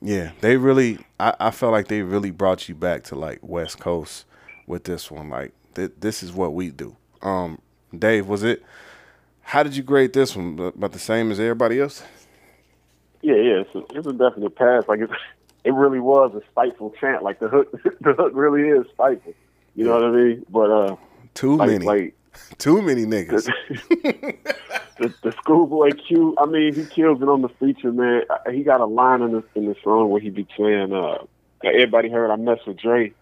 yeah 0.00 0.32
they 0.40 0.56
really 0.56 0.98
i 1.20 1.34
i 1.38 1.50
felt 1.50 1.72
like 1.72 1.88
they 1.88 2.02
really 2.02 2.30
brought 2.30 2.68
you 2.68 2.74
back 2.74 3.04
to 3.04 3.14
like 3.14 3.38
west 3.42 3.78
coast 3.78 4.24
with 4.66 4.84
this 4.84 5.10
one 5.10 5.28
like 5.30 5.52
th- 5.74 5.92
this 6.00 6.22
is 6.22 6.32
what 6.32 6.52
we 6.54 6.70
do 6.70 6.96
um 7.22 7.58
dave 7.96 8.26
was 8.26 8.42
it 8.42 8.62
how 9.42 9.62
did 9.62 9.76
you 9.76 9.82
grade 9.82 10.12
this 10.12 10.34
one 10.36 10.58
about 10.58 10.92
the 10.92 10.98
same 10.98 11.30
as 11.30 11.38
everybody 11.40 11.80
else 11.80 12.02
yeah, 13.24 13.36
yeah, 13.36 13.60
it's 13.62 13.74
a, 13.76 13.82
it's 13.96 14.06
a 14.08 14.12
definite 14.12 14.56
pass. 14.56 14.82
Like 14.88 14.98
it, 14.98 15.08
it 15.62 15.72
really 15.72 16.00
was 16.00 16.34
a 16.34 16.40
spiteful 16.50 16.92
chant. 17.00 17.22
Like 17.22 17.38
the 17.38 17.46
hook, 17.48 17.70
the 18.00 18.14
hook 18.14 18.32
really 18.34 18.62
is 18.68 18.84
spiteful. 18.92 19.32
You 19.76 19.84
know 19.84 19.92
what 19.92 20.02
I 20.04 20.10
mean? 20.10 20.46
But 20.50 20.70
uh, 20.72 20.96
too 21.34 21.56
like 21.56 21.68
many 21.68 21.86
like 21.86 22.14
too 22.58 22.82
many 22.82 23.04
niggas 23.06 23.48
the, 24.98 25.14
the 25.22 25.32
schoolboy 25.40 25.90
Q. 25.92 26.34
I 26.36 26.46
mean, 26.46 26.74
he 26.74 26.84
kills 26.84 27.22
it 27.22 27.28
on 27.28 27.42
the 27.42 27.48
feature, 27.48 27.92
man. 27.92 28.22
He 28.50 28.64
got 28.64 28.80
a 28.80 28.86
line 28.86 29.22
in 29.22 29.32
this 29.32 29.44
in 29.54 29.66
the 29.66 29.76
song 29.84 30.08
where 30.10 30.20
he 30.20 30.30
be 30.30 30.42
playing. 30.56 30.92
uh, 30.92 31.18
"Everybody 31.62 32.08
heard 32.10 32.30
I 32.32 32.34
messed 32.36 32.66
with 32.66 32.78
Dre, 32.78 33.12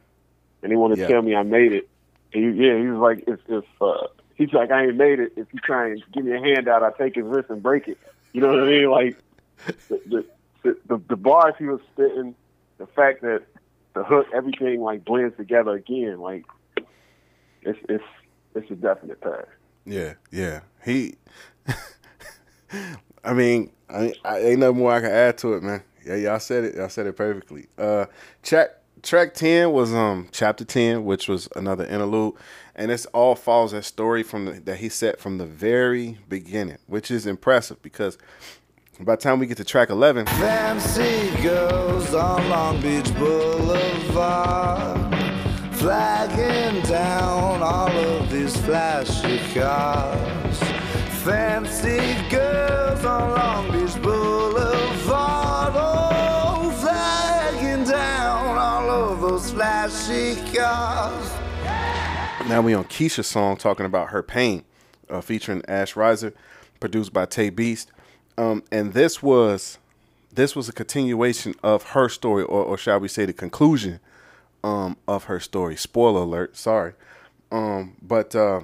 and 0.63 0.73
he 0.73 0.77
want 0.77 0.95
to 0.95 1.01
Yeah. 1.01 1.09
tell 1.09 1.21
me 1.21 1.35
I 1.37 1.43
made 1.43 1.73
it." 1.75 1.89
And 2.33 2.55
he, 2.55 2.67
yeah, 2.67 2.79
he 2.79 2.87
was 2.87 3.01
like, 3.01 3.25
"If 3.27 3.41
if 3.49 3.65
uh, 3.83 4.07
he's 4.40 4.53
like 4.55 4.70
I 4.70 4.87
ain't 4.87 4.96
made 4.96 5.20
it, 5.20 5.33
if 5.37 5.46
you 5.53 5.61
try 5.61 5.90
and 5.90 6.03
give 6.12 6.24
me 6.24 6.35
a 6.35 6.40
handout, 6.40 6.83
I 6.83 6.90
take 6.96 7.14
his 7.14 7.24
wrist 7.24 7.50
and 7.50 7.62
break 7.62 7.87
it." 7.87 7.98
You 8.33 8.40
know 8.40 8.48
what 8.48 8.61
I 8.61 8.66
mean? 8.66 8.90
Like 8.90 9.16
the 9.88 10.24
the, 10.62 10.76
the, 10.87 11.00
the, 11.09 11.16
bars 11.16 11.55
he 11.59 11.66
was 11.66 11.81
spitting, 11.92 12.35
the 12.79 12.87
fact 12.87 13.22
that 13.22 13.42
the 13.94 14.03
hook, 14.03 14.26
everything 14.35 14.81
like 14.81 15.05
blends 15.05 15.37
together 15.37 15.72
again. 15.72 16.20
Like 16.20 16.44
it's 17.62 17.79
it's 17.88 18.05
it's 18.55 18.70
a 18.70 18.74
definite 18.74 19.20
pass. 19.20 19.44
Yeah, 19.85 20.14
yeah. 20.31 20.61
He. 20.85 21.16
I 23.24 23.35
mean, 23.35 23.70
I, 23.90 24.14
I 24.24 24.38
ain't 24.38 24.61
nothing 24.61 24.79
more 24.79 24.92
I 24.92 25.00
can 25.00 25.11
add 25.11 25.37
to 25.38 25.55
it, 25.55 25.62
man. 25.62 25.83
Yeah, 26.07 26.14
y'all 26.14 26.40
said 26.40 26.64
it. 26.64 26.76
Y'all 26.76 26.88
said 26.88 27.07
it 27.07 27.16
perfectly. 27.16 27.66
Uh, 27.76 28.07
track 28.42 28.70
track 29.03 29.35
ten 29.35 29.73
was 29.73 29.93
um 29.95 30.29
chapter 30.33 30.65
ten, 30.65 31.05
which 31.05 31.29
was 31.29 31.49
another 31.57 31.85
interlude, 31.85 32.35
and 32.75 32.91
this 32.91 33.07
all 33.07 33.35
follows 33.35 33.73
that 33.73 33.85
story 33.85 34.23
from 34.23 34.45
the, 34.47 34.53
that 34.53 34.79
he 34.79 34.89
set 34.89 35.19
from 35.19 35.39
the 35.39 35.47
very 35.47 36.19
beginning, 36.29 36.79
which 36.87 37.11
is 37.11 37.27
impressive 37.27 37.83
because 37.83 38.17
by 39.01 39.17
the 39.17 39.23
time 39.23 39.39
we 39.39 39.47
get 39.47 39.57
to 39.57 39.65
track 39.65 39.91
eleven, 39.91 40.27
Fancy 40.27 41.31
girls 41.43 42.13
on 42.15 42.49
Long 42.49 42.81
Beach 42.81 43.15
Boulevard, 43.17 44.99
flagging 45.75 46.83
down 46.83 47.63
all 47.63 47.91
of 47.91 48.31
these 48.31 48.57
flashy 48.59 49.39
cars. 49.55 50.59
Fancy 51.25 52.17
girls 52.31 53.05
on 53.05 53.31
Long 53.31 53.71
Beach 53.73 53.95
Boulevard, 54.03 54.10
flashy 59.90 60.37
cars. 60.57 61.31
Now 62.48 62.62
we 62.62 62.74
on 62.74 62.85
Keisha's 62.85 63.26
song 63.26 63.57
talking 63.57 63.87
about 63.87 64.11
her 64.11 64.22
pain, 64.22 64.64
uh, 65.09 65.20
featuring 65.20 65.62
Ash 65.68 65.96
Riser, 65.96 66.33
produced 66.79 67.12
by 67.12 67.26
Tae 67.26 67.50
Beast. 67.50 67.90
Um, 68.38 68.62
and 68.72 68.92
this 68.94 69.22
was 69.22 69.79
this 70.33 70.55
was 70.55 70.68
a 70.68 70.72
continuation 70.72 71.55
of 71.62 71.83
her 71.90 72.09
story, 72.09 72.44
or, 72.44 72.62
or 72.64 72.79
shall 72.79 73.00
we 73.00 73.09
say, 73.09 73.26
the 73.26 73.33
conclusion 73.33 74.00
um, 74.62 74.96
of 75.09 75.24
her 75.24 75.40
story. 75.40 75.76
Spoiler 75.76 76.22
alert, 76.22 76.57
sorry. 76.57 76.94
Um, 77.50 77.96
but 78.00 78.35
uh, 78.35 78.61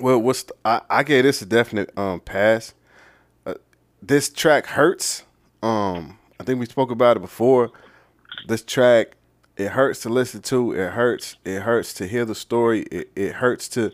well, 0.00 0.20
what's 0.20 0.42
the, 0.44 0.54
I, 0.64 0.80
I 0.90 1.02
gave 1.04 1.24
this 1.24 1.40
a 1.42 1.46
definite 1.46 1.96
um, 1.96 2.20
pass. 2.20 2.74
Uh, 3.46 3.54
this 4.02 4.28
track 4.28 4.66
hurts. 4.66 5.22
Um, 5.62 6.18
I 6.40 6.44
think 6.44 6.60
we 6.60 6.66
spoke 6.66 6.90
about 6.90 7.16
it 7.16 7.20
before. 7.20 7.70
This 8.46 8.62
track 8.62 9.14
it 9.58 9.72
hurts 9.72 10.00
to 10.02 10.08
listen 10.08 10.40
to. 10.42 10.72
It 10.72 10.92
hurts. 10.92 11.36
It 11.44 11.62
hurts 11.62 11.92
to 11.94 12.06
hear 12.06 12.24
the 12.24 12.36
story. 12.36 12.82
It, 12.82 13.10
it 13.16 13.34
hurts 13.34 13.68
to. 13.70 13.92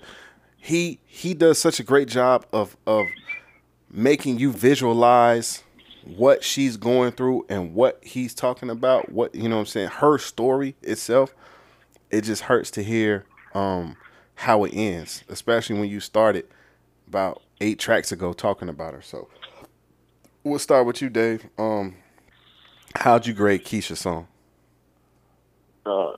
He 0.57 1.00
he 1.07 1.33
does 1.33 1.59
such 1.59 1.81
a 1.81 1.83
great 1.83 2.07
job 2.07 2.46
of 2.53 2.77
of 2.87 3.07
making 3.90 4.38
you 4.38 4.53
visualize 4.53 5.64
what 6.05 6.44
she's 6.44 6.77
going 6.77 7.12
through 7.12 7.46
and 7.48 7.74
what 7.74 7.98
he's 8.03 8.35
talking 8.35 8.68
about. 8.68 9.11
What 9.11 9.35
you 9.35 9.48
know, 9.48 9.57
what 9.57 9.61
I'm 9.61 9.66
saying 9.66 9.88
her 9.88 10.18
story 10.18 10.77
itself. 10.83 11.35
It 12.11 12.22
just 12.22 12.42
hurts 12.42 12.70
to 12.72 12.83
hear 12.83 13.24
um, 13.55 13.96
how 14.37 14.64
it 14.64 14.74
ends, 14.74 15.24
especially 15.29 15.79
when 15.81 15.88
you 15.88 15.98
started 15.98 16.46
about 17.09 17.42
eight 17.61 17.79
tracks 17.79 18.12
ago 18.12 18.35
talking 18.35 18.68
about 18.68 18.92
her. 18.92 19.03
So 19.03 19.29
we'll 20.44 20.59
start 20.59 20.87
with 20.87 21.00
you, 21.00 21.09
Dave. 21.09 21.48
Um, 21.59 21.96
how'd 22.96 23.27
you 23.27 23.33
grade 23.33 23.64
Keisha's 23.64 24.00
song? 24.00 24.29
Uh, 25.87 26.12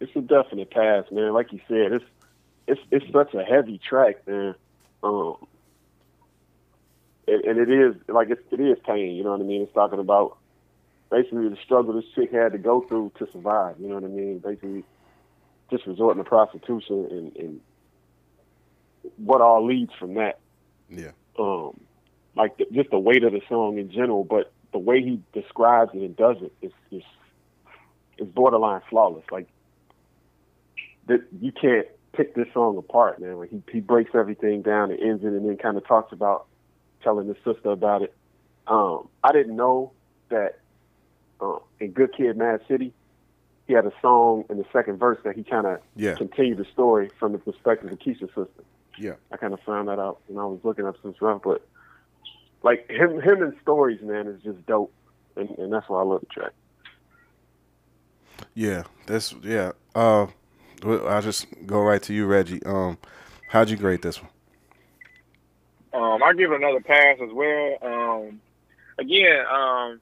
it's 0.00 0.14
a 0.16 0.20
definite 0.20 0.70
pass, 0.70 1.04
man. 1.10 1.32
Like 1.32 1.52
you 1.52 1.60
said, 1.68 1.92
it's 1.92 2.04
it's 2.66 2.80
it's 2.90 3.12
such 3.12 3.34
a 3.34 3.44
heavy 3.44 3.78
track, 3.78 4.26
man. 4.26 4.54
Um, 5.02 5.36
and, 7.26 7.44
and 7.44 7.58
it 7.58 7.70
is 7.70 7.94
like 8.08 8.30
it's, 8.30 8.42
it 8.50 8.60
is 8.60 8.78
pain. 8.84 9.14
You 9.14 9.24
know 9.24 9.32
what 9.32 9.40
I 9.40 9.44
mean? 9.44 9.62
It's 9.62 9.72
talking 9.72 9.98
about 9.98 10.38
basically 11.10 11.48
the 11.48 11.58
struggle 11.64 11.94
this 11.94 12.04
chick 12.14 12.32
had 12.32 12.52
to 12.52 12.58
go 12.58 12.82
through 12.82 13.12
to 13.18 13.30
survive. 13.32 13.76
You 13.78 13.88
know 13.88 13.94
what 13.94 14.04
I 14.04 14.08
mean? 14.08 14.38
Basically, 14.38 14.84
just 15.70 15.86
resorting 15.86 16.22
to 16.22 16.28
prostitution 16.28 17.06
and, 17.10 17.36
and 17.36 17.60
what 19.16 19.40
all 19.40 19.64
leads 19.66 19.92
from 19.98 20.14
that. 20.14 20.38
Yeah. 20.88 21.12
Um, 21.38 21.78
like 22.34 22.56
the, 22.56 22.66
just 22.72 22.90
the 22.90 22.98
weight 22.98 23.24
of 23.24 23.32
the 23.32 23.42
song 23.48 23.78
in 23.78 23.90
general, 23.90 24.24
but 24.24 24.52
the 24.72 24.78
way 24.78 25.02
he 25.02 25.20
describes 25.32 25.90
it 25.94 25.98
and 25.98 26.16
does 26.16 26.36
it 26.40 26.52
is 26.62 26.72
is 26.90 27.02
is 28.18 28.26
borderline 28.28 28.80
flawless. 28.88 29.24
Like 29.30 29.48
that, 31.06 31.22
you 31.40 31.52
can't 31.52 31.86
pick 32.12 32.34
this 32.34 32.48
song 32.52 32.76
apart, 32.76 33.20
man. 33.20 33.38
Like 33.38 33.50
he 33.50 33.62
he 33.72 33.80
breaks 33.80 34.10
everything 34.14 34.62
down 34.62 34.90
and 34.90 35.00
ends 35.00 35.24
it, 35.24 35.28
and 35.28 35.48
then 35.48 35.56
kind 35.56 35.76
of 35.76 35.86
talks 35.86 36.12
about 36.12 36.46
telling 37.02 37.28
his 37.28 37.36
sister 37.44 37.70
about 37.70 38.02
it. 38.02 38.14
Um, 38.66 39.08
I 39.24 39.32
didn't 39.32 39.56
know 39.56 39.92
that 40.28 40.58
uh, 41.40 41.58
in 41.80 41.92
Good 41.92 42.14
Kid, 42.16 42.36
Mad 42.36 42.60
City, 42.68 42.92
he 43.66 43.72
had 43.72 43.86
a 43.86 43.92
song 44.02 44.44
in 44.50 44.58
the 44.58 44.64
second 44.72 44.98
verse 44.98 45.18
that 45.24 45.36
he 45.36 45.44
kind 45.44 45.66
of 45.66 45.80
Yeah. 45.96 46.14
continued 46.16 46.58
the 46.58 46.66
story 46.72 47.10
from 47.18 47.32
the 47.32 47.38
perspective 47.38 47.90
of 47.90 47.98
Keisha's 47.98 48.28
sister. 48.34 48.64
Yeah. 48.98 49.14
I 49.30 49.36
kind 49.36 49.54
of 49.54 49.60
found 49.60 49.88
that 49.88 49.98
out 49.98 50.20
when 50.26 50.38
I 50.42 50.46
was 50.46 50.58
looking 50.64 50.84
up 50.86 50.96
some 51.00 51.14
stuff, 51.14 51.40
but 51.44 51.66
like 52.62 52.90
him, 52.90 53.20
him 53.20 53.42
and 53.42 53.54
stories, 53.62 54.00
man, 54.02 54.26
is 54.26 54.42
just 54.42 54.66
dope, 54.66 54.92
and, 55.36 55.48
and 55.50 55.72
that's 55.72 55.88
why 55.88 56.00
I 56.00 56.02
love 56.04 56.20
the 56.20 56.26
track. 56.26 56.52
Yeah, 58.54 58.84
that's 59.06 59.34
yeah. 59.42 59.72
Uh, 59.94 60.26
I'll 60.84 61.22
just 61.22 61.46
go 61.66 61.80
right 61.80 62.02
to 62.02 62.14
you, 62.14 62.26
Reggie. 62.26 62.62
Um, 62.64 62.98
how'd 63.48 63.70
you 63.70 63.76
grade 63.76 64.02
this 64.02 64.20
one? 64.22 64.30
Um, 65.92 66.22
I 66.22 66.32
give 66.34 66.52
it 66.52 66.56
another 66.56 66.80
pass 66.80 67.18
as 67.22 67.32
well. 67.32 67.78
Um, 67.82 68.40
again, 68.98 69.44
um, 69.50 70.00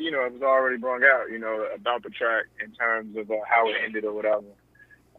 you 0.00 0.10
know, 0.10 0.24
it 0.24 0.32
was 0.32 0.42
already 0.42 0.76
brought 0.76 1.02
out, 1.02 1.30
you 1.30 1.38
know, 1.38 1.66
about 1.74 2.02
the 2.02 2.10
track 2.10 2.44
in 2.62 2.72
terms 2.72 3.16
of 3.16 3.30
uh, 3.30 3.34
how 3.48 3.68
it 3.68 3.76
ended 3.84 4.04
or 4.04 4.12
whatever. 4.12 4.44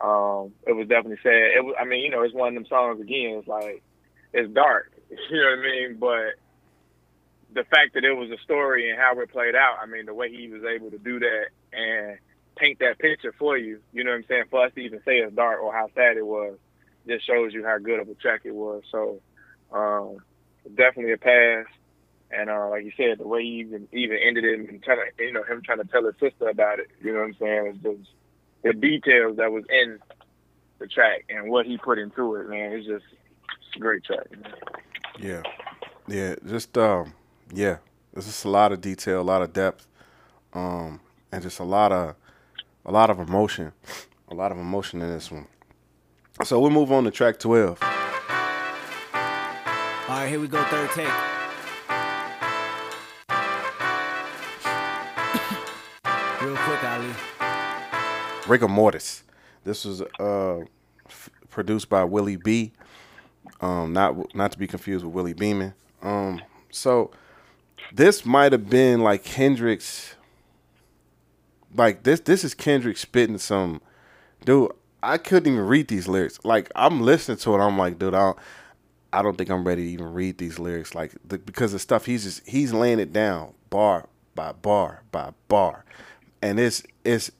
Um, 0.01 0.53
it 0.67 0.73
was 0.73 0.87
definitely 0.87 1.19
sad. 1.23 1.55
It 1.55 1.63
was, 1.63 1.75
I 1.79 1.85
mean, 1.85 2.01
you 2.01 2.09
know, 2.09 2.21
it's 2.21 2.33
one 2.33 2.49
of 2.49 2.53
them 2.53 2.65
songs 2.65 3.01
again. 3.01 3.37
It's 3.39 3.47
like 3.47 3.81
it's 4.33 4.53
dark, 4.53 4.91
you 5.09 5.37
know 5.37 5.49
what 5.49 5.59
I 5.59 5.61
mean? 5.61 5.97
But 5.99 6.35
the 7.53 7.63
fact 7.63 7.93
that 7.95 8.03
it 8.03 8.13
was 8.13 8.29
a 8.29 8.37
story 8.43 8.89
and 8.89 8.99
how 8.99 9.19
it 9.19 9.31
played 9.31 9.55
out, 9.55 9.77
I 9.81 9.85
mean, 9.85 10.05
the 10.05 10.13
way 10.13 10.31
he 10.31 10.49
was 10.49 10.63
able 10.63 10.91
to 10.91 10.99
do 10.99 11.19
that 11.19 11.47
and 11.73 12.17
paint 12.59 12.79
that 12.79 12.99
picture 12.99 13.33
for 13.37 13.57
you, 13.57 13.79
you 13.93 14.03
know 14.03 14.11
what 14.11 14.17
I'm 14.17 14.25
saying? 14.27 14.43
For 14.49 14.65
us 14.65 14.71
to 14.75 14.81
even 14.81 14.99
say 15.05 15.17
it's 15.17 15.35
dark 15.35 15.61
or 15.61 15.73
how 15.73 15.87
sad 15.95 16.17
it 16.17 16.25
was, 16.25 16.57
just 17.07 17.25
shows 17.25 17.53
you 17.53 17.65
how 17.65 17.77
good 17.77 17.99
of 17.99 18.09
a 18.09 18.13
track 18.15 18.41
it 18.43 18.53
was. 18.53 18.83
So, 18.91 19.21
um, 19.71 20.17
definitely 20.75 21.13
a 21.13 21.17
pass. 21.17 21.65
And 22.31 22.49
uh, 22.49 22.69
like 22.69 22.85
you 22.85 22.91
said, 22.95 23.17
the 23.17 23.27
way 23.27 23.41
he 23.41 23.59
even 23.59 23.87
even 23.91 24.17
ended 24.17 24.45
it 24.45 24.59
and 24.59 24.83
trying 24.83 24.99
to, 24.99 25.23
you 25.23 25.33
know, 25.33 25.43
him 25.43 25.61
trying 25.63 25.79
to 25.79 25.85
tell 25.85 26.05
his 26.05 26.13
sister 26.19 26.47
about 26.47 26.79
it, 26.79 26.91
you 27.01 27.11
know 27.11 27.19
what 27.19 27.25
I'm 27.25 27.35
saying? 27.39 27.65
It's 27.67 27.83
just 27.83 28.11
the 28.63 28.73
details 28.73 29.37
that 29.37 29.51
was 29.51 29.63
in 29.69 29.97
the 30.77 30.87
track 30.87 31.25
and 31.29 31.49
what 31.49 31.65
he 31.65 31.77
put 31.77 31.97
into 31.97 32.35
it, 32.35 32.49
man. 32.49 32.73
It's 32.73 32.85
just 32.85 33.05
it's 33.67 33.75
a 33.75 33.79
great 33.79 34.03
track. 34.03 34.29
Man. 34.31 34.53
Yeah, 35.19 35.41
yeah, 36.07 36.35
just 36.47 36.77
um, 36.77 37.13
yeah. 37.51 37.77
There's 38.13 38.25
just 38.25 38.45
a 38.45 38.49
lot 38.49 38.71
of 38.71 38.81
detail, 38.81 39.21
a 39.21 39.23
lot 39.23 39.41
of 39.41 39.53
depth, 39.53 39.87
um, 40.53 40.99
and 41.31 41.41
just 41.41 41.59
a 41.59 41.63
lot 41.63 41.91
of 41.91 42.15
a 42.85 42.91
lot 42.91 43.09
of 43.09 43.19
emotion, 43.19 43.71
a 44.29 44.33
lot 44.33 44.51
of 44.51 44.57
emotion 44.57 45.01
in 45.01 45.09
this 45.09 45.31
one. 45.31 45.47
So 46.43 46.59
we'll 46.59 46.71
move 46.71 46.91
on 46.91 47.03
to 47.03 47.11
track 47.11 47.39
twelve. 47.39 47.77
All 47.81 47.89
right, 50.15 50.27
here 50.27 50.39
we 50.39 50.47
go, 50.47 50.63
third 50.65 50.89
take. 50.91 51.07
Real 56.41 56.55
quick, 56.55 56.83
Ali. 56.83 57.09
Rigamortis. 58.45 59.23
This 59.63 59.85
was 59.85 60.01
uh, 60.19 60.59
f- 61.05 61.29
produced 61.49 61.89
by 61.89 62.03
Willie 62.03 62.37
B. 62.37 62.71
Um, 63.61 63.93
not 63.93 64.33
not 64.33 64.51
to 64.53 64.57
be 64.57 64.65
confused 64.67 65.03
with 65.05 65.13
Willie 65.13 65.33
Beamen. 65.33 65.73
Um, 66.01 66.41
so 66.71 67.11
this 67.93 68.25
might 68.25 68.51
have 68.53 68.69
been 68.69 69.01
like 69.01 69.23
Kendrick's. 69.23 70.15
Like 71.75 72.03
this, 72.03 72.19
this 72.21 72.43
is 72.43 72.53
Kendrick 72.53 72.97
spitting 72.97 73.37
some, 73.37 73.81
dude. 74.45 74.71
I 75.01 75.17
couldn't 75.17 75.53
even 75.53 75.65
read 75.65 75.87
these 75.87 76.07
lyrics. 76.07 76.39
Like 76.43 76.71
I'm 76.75 77.01
listening 77.01 77.37
to 77.37 77.55
it, 77.55 77.59
I'm 77.59 77.77
like, 77.77 77.99
dude, 77.99 78.13
I 78.13 78.19
don't, 78.19 78.37
I 79.13 79.21
don't 79.21 79.37
think 79.37 79.49
I'm 79.49 79.65
ready 79.65 79.83
to 79.85 79.89
even 79.91 80.13
read 80.13 80.37
these 80.37 80.59
lyrics. 80.59 80.93
Like 80.93 81.13
the, 81.25 81.37
because 81.37 81.71
the 81.71 81.79
stuff 81.79 82.05
he's 82.05 82.23
just 82.23 82.47
he's 82.47 82.73
laying 82.73 82.99
it 82.99 83.13
down 83.13 83.53
bar 83.69 84.07
by 84.35 84.51
bar 84.51 85.03
by 85.11 85.31
bar, 85.47 85.85
and 86.41 86.59
it's 86.59 86.83
it's 87.03 87.31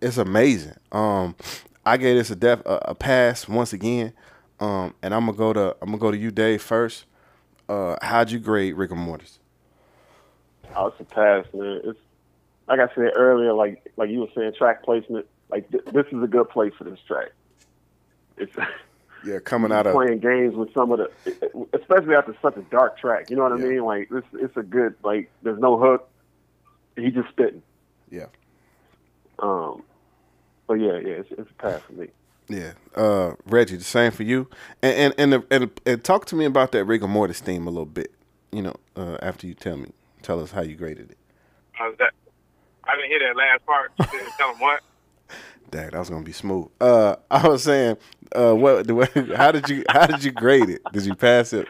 it's 0.00 0.18
amazing. 0.18 0.76
Um, 0.92 1.36
I 1.84 1.96
gave 1.96 2.16
this 2.16 2.30
a 2.30 2.36
def 2.36 2.60
a, 2.66 2.80
a 2.86 2.94
pass 2.94 3.48
once 3.48 3.72
again. 3.72 4.12
Um, 4.58 4.94
and 5.02 5.14
I'm 5.14 5.26
gonna 5.26 5.36
go 5.36 5.52
to 5.52 5.76
I'm 5.82 5.88
gonna 5.88 5.98
go 5.98 6.10
to 6.10 6.16
you, 6.16 6.30
Dave, 6.30 6.62
first. 6.62 7.04
Uh, 7.68 7.96
how'd 8.02 8.30
you 8.30 8.38
grade 8.38 8.74
Rigamortis? 8.74 9.38
Oh, 10.74 10.86
it's 10.88 11.00
a 11.00 11.04
pass, 11.04 11.46
man. 11.52 11.80
It's 11.84 11.98
like 12.68 12.80
I 12.80 12.88
said 12.94 13.12
earlier, 13.16 13.52
like 13.52 13.92
like 13.96 14.10
you 14.10 14.20
were 14.20 14.28
saying, 14.34 14.52
track 14.58 14.82
placement. 14.84 15.26
Like 15.48 15.70
th- 15.70 15.84
this 15.86 16.06
is 16.10 16.22
a 16.22 16.26
good 16.26 16.48
place 16.50 16.72
for 16.76 16.84
this 16.84 16.98
track. 17.06 17.28
It's 18.36 18.52
Yeah, 19.24 19.38
coming 19.40 19.72
out 19.72 19.86
of 19.86 19.94
playing 19.94 20.20
games 20.20 20.54
with 20.54 20.72
some 20.72 20.92
of 20.92 20.98
the, 20.98 21.66
especially 21.72 22.14
after 22.14 22.36
such 22.42 22.56
a 22.56 22.62
dark 22.62 22.96
track. 22.98 23.28
You 23.30 23.36
know 23.36 23.42
what 23.42 23.52
I 23.52 23.56
mean? 23.56 23.82
Like 23.84 24.08
this, 24.08 24.22
it's 24.34 24.56
a 24.56 24.62
good 24.62 24.94
like. 25.02 25.30
There's 25.42 25.58
no 25.58 25.78
hook. 25.78 26.08
He 26.96 27.10
just 27.10 27.28
spitting. 27.30 27.62
yeah 28.10 28.26
Um, 29.38 29.82
but 30.66 30.74
yeah, 30.74 30.98
yeah, 30.98 31.14
it's, 31.22 31.28
it's 31.32 31.50
a 31.50 31.54
pass 31.54 31.80
for 31.86 31.92
me. 31.94 32.08
yeah. 32.48 32.72
Uh, 32.94 33.32
Reggie, 33.46 33.76
the 33.76 33.84
same 33.84 34.12
for 34.12 34.22
you. 34.22 34.48
And 34.82 35.14
and 35.18 35.32
and, 35.34 35.44
and, 35.50 35.80
and 35.84 36.04
talk 36.04 36.26
to 36.26 36.36
me 36.36 36.44
about 36.44 36.72
that 36.72 36.86
Rigamortis 36.86 37.40
theme 37.40 37.66
a 37.66 37.70
little 37.70 37.84
bit. 37.86 38.12
You 38.52 38.62
know, 38.62 38.76
uh, 38.96 39.16
after 39.22 39.46
you 39.46 39.54
tell 39.54 39.76
me, 39.76 39.90
tell 40.22 40.40
us 40.40 40.52
how 40.52 40.62
you 40.62 40.76
graded 40.76 41.10
it. 41.10 41.18
How's 41.72 41.96
that? 41.98 42.12
I 42.88 42.94
didn't 42.96 43.10
hear 43.10 43.20
that 43.20 43.36
last 43.36 43.64
part. 43.66 43.92
Tell 44.38 44.52
him 44.52 44.60
what. 44.60 44.80
Dang, 45.70 45.90
that 45.90 45.98
was 45.98 46.08
gonna 46.10 46.24
be 46.24 46.32
smooth. 46.32 46.68
Uh, 46.80 47.16
I 47.30 47.46
was 47.48 47.64
saying, 47.64 47.96
uh, 48.34 48.54
what? 48.54 48.86
How 49.34 49.50
did 49.52 49.68
you? 49.68 49.84
How 49.88 50.06
did 50.06 50.22
you 50.22 50.30
grade 50.30 50.70
it? 50.70 50.80
Did 50.92 51.04
you 51.06 51.14
pass 51.14 51.52
it? 51.52 51.66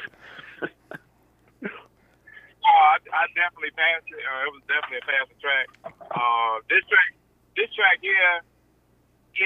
Oh, 1.62 2.84
I, 2.92 2.98
I 2.98 3.24
definitely 3.38 3.70
passed 3.78 4.10
it. 4.10 4.20
Uh, 4.20 4.46
it 4.46 4.52
was 4.52 4.62
definitely 4.66 5.00
a 5.00 5.06
passing 5.06 5.38
track. 5.40 5.66
Uh, 6.10 6.54
this 6.68 6.82
track, 6.90 7.10
this 7.56 7.70
track 7.72 7.98
here 8.02 8.42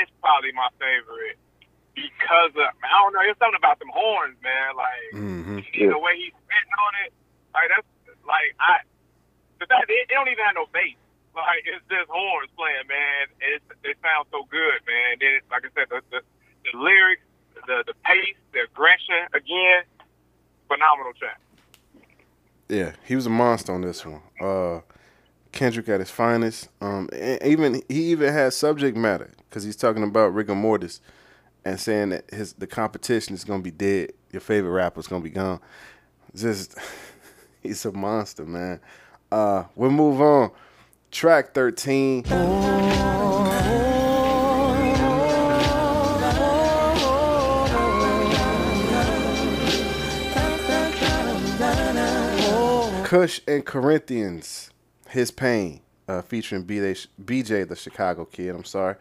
is 0.02 0.08
probably 0.24 0.50
my 0.56 0.68
favorite 0.80 1.36
because 1.94 2.52
of 2.56 2.68
I 2.82 2.90
don't 3.04 3.12
know. 3.12 3.20
There's 3.22 3.38
something 3.38 3.60
about 3.60 3.78
them 3.78 3.92
horns, 3.92 4.36
man. 4.42 4.74
Like 4.74 5.04
Mm-hmm. 5.14 5.60
the 5.90 5.98
way 6.00 6.14
he's 6.16 6.34
spitting 6.42 6.74
on 6.80 6.92
it, 7.06 7.10
like 7.54 7.68
that's 7.70 7.88
like 8.26 8.50
I. 8.58 8.82
The 9.60 9.66
fact 9.68 9.86
it, 9.92 10.08
it 10.08 10.14
don't 10.14 10.26
even 10.32 10.42
have 10.48 10.56
no 10.56 10.66
bass. 10.72 10.96
Like 11.36 11.62
it's 11.64 11.84
just 11.88 12.10
horns 12.10 12.50
playing, 12.56 12.86
man. 12.88 13.26
It 13.40 13.62
it 13.84 13.96
sounds 14.02 14.26
so 14.30 14.44
good, 14.50 14.82
man. 14.86 15.16
Then 15.20 15.40
like 15.50 15.62
I 15.64 15.70
said, 15.78 15.88
the 15.88 16.02
the, 16.10 16.20
the 16.66 16.78
lyrics, 16.78 17.22
the 17.66 17.84
the 17.86 17.94
pace, 18.04 18.36
the 18.52 18.66
aggression, 18.66 19.30
again, 19.32 19.86
phenomenal 20.66 21.12
track. 21.14 21.40
Yeah, 22.68 22.92
he 23.04 23.16
was 23.16 23.26
a 23.26 23.30
monster 23.30 23.72
on 23.72 23.82
this 23.82 24.04
one. 24.04 24.22
Uh, 24.40 24.80
Kendrick 25.52 25.88
at 25.88 26.00
his 26.00 26.10
finest. 26.10 26.68
Um, 26.80 27.08
even 27.44 27.82
he 27.88 28.10
even 28.12 28.32
has 28.32 28.56
subject 28.56 28.96
matter 28.96 29.30
because 29.48 29.64
he's 29.64 29.76
talking 29.76 30.02
about 30.02 30.34
rigor 30.34 30.54
mortis 30.54 31.00
and 31.64 31.78
saying 31.78 32.10
that 32.10 32.30
his 32.30 32.54
the 32.54 32.66
competition 32.66 33.34
is 33.34 33.44
gonna 33.44 33.62
be 33.62 33.70
dead. 33.70 34.12
Your 34.32 34.40
favorite 34.40 34.70
rapper 34.70 35.00
is 35.00 35.06
gonna 35.06 35.24
be 35.24 35.30
gone. 35.30 35.60
Just 36.34 36.78
he's 37.62 37.84
a 37.84 37.92
monster, 37.92 38.44
man. 38.44 38.80
Uh, 39.30 39.64
we'll 39.74 39.90
move 39.90 40.20
on. 40.20 40.50
Track 41.10 41.54
thirteen. 41.54 42.24
Kush 53.10 53.40
and 53.48 53.66
Corinthians, 53.66 54.70
His 55.08 55.32
Pain, 55.32 55.80
uh, 56.06 56.22
featuring 56.22 56.64
BJ, 56.64 57.08
BJ, 57.20 57.68
the 57.68 57.74
Chicago 57.74 58.24
kid. 58.24 58.54
I'm 58.54 58.62
sorry. 58.62 58.94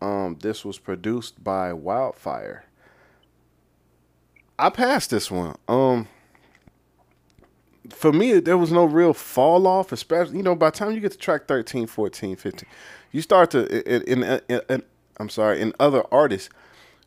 Um, 0.00 0.36
this 0.42 0.64
was 0.64 0.80
produced 0.80 1.44
by 1.44 1.70
Wyldfyer. 1.70 2.62
I 4.58 4.70
passed 4.70 5.10
this 5.10 5.30
one. 5.30 5.54
Um, 5.68 6.08
for 7.90 8.12
me, 8.12 8.38
there 8.40 8.58
was 8.58 8.70
no 8.70 8.84
real 8.84 9.12
fall 9.12 9.66
off, 9.66 9.92
especially, 9.92 10.36
you 10.36 10.42
know, 10.42 10.54
by 10.54 10.70
the 10.70 10.76
time 10.76 10.92
you 10.92 11.00
get 11.00 11.12
to 11.12 11.18
track 11.18 11.46
13, 11.46 11.86
14, 11.86 12.36
15, 12.36 12.68
you 13.10 13.20
start 13.20 13.50
to, 13.50 13.66
in, 13.92 14.22
in, 14.22 14.40
in, 14.48 14.60
in 14.68 14.82
I'm 15.18 15.28
sorry, 15.28 15.60
in 15.60 15.72
other 15.78 16.02
artists, 16.12 16.48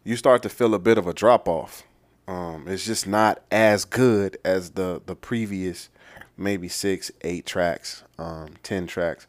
you 0.03 0.15
start 0.15 0.43
to 0.43 0.49
feel 0.49 0.73
a 0.73 0.79
bit 0.79 0.97
of 0.97 1.07
a 1.07 1.13
drop 1.13 1.47
off. 1.47 1.83
Um, 2.27 2.65
it's 2.67 2.85
just 2.85 3.07
not 3.07 3.41
as 3.51 3.85
good 3.85 4.37
as 4.43 4.71
the 4.71 5.01
the 5.05 5.15
previous 5.15 5.89
maybe 6.37 6.67
six, 6.67 7.11
eight 7.21 7.45
tracks, 7.45 8.03
um, 8.17 8.49
ten 8.63 8.87
tracks. 8.87 9.27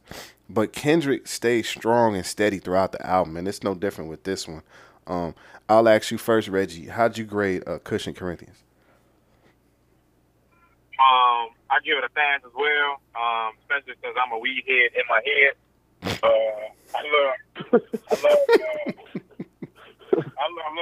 But 0.49 0.73
Kendrick 0.73 1.27
stays 1.27 1.69
strong 1.69 2.15
and 2.15 2.25
steady 2.25 2.59
throughout 2.59 2.93
the 2.93 3.05
album, 3.07 3.37
and 3.37 3.49
it's 3.49 3.63
no 3.63 3.75
different 3.75 4.09
with 4.09 4.25
this 4.25 4.47
one. 4.47 4.63
Um, 5.07 5.35
I'll 5.69 5.89
ask 5.89 6.11
you 6.11 6.19
first, 6.19 6.49
Reggie. 6.49 6.87
How'd 6.87 7.19
you 7.19 7.25
grade 7.25 7.65
uh, 7.67 7.79
Kush 7.79 8.07
and 8.07 8.17
Corinthians? 8.17 8.63
Um, 10.97 11.53
I 11.69 11.77
give 11.85 12.01
it 12.01 12.09
a 12.09 12.13
pass 12.17 12.41
as 12.41 12.57
well, 12.57 13.05
um, 13.13 13.53
especially 13.61 14.01
since 14.01 14.17
I'm 14.17 14.33
a 14.33 14.41
weed 14.41 14.65
head 14.65 14.97
in 14.97 15.05
my 15.13 15.21
head. 15.21 15.53
Uh, 16.25 16.73
I 16.97 17.01
love, 17.05 17.37
I 17.77 18.15
love, 18.25 18.43
uh, 18.49 18.89
I 20.17 20.47
love, 20.49 20.73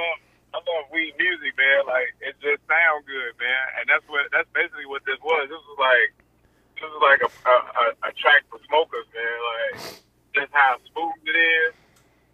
I 0.55 0.59
love, 0.63 0.85
weed 0.95 1.19
music, 1.19 1.51
man. 1.59 1.83
Like 1.83 2.15
it 2.23 2.39
just 2.39 2.63
sounds 2.63 3.03
good, 3.03 3.35
man. 3.35 3.63
And 3.75 3.91
that's 3.91 4.07
what, 4.07 4.31
that's 4.31 4.47
basically 4.55 4.87
what 4.87 5.03
this 5.03 5.19
was. 5.19 5.51
This 5.51 5.59
was 5.67 5.79
like, 5.83 6.09
this 6.79 6.87
is 6.87 7.01
like 7.03 7.19
a, 7.19 7.29
a, 7.51 7.55
a, 7.59 7.85
a 8.07 8.11
track 8.15 8.47
for 8.47 8.63
smokers, 8.71 9.11
man. 9.11 9.35
Like 9.51 9.99
just 10.31 10.51
how 10.55 10.79
smooth 10.95 11.27
it 11.27 11.35
is, 11.35 11.75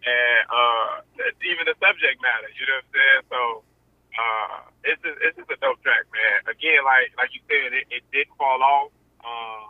and 0.06 0.42
uh, 0.54 1.02
even 1.50 1.66
the 1.66 1.74
subject 1.82 2.22
matter. 2.22 2.50
You 2.54 2.70
know 2.70 2.78
what 2.78 2.86
I'm 2.86 2.94
saying? 2.94 3.26
So. 3.34 3.42
Uh, 4.22 4.70
it's 4.86 5.02
just, 5.02 5.18
it's 5.26 5.38
just 5.38 5.50
a 5.50 5.58
dope 5.66 5.82
track, 5.82 6.06
man. 6.14 6.46
Again, 6.46 6.86
like 6.86 7.10
like 7.18 7.34
you 7.34 7.42
said, 7.50 7.74
it, 7.74 7.86
it 7.90 8.04
didn't 8.14 8.38
fall 8.38 8.62
off. 8.62 8.92
Uh, 9.18 9.66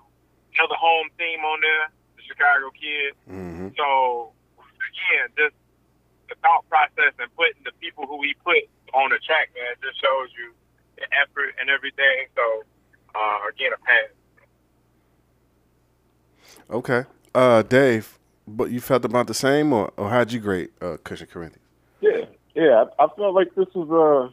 another 0.59 0.75
home 0.75 1.07
theme 1.17 1.39
on 1.39 1.59
there, 1.63 1.87
the 2.19 2.23
Chicago 2.27 2.67
Kid. 2.75 3.15
Mm-hmm. 3.31 3.69
So 3.79 4.31
again, 4.59 5.31
just 5.39 5.55
the 6.27 6.35
thought 6.43 6.67
process 6.67 7.15
and 7.19 7.31
putting 7.39 7.63
the 7.63 7.71
people 7.79 8.07
who 8.07 8.19
he 8.23 8.35
put 8.43 8.67
on 8.93 9.09
the 9.11 9.19
track, 9.23 9.55
man, 9.55 9.71
just 9.79 9.99
shows 10.03 10.29
you 10.35 10.51
the 10.99 11.07
effort 11.15 11.55
and 11.59 11.69
everything. 11.69 12.27
So 12.35 12.43
uh, 13.15 13.47
again, 13.47 13.71
a 13.71 13.79
pass. 13.87 14.11
Okay. 16.69 17.03
Uh, 17.33 17.63
Dave, 17.63 18.19
but 18.47 18.71
you 18.71 18.81
felt 18.81 19.05
about 19.05 19.27
the 19.27 19.33
same, 19.33 19.71
or, 19.71 19.91
or 19.95 20.09
how'd 20.09 20.31
you 20.31 20.39
grade 20.39 20.69
uh, 20.81 20.97
Kush 21.03 21.21
and 21.21 21.29
Corinthians? 21.29 21.67
Yeah, 22.01 22.25
yeah. 22.55 22.85
I, 22.99 23.05
I 23.05 23.07
felt 23.15 23.33
like 23.33 23.55
this 23.55 23.67
was 23.73 23.87
uh 23.91 24.31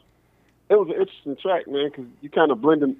it 0.70 0.78
was 0.78 0.88
an 0.88 1.00
interesting 1.00 1.36
track, 1.36 1.66
man, 1.66 1.90
because 1.90 2.06
you 2.20 2.30
kind 2.30 2.50
of 2.50 2.60
blending, 2.60 2.98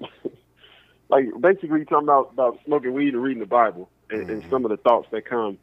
like 1.09 1.25
basically 1.39 1.79
you 1.79 1.85
talking 1.85 2.07
about 2.07 2.31
about 2.33 2.59
smoking 2.65 2.93
weed 2.93 3.13
and 3.13 3.21
reading 3.21 3.39
the 3.39 3.45
Bible, 3.45 3.89
and, 4.09 4.29
and 4.29 4.43
some 4.49 4.65
of 4.65 4.71
the 4.71 4.77
thoughts 4.77 5.07
that 5.11 5.25
come 5.25 5.57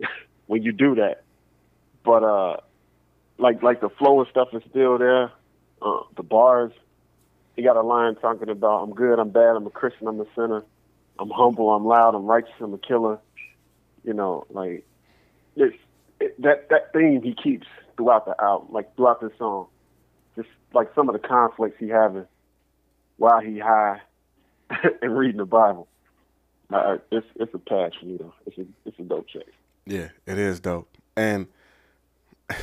when 0.46 0.62
you 0.62 0.72
do 0.72 0.94
that. 0.96 1.22
But 2.04 2.24
uh, 2.24 2.56
like 3.38 3.62
like 3.62 3.80
the 3.80 3.90
flow 3.90 4.20
and 4.20 4.28
stuff 4.30 4.48
is 4.52 4.62
still 4.70 4.98
there. 4.98 5.30
Uh, 5.80 6.00
the 6.16 6.22
bars, 6.22 6.72
he 7.56 7.62
got 7.62 7.76
a 7.76 7.82
line 7.82 8.14
talking 8.16 8.48
about 8.48 8.84
I'm 8.84 8.94
good, 8.94 9.18
I'm 9.18 9.30
bad, 9.30 9.56
I'm 9.56 9.66
a 9.66 9.70
Christian, 9.70 10.06
I'm 10.06 10.20
a 10.20 10.26
sinner, 10.34 10.64
I'm 11.18 11.30
humble, 11.30 11.74
I'm 11.74 11.84
loud, 11.84 12.14
I'm 12.14 12.24
righteous, 12.24 12.52
I'm 12.60 12.72
a 12.72 12.78
killer. 12.78 13.18
You 14.04 14.14
know, 14.14 14.46
like 14.50 14.86
it's 15.56 15.76
it, 16.20 16.40
that 16.40 16.68
that 16.70 16.92
theme 16.92 17.22
he 17.22 17.34
keeps 17.34 17.66
throughout 17.96 18.24
the 18.24 18.40
album, 18.42 18.68
like 18.70 18.94
throughout 18.96 19.20
the 19.20 19.30
song. 19.38 19.66
Just 20.36 20.48
like 20.72 20.88
some 20.94 21.08
of 21.08 21.12
the 21.12 21.26
conflicts 21.26 21.76
he 21.78 21.88
having 21.88 22.26
while 23.16 23.40
he 23.40 23.58
high 23.58 24.00
and 25.02 25.16
reading 25.16 25.38
the 25.38 25.46
Bible. 25.46 25.88
Uh, 26.72 26.96
it's 27.10 27.26
it's 27.36 27.52
a 27.54 27.58
for 27.58 28.06
me 28.06 28.16
though. 28.16 28.32
It's 28.46 28.58
a 28.58 28.64
it's 28.86 28.98
a 28.98 29.02
dope 29.02 29.28
check. 29.28 29.42
Yeah, 29.86 30.08
it 30.26 30.38
is 30.38 30.60
dope. 30.60 30.88
And 31.16 31.48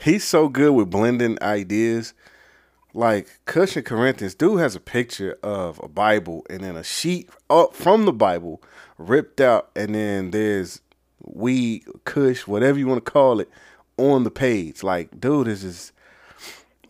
he's 0.00 0.24
so 0.24 0.48
good 0.48 0.72
with 0.72 0.90
blending 0.90 1.38
ideas. 1.42 2.14
Like 2.94 3.28
Kush 3.44 3.76
and 3.76 3.84
Corinthians, 3.84 4.34
dude 4.34 4.58
has 4.60 4.74
a 4.74 4.80
picture 4.80 5.38
of 5.42 5.78
a 5.82 5.88
Bible 5.88 6.44
and 6.50 6.60
then 6.60 6.76
a 6.76 6.82
sheet 6.82 7.28
up 7.48 7.74
from 7.74 8.06
the 8.06 8.12
Bible 8.12 8.62
ripped 8.96 9.40
out, 9.40 9.70
and 9.76 9.94
then 9.94 10.30
there's 10.32 10.80
weed, 11.22 11.84
Kush, 12.04 12.46
whatever 12.46 12.78
you 12.78 12.86
want 12.86 13.04
to 13.04 13.10
call 13.10 13.40
it, 13.40 13.48
on 13.96 14.24
the 14.24 14.30
page. 14.30 14.82
Like, 14.82 15.20
dude 15.20 15.46
this 15.46 15.62
is 15.62 15.92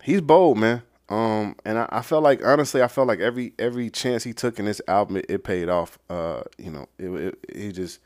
he's 0.09 0.23
bold, 0.23 0.57
man. 0.57 0.83
Um, 1.11 1.55
and 1.64 1.79
I, 1.79 1.88
I 1.90 2.03
felt 2.03 2.23
like 2.23 2.44
honestly, 2.44 2.83
I 2.83 2.88
felt 2.88 3.09
like 3.09 3.21
every 3.21 3.53
every 3.59 3.90
chance 3.90 4.25
he 4.25 4.33
took 4.33 4.59
in 4.59 4.64
this 4.64 4.81
album, 4.88 5.18
it, 5.18 5.27
it 5.29 5.44
paid 5.44 5.68
off. 5.68 5.99
Uh, 6.11 6.42
you 6.59 6.71
know, 6.71 6.88
it, 6.99 7.09
it, 7.09 7.38
he 7.55 7.73
just 7.73 8.01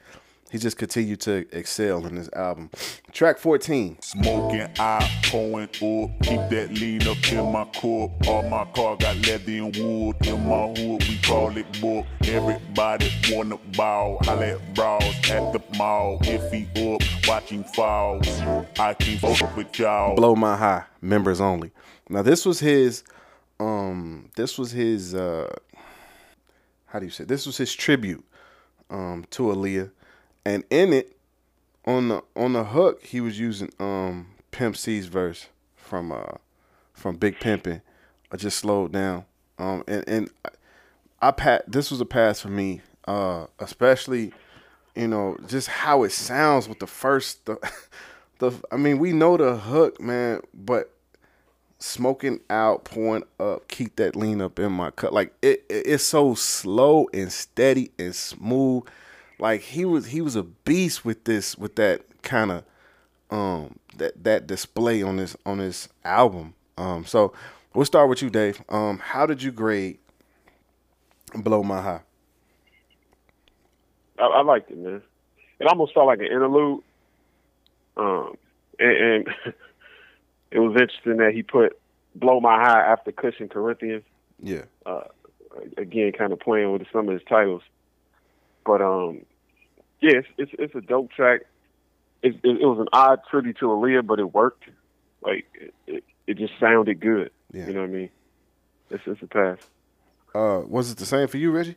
he 0.50 0.58
just 0.58 0.76
continued 0.76 1.20
to 1.22 1.46
excel 1.50 2.06
in 2.06 2.14
this 2.14 2.28
album. 2.34 2.70
Track 3.10 3.38
fourteen. 3.38 4.00
Smoking, 4.02 4.68
I 4.78 5.22
pouring 5.24 5.64
up. 5.64 6.22
Keep 6.22 6.48
that 6.50 6.68
lean 6.72 7.08
up 7.08 7.32
in 7.32 7.52
my 7.52 7.64
cup. 7.64 8.28
All 8.28 8.48
my 8.48 8.66
car 8.72 8.96
got 8.96 9.16
leather 9.26 9.52
and 9.52 9.76
wood. 9.76 10.16
In 10.24 10.46
my 10.46 10.68
hood, 10.68 11.02
we 11.08 11.18
call 11.24 11.56
it 11.56 11.80
book. 11.80 12.06
Everybody 12.24 13.10
wanna 13.32 13.58
ball. 13.76 14.18
I 14.28 14.34
let 14.34 14.74
brawls 14.74 15.16
at 15.28 15.52
the 15.52 15.60
mall. 15.76 16.18
If 16.22 16.52
he 16.52 16.68
up, 16.94 17.02
watching 17.26 17.64
falls. 17.64 18.28
I 18.78 18.94
can 18.94 19.18
fuck 19.18 19.56
with 19.56 19.76
y'all. 19.76 20.14
Blow 20.14 20.36
My 20.36 20.56
High, 20.56 20.84
members 21.00 21.40
only. 21.40 21.72
Now 22.08 22.22
this 22.22 22.44
was 22.44 22.60
his 22.60 23.04
um 23.60 24.30
this 24.36 24.58
was 24.58 24.72
his 24.72 25.14
uh 25.14 25.54
how 26.86 26.98
do 26.98 27.06
you 27.06 27.10
say 27.10 27.24
this 27.24 27.46
was 27.46 27.56
his 27.56 27.74
tribute 27.74 28.24
um 28.90 29.24
to 29.30 29.44
Aaliyah. 29.44 29.90
And 30.44 30.64
in 30.70 30.92
it 30.92 31.16
on 31.86 32.08
the 32.08 32.22
on 32.36 32.52
the 32.52 32.64
hook 32.64 33.04
he 33.04 33.20
was 33.20 33.38
using 33.38 33.70
um 33.78 34.28
Pimp 34.50 34.76
C's 34.76 35.06
verse 35.06 35.46
from 35.76 36.12
uh 36.12 36.36
from 36.92 37.16
Big 37.16 37.38
Pimpin'. 37.38 37.82
I 38.30 38.36
just 38.36 38.58
slowed 38.58 38.92
down. 38.92 39.24
Um 39.58 39.84
and, 39.86 40.04
and 40.08 40.30
I, 40.44 41.28
I 41.28 41.30
pat 41.30 41.70
this 41.70 41.90
was 41.90 42.00
a 42.00 42.06
pass 42.06 42.40
for 42.40 42.48
me, 42.48 42.80
uh, 43.06 43.46
especially 43.58 44.32
you 44.94 45.08
know, 45.08 45.36
just 45.46 45.68
how 45.68 46.02
it 46.02 46.12
sounds 46.12 46.68
with 46.68 46.78
the 46.78 46.86
first 46.86 47.46
the, 47.46 47.56
the 48.38 48.52
I 48.70 48.76
mean, 48.76 48.98
we 48.98 49.12
know 49.12 49.36
the 49.36 49.56
hook, 49.56 50.00
man, 50.00 50.42
but 50.52 50.92
smoking 51.82 52.40
out, 52.48 52.84
pouring 52.84 53.24
up, 53.40 53.68
keep 53.68 53.96
that 53.96 54.16
lean 54.16 54.40
up 54.40 54.58
in 54.58 54.72
my 54.72 54.90
cup. 54.90 55.12
Like 55.12 55.34
it, 55.42 55.64
it 55.68 55.86
it's 55.86 56.04
so 56.04 56.34
slow 56.34 57.08
and 57.12 57.32
steady 57.32 57.90
and 57.98 58.14
smooth. 58.14 58.84
like 59.38 59.60
he 59.62 59.84
was 59.84 60.06
he 60.06 60.20
was 60.20 60.36
a 60.36 60.42
beast 60.42 61.04
with 61.04 61.24
this 61.24 61.58
with 61.58 61.76
that 61.76 62.02
kind 62.22 62.52
of 62.52 62.64
um 63.30 63.78
that 63.96 64.22
that 64.24 64.46
display 64.46 65.02
on 65.02 65.16
this 65.16 65.36
on 65.44 65.58
this 65.58 65.88
album. 66.04 66.54
Um, 66.78 67.04
so 67.04 67.32
we'll 67.74 67.84
start 67.84 68.08
with 68.08 68.22
you, 68.22 68.30
Dave. 68.30 68.62
Um, 68.68 68.98
how 68.98 69.26
did 69.26 69.42
you 69.42 69.52
grade 69.52 69.98
Blow 71.34 71.62
My 71.62 71.82
High? 71.82 72.00
I, 74.18 74.24
I 74.24 74.42
liked 74.42 74.70
it, 74.70 74.78
man. 74.78 75.02
It 75.58 75.66
almost 75.66 75.94
felt 75.94 76.06
like 76.06 76.20
an 76.20 76.26
interlude. 76.26 76.82
Um, 77.96 78.36
and, 78.78 79.26
and 79.26 79.54
it 80.52 80.58
was 80.58 80.72
interesting 80.72 81.16
that 81.16 81.32
he 81.34 81.42
put 81.42 81.78
"Blow 82.14 82.40
My 82.40 82.62
High" 82.62 82.92
after 82.92 83.10
Kush 83.12 83.40
and 83.40 83.50
Corinthians. 83.50 84.04
Yeah. 84.42 84.62
Uh, 84.84 85.04
again, 85.76 86.12
kind 86.12 86.32
of 86.32 86.40
playing 86.40 86.72
with 86.72 86.82
some 86.92 87.08
of 87.08 87.14
his 87.14 87.22
titles. 87.28 87.62
But 88.64 88.82
um, 88.82 89.24
yeah, 90.00 90.18
it's 90.18 90.28
it's, 90.38 90.52
it's 90.58 90.74
a 90.74 90.80
dope 90.80 91.10
track. 91.12 91.42
It, 92.22 92.36
it, 92.44 92.60
it 92.60 92.66
was 92.66 92.78
an 92.78 92.88
odd 92.92 93.20
tribute 93.30 93.58
to 93.58 93.66
Aaliyah, 93.66 94.06
but 94.06 94.18
it 94.18 94.32
worked. 94.32 94.64
Like 95.22 95.46
it, 95.54 95.74
it, 95.86 96.04
it 96.26 96.38
just 96.38 96.52
sounded 96.60 97.00
good. 97.00 97.30
Yeah. 97.52 97.66
You 97.66 97.74
know 97.74 97.80
what 97.80 97.90
I 97.90 97.92
mean? 97.92 98.10
It's 98.90 99.02
it's 99.06 99.22
a 99.22 99.26
pass. 99.26 99.58
Uh, 100.34 100.62
was 100.66 100.90
it 100.90 100.98
the 100.98 101.06
same 101.06 101.28
for 101.28 101.38
you, 101.38 101.50
Reggie? 101.50 101.76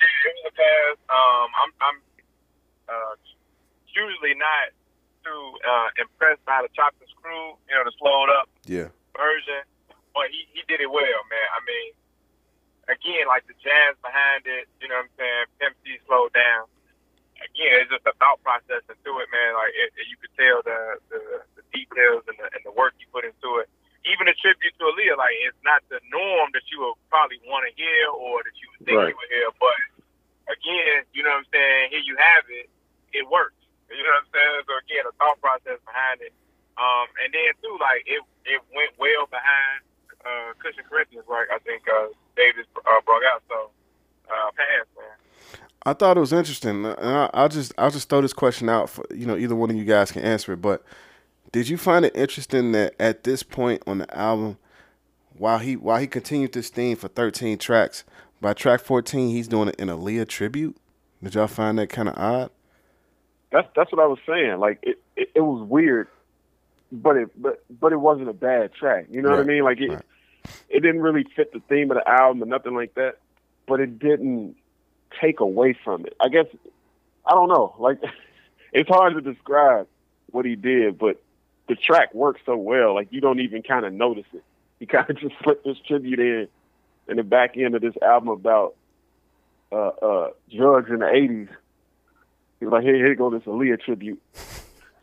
Yeah, 0.00 0.30
it 0.30 0.34
was 0.36 0.52
a 0.52 0.56
pass. 0.56 0.96
Um, 1.10 1.48
I'm, 1.62 1.72
I'm 1.80 1.98
uh, 2.88 3.14
usually 3.94 4.34
not 4.34 4.72
too 5.24 5.44
uh, 5.66 5.88
impressed 5.98 6.44
by 6.44 6.60
the 6.62 6.70
chopped 6.74 6.98
and 7.00 7.08
screw, 7.10 7.56
you 7.70 7.74
know, 7.74 7.82
the 7.86 7.94
slowed 7.98 8.30
up 8.30 8.46
Yeah. 8.66 8.90
version, 9.16 9.62
but 10.14 10.28
he, 10.30 10.46
he 10.52 10.60
did 10.68 10.82
it 10.82 10.90
well, 10.90 11.20
man. 11.30 11.48
I 11.54 11.60
mean, 11.66 11.90
again, 12.90 13.26
like 13.30 13.46
the 13.46 13.56
jazz 13.62 13.94
behind 14.02 14.44
it, 14.46 14.66
you 14.82 14.88
know 14.90 14.98
what 15.00 15.10
I'm 15.10 15.14
saying? 15.18 15.44
Pimp 15.62 15.74
C 15.86 15.98
slowed 16.06 16.32
down. 16.34 16.66
Again, 17.42 17.82
it's 17.82 17.90
just 17.90 18.06
a 18.06 18.14
thought 18.22 18.38
process 18.46 18.86
into 18.86 19.10
it, 19.18 19.28
man. 19.34 19.50
Like 19.58 19.74
it, 19.74 19.90
it- 19.98 20.08
you 20.10 20.16
could 20.22 20.34
tell 20.38 20.62
the, 20.62 20.78
the 21.10 21.20
the 21.58 21.64
details 21.74 22.22
and 22.30 22.38
the 22.38 22.46
and 22.54 22.62
the 22.62 22.70
work 22.74 22.94
he 22.98 23.06
put 23.10 23.26
into 23.26 23.58
it. 23.58 23.66
Even 24.06 24.26
a 24.30 24.34
tribute 24.38 24.74
to 24.78 24.84
Aaliyah, 24.90 25.14
like 25.18 25.34
it's 25.46 25.58
not 25.62 25.82
the 25.90 25.98
norm 26.10 26.50
that 26.54 26.66
you 26.70 26.82
would 26.82 26.98
probably 27.10 27.38
want 27.46 27.66
to 27.66 27.72
hear 27.78 28.10
or 28.14 28.42
that 28.46 28.54
you 28.58 28.66
would 28.74 28.82
think 28.86 28.98
Right. 28.98 29.10
you 29.10 29.18
would 29.18 29.30
hear, 29.30 29.46
but 29.62 29.78
again, 30.54 31.06
you 31.14 31.22
know 31.22 31.30
what 31.34 31.46
I'm 31.46 31.50
saying? 31.54 31.90
Here 31.94 32.02
you 32.06 32.14
have 32.18 32.44
it. 32.50 32.66
It 33.14 33.26
works. 33.30 33.58
You 33.92 34.02
know 34.02 34.12
what 34.16 34.24
I'm 34.24 34.32
saying? 34.32 34.60
So 34.66 34.72
again, 34.80 35.04
a 35.04 35.12
thought 35.20 35.38
process 35.44 35.78
behind 35.84 36.24
it. 36.24 36.32
Um, 36.80 37.06
and 37.20 37.28
then 37.30 37.52
too, 37.60 37.76
like 37.78 38.02
it, 38.08 38.24
it 38.48 38.60
went 38.72 38.96
well 38.96 39.28
behind 39.28 39.84
uh, 40.24 40.56
Kush 40.58 40.74
and 40.78 40.88
Corinthians, 40.88 41.28
like 41.28 41.48
I 41.52 41.58
think 41.60 41.82
uh, 41.84 42.08
Davis 42.36 42.66
uh, 42.76 43.00
brought 43.04 43.22
out. 43.34 43.42
So 43.48 43.70
uh, 44.28 44.50
pass, 44.56 44.86
man. 44.96 45.16
I 45.84 45.92
thought 45.92 46.16
it 46.16 46.20
was 46.20 46.32
interesting, 46.32 46.86
and 46.86 46.96
I, 46.96 47.30
I'll 47.34 47.48
just 47.48 47.72
I'll 47.76 47.90
just 47.90 48.08
throw 48.08 48.20
this 48.20 48.32
question 48.32 48.68
out 48.68 48.88
for 48.88 49.04
you 49.12 49.26
know 49.26 49.36
either 49.36 49.54
one 49.54 49.70
of 49.70 49.76
you 49.76 49.84
guys 49.84 50.12
can 50.12 50.22
answer 50.22 50.52
it. 50.52 50.62
But 50.62 50.82
did 51.50 51.68
you 51.68 51.76
find 51.76 52.04
it 52.04 52.16
interesting 52.16 52.72
that 52.72 52.94
at 52.98 53.24
this 53.24 53.42
point 53.42 53.82
on 53.86 53.98
the 53.98 54.16
album, 54.16 54.58
while 55.36 55.58
he 55.58 55.76
while 55.76 55.98
he 56.00 56.06
continued 56.06 56.52
this 56.52 56.70
theme 56.70 56.96
for 56.96 57.08
13 57.08 57.58
tracks, 57.58 58.04
by 58.40 58.54
track 58.54 58.80
14 58.80 59.30
he's 59.30 59.48
doing 59.48 59.68
it 59.68 59.76
in 59.76 59.88
Aaliyah 59.88 60.28
tribute? 60.28 60.76
Did 61.22 61.34
y'all 61.34 61.48
find 61.48 61.78
that 61.78 61.88
kind 61.88 62.08
of 62.08 62.16
odd? 62.16 62.50
That's 63.52 63.68
that's 63.76 63.92
what 63.92 64.02
I 64.02 64.06
was 64.06 64.18
saying. 64.26 64.58
Like 64.58 64.78
it, 64.82 64.98
it, 65.14 65.30
it 65.36 65.40
was 65.40 65.66
weird, 65.68 66.08
but 66.90 67.16
it 67.16 67.30
but 67.40 67.62
but 67.70 67.92
it 67.92 68.00
wasn't 68.00 68.30
a 68.30 68.32
bad 68.32 68.72
track. 68.74 69.06
You 69.10 69.20
know 69.20 69.30
what 69.30 69.40
I 69.40 69.44
mean? 69.44 69.62
Like 69.62 69.78
it 69.80 69.90
right. 69.90 70.02
it 70.70 70.80
didn't 70.80 71.02
really 71.02 71.26
fit 71.36 71.52
the 71.52 71.60
theme 71.68 71.90
of 71.90 71.98
the 71.98 72.08
album 72.08 72.42
or 72.42 72.46
nothing 72.46 72.74
like 72.74 72.94
that. 72.94 73.18
But 73.68 73.80
it 73.80 73.98
didn't 73.98 74.56
take 75.20 75.40
away 75.40 75.76
from 75.84 76.06
it. 76.06 76.16
I 76.20 76.28
guess 76.28 76.46
I 77.26 77.32
don't 77.32 77.48
know. 77.48 77.74
Like 77.78 77.98
it's 78.72 78.88
hard 78.88 79.14
to 79.14 79.20
describe 79.20 79.86
what 80.30 80.46
he 80.46 80.56
did, 80.56 80.98
but 80.98 81.22
the 81.68 81.74
track 81.74 82.14
works 82.14 82.40
so 82.46 82.56
well. 82.56 82.94
Like 82.94 83.08
you 83.10 83.20
don't 83.20 83.40
even 83.40 83.62
kind 83.62 83.84
of 83.84 83.92
notice 83.92 84.26
it. 84.32 84.42
He 84.80 84.86
kind 84.86 85.08
of 85.10 85.18
just 85.18 85.34
slipped 85.44 85.64
this 85.64 85.76
tribute 85.86 86.18
in 86.18 86.48
in 87.06 87.16
the 87.18 87.22
back 87.22 87.58
end 87.58 87.74
of 87.74 87.82
this 87.82 87.94
album 88.00 88.30
about 88.30 88.76
uh, 89.70 89.88
uh, 89.88 90.30
drugs 90.50 90.88
in 90.88 91.00
the 91.00 91.06
'80s. 91.06 91.48
He 92.62 92.66
was 92.66 92.70
like, 92.74 92.84
"Here, 92.84 92.94
here 92.94 93.12
go 93.16 93.28
this 93.28 93.42
Aaliyah 93.42 93.80
tribute. 93.82 94.22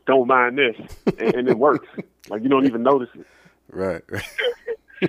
Don't 0.07 0.28
mind 0.28 0.57
this," 0.57 0.78
and, 1.20 1.36
and 1.36 1.49
it 1.49 1.57
works. 1.60 1.89
Like 2.30 2.41
you 2.41 2.47
don't 2.47 2.66
even 2.66 2.84
notice 2.84 3.10
it. 3.14 3.28
Right. 3.70 4.01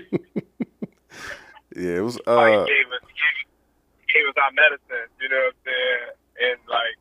yeah, 1.76 1.96
it 1.98 2.00
was. 2.04 2.16
Like 2.16 2.26
Uh, 2.26 2.64
he 2.64 2.72
gave 2.74 2.88
us, 2.90 3.02
he 3.06 3.14
gave, 3.14 3.36
he 3.98 4.12
gave 4.12 4.28
us 4.28 4.34
our 4.42 4.50
medicine. 4.52 5.08
You 5.22 5.28
know 5.28 5.36
what 5.36 5.54
I'm 5.54 5.62
saying? 5.64 6.10
And 6.42 6.58
like 6.68 6.96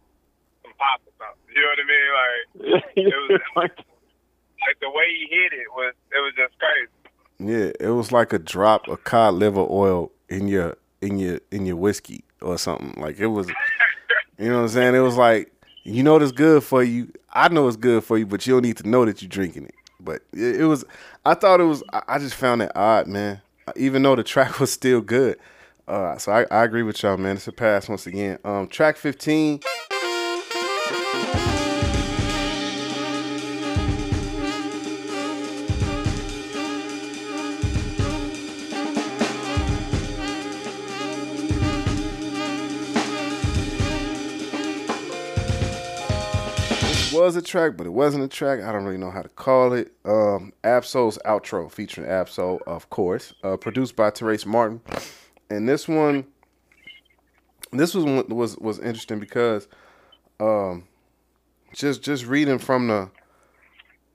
some 0.62 0.74
pop 0.78 1.02
or 1.08 1.14
something. 1.18 1.50
You 1.56 1.62
know 1.62 1.70
what 1.74 1.82
I 1.82 1.88
mean? 1.90 2.74
Like 2.76 2.94
it 2.96 3.32
was 3.32 3.42
like, 3.56 3.78
like 4.68 4.80
the 4.82 4.90
way 4.92 5.06
he 5.18 5.28
hit 5.36 5.54
it 5.54 5.68
was 5.76 5.94
it 6.12 6.20
was 6.22 6.34
just 6.38 6.54
crazy. 6.60 6.94
yeah, 7.40 7.72
it 7.80 7.90
was 7.92 8.12
like 8.12 8.34
a 8.34 8.40
drop 8.40 8.88
of 8.88 9.04
cod 9.04 9.34
liver 9.34 9.66
oil 9.68 10.12
in 10.30 10.48
your 10.48 10.78
in 11.02 11.18
your 11.18 11.40
in 11.52 11.66
your 11.66 11.76
whiskey 11.76 12.24
or 12.40 12.60
something. 12.60 12.94
Like 13.02 13.20
it 13.20 13.28
was. 13.28 13.50
You 14.40 14.50
know 14.50 14.56
what 14.56 14.62
I'm 14.64 14.70
saying? 14.70 14.96
It 14.96 15.00
was 15.00 15.18
like 15.18 15.52
you 15.84 16.02
know 16.02 16.16
it's 16.18 16.32
good 16.32 16.64
for 16.64 16.84
you. 16.84 17.12
I 17.34 17.50
know 17.50 17.68
it's 17.68 17.78
good 17.78 18.04
for 18.04 18.18
you, 18.18 18.26
but 18.26 18.46
you 18.48 18.54
don't 18.54 18.64
need 18.64 18.78
to 18.78 18.88
know 18.88 19.06
that 19.06 19.22
you're 19.22 19.30
drinking 19.30 19.66
it. 19.66 19.76
But 20.00 20.22
it, 20.34 20.64
was. 20.64 20.86
I 21.26 21.34
thought 21.34 21.60
it 21.60 21.66
was. 21.66 21.84
I, 21.92 22.04
I 22.08 22.20
just 22.20 22.36
found 22.36 22.62
it 22.62 22.72
odd, 22.76 23.08
man. 23.08 23.42
Even 23.76 24.02
though 24.02 24.16
the 24.16 24.24
track 24.24 24.60
was 24.60 24.72
still 24.72 25.02
good. 25.02 25.38
Uh, 25.88 26.18
so 26.18 26.32
I, 26.32 26.46
I 26.52 26.64
agree 26.64 26.84
with 26.84 27.02
y'all, 27.02 27.18
man. 27.18 27.36
It's 27.36 27.48
a 27.48 27.52
pass 27.52 27.90
once 27.90 28.08
again. 28.08 28.38
Um, 28.46 28.68
track 28.68 28.96
15. 28.96 29.62
Was 47.30 47.36
a 47.36 47.44
track, 47.44 47.78
but 47.78 47.86
it 47.86 47.92
wasn't 47.92 48.24
a 48.24 48.28
track. 48.28 48.60
I 48.60 48.72
don't 48.72 48.86
really 48.86 48.98
know 48.98 49.12
how 49.12 49.22
to 49.22 49.30
call 49.30 49.74
it. 49.74 49.94
Um, 50.04 50.52
Ab-Soul's 50.64 51.20
outro 51.28 51.72
featuring 51.72 52.10
Ab-Soul, 52.10 52.60
of 52.66 52.90
course, 52.90 53.36
uh, 53.44 53.56
produced 53.56 53.96
by 53.96 54.10
Terrace 54.10 54.48
Martin, 54.48 54.82
and 55.48 55.70
this 55.70 55.88
one, 55.88 56.26
this 57.72 57.94
was 57.94 58.04
was 58.30 58.58
was 58.58 58.80
interesting 58.80 59.20
because, 59.20 59.68
um, 60.40 60.86
just 61.72 62.02
just 62.02 62.26
reading 62.26 62.58
from 62.58 62.88
the, 62.88 63.12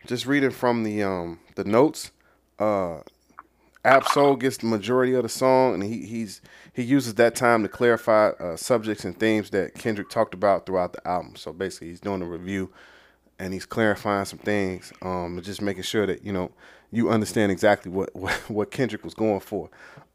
just 0.06 0.26
reading 0.26 0.50
from 0.50 0.82
the 0.82 1.04
um 1.04 1.38
the 1.54 1.62
notes, 1.62 2.10
uh, 2.58 2.98
Ab-Soul 3.84 4.34
gets 4.34 4.56
the 4.56 4.66
majority 4.66 5.14
of 5.14 5.22
the 5.22 5.28
song, 5.28 5.74
and 5.74 5.84
he 5.84 6.04
he's 6.04 6.40
he 6.72 6.82
uses 6.82 7.14
that 7.14 7.36
time 7.36 7.62
to 7.62 7.68
clarify 7.68 8.30
uh, 8.40 8.56
subjects 8.56 9.04
and 9.04 9.16
themes 9.16 9.50
that 9.50 9.74
Kendrick 9.74 10.10
talked 10.10 10.34
about 10.34 10.66
throughout 10.66 10.94
the 10.94 11.06
album. 11.06 11.36
So 11.36 11.52
basically, 11.52 11.90
he's 11.90 12.00
doing 12.00 12.22
a 12.22 12.26
review, 12.26 12.72
and 13.38 13.52
he's 13.52 13.66
clarifying 13.66 14.24
some 14.24 14.38
things, 14.38 14.92
um, 15.02 15.40
just 15.42 15.62
making 15.62 15.82
sure 15.82 16.06
that 16.06 16.24
you 16.24 16.32
know 16.32 16.50
you 16.90 17.10
understand 17.10 17.50
exactly 17.52 17.90
what 17.90 18.14
what, 18.16 18.34
what 18.48 18.70
Kendrick 18.70 19.04
was 19.04 19.14
going 19.14 19.40
for. 19.40 19.70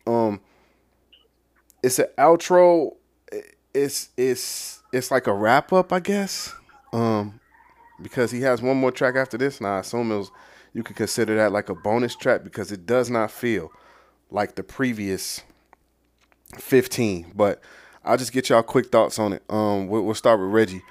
Um, 0.07 0.41
it's 1.83 1.99
an 1.99 2.07
outro. 2.17 2.95
It's 3.73 4.09
it's 4.17 4.81
it's 4.91 5.11
like 5.11 5.27
a 5.27 5.33
wrap 5.33 5.71
up, 5.73 5.93
I 5.93 5.99
guess. 5.99 6.53
Um, 6.91 7.39
because 8.01 8.31
he 8.31 8.41
has 8.41 8.61
one 8.61 8.77
more 8.77 8.91
track 8.91 9.15
after 9.15 9.37
this, 9.37 9.57
and 9.59 9.67
I 9.67 9.79
assume 9.79 10.11
it 10.11 10.17
was 10.17 10.31
you 10.73 10.83
could 10.83 10.95
consider 10.95 11.35
that 11.35 11.51
like 11.51 11.69
a 11.69 11.75
bonus 11.75 12.15
track 12.15 12.43
because 12.43 12.71
it 12.71 12.85
does 12.85 13.09
not 13.09 13.31
feel 13.31 13.71
like 14.31 14.55
the 14.55 14.63
previous 14.63 15.41
15. 16.55 17.33
But 17.35 17.61
I'll 18.03 18.17
just 18.17 18.31
get 18.31 18.49
y'all 18.49 18.63
quick 18.63 18.87
thoughts 18.87 19.19
on 19.19 19.33
it. 19.33 19.43
Um, 19.49 19.87
we'll, 19.87 20.03
we'll 20.03 20.15
start 20.15 20.39
with 20.39 20.49
Reggie. 20.49 20.81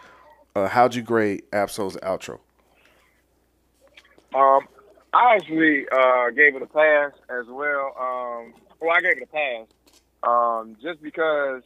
Uh, 0.59 0.66
how'd 0.66 0.92
you 0.92 1.02
grade 1.02 1.44
Ab-Soul's 1.52 1.96
outro? 1.98 2.40
Um, 4.34 4.66
I 5.14 5.36
actually 5.36 5.86
uh, 5.88 6.30
gave 6.30 6.56
it 6.56 6.62
a 6.62 6.66
pass 6.66 7.12
as 7.30 7.46
well. 7.48 7.94
Um, 7.98 8.54
well, 8.80 8.90
I 8.90 9.00
gave 9.00 9.18
it 9.18 9.22
a 9.22 9.26
pass 9.26 9.66
um, 10.24 10.76
just 10.82 11.00
because 11.00 11.62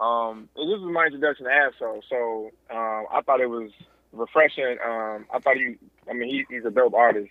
um, 0.00 0.48
this 0.54 0.64
was 0.64 0.92
my 0.92 1.06
introduction 1.06 1.46
to 1.46 1.52
Ab-Soul, 1.52 2.02
so 2.08 2.50
um, 2.70 3.06
I 3.12 3.20
thought 3.26 3.40
it 3.40 3.50
was 3.50 3.72
refreshing. 4.12 4.76
Um, 4.84 5.26
I 5.34 5.40
thought 5.40 5.56
he, 5.56 5.74
I 6.08 6.12
mean, 6.12 6.28
he, 6.28 6.44
he's 6.48 6.64
a 6.64 6.70
dope 6.70 6.94
artist 6.94 7.30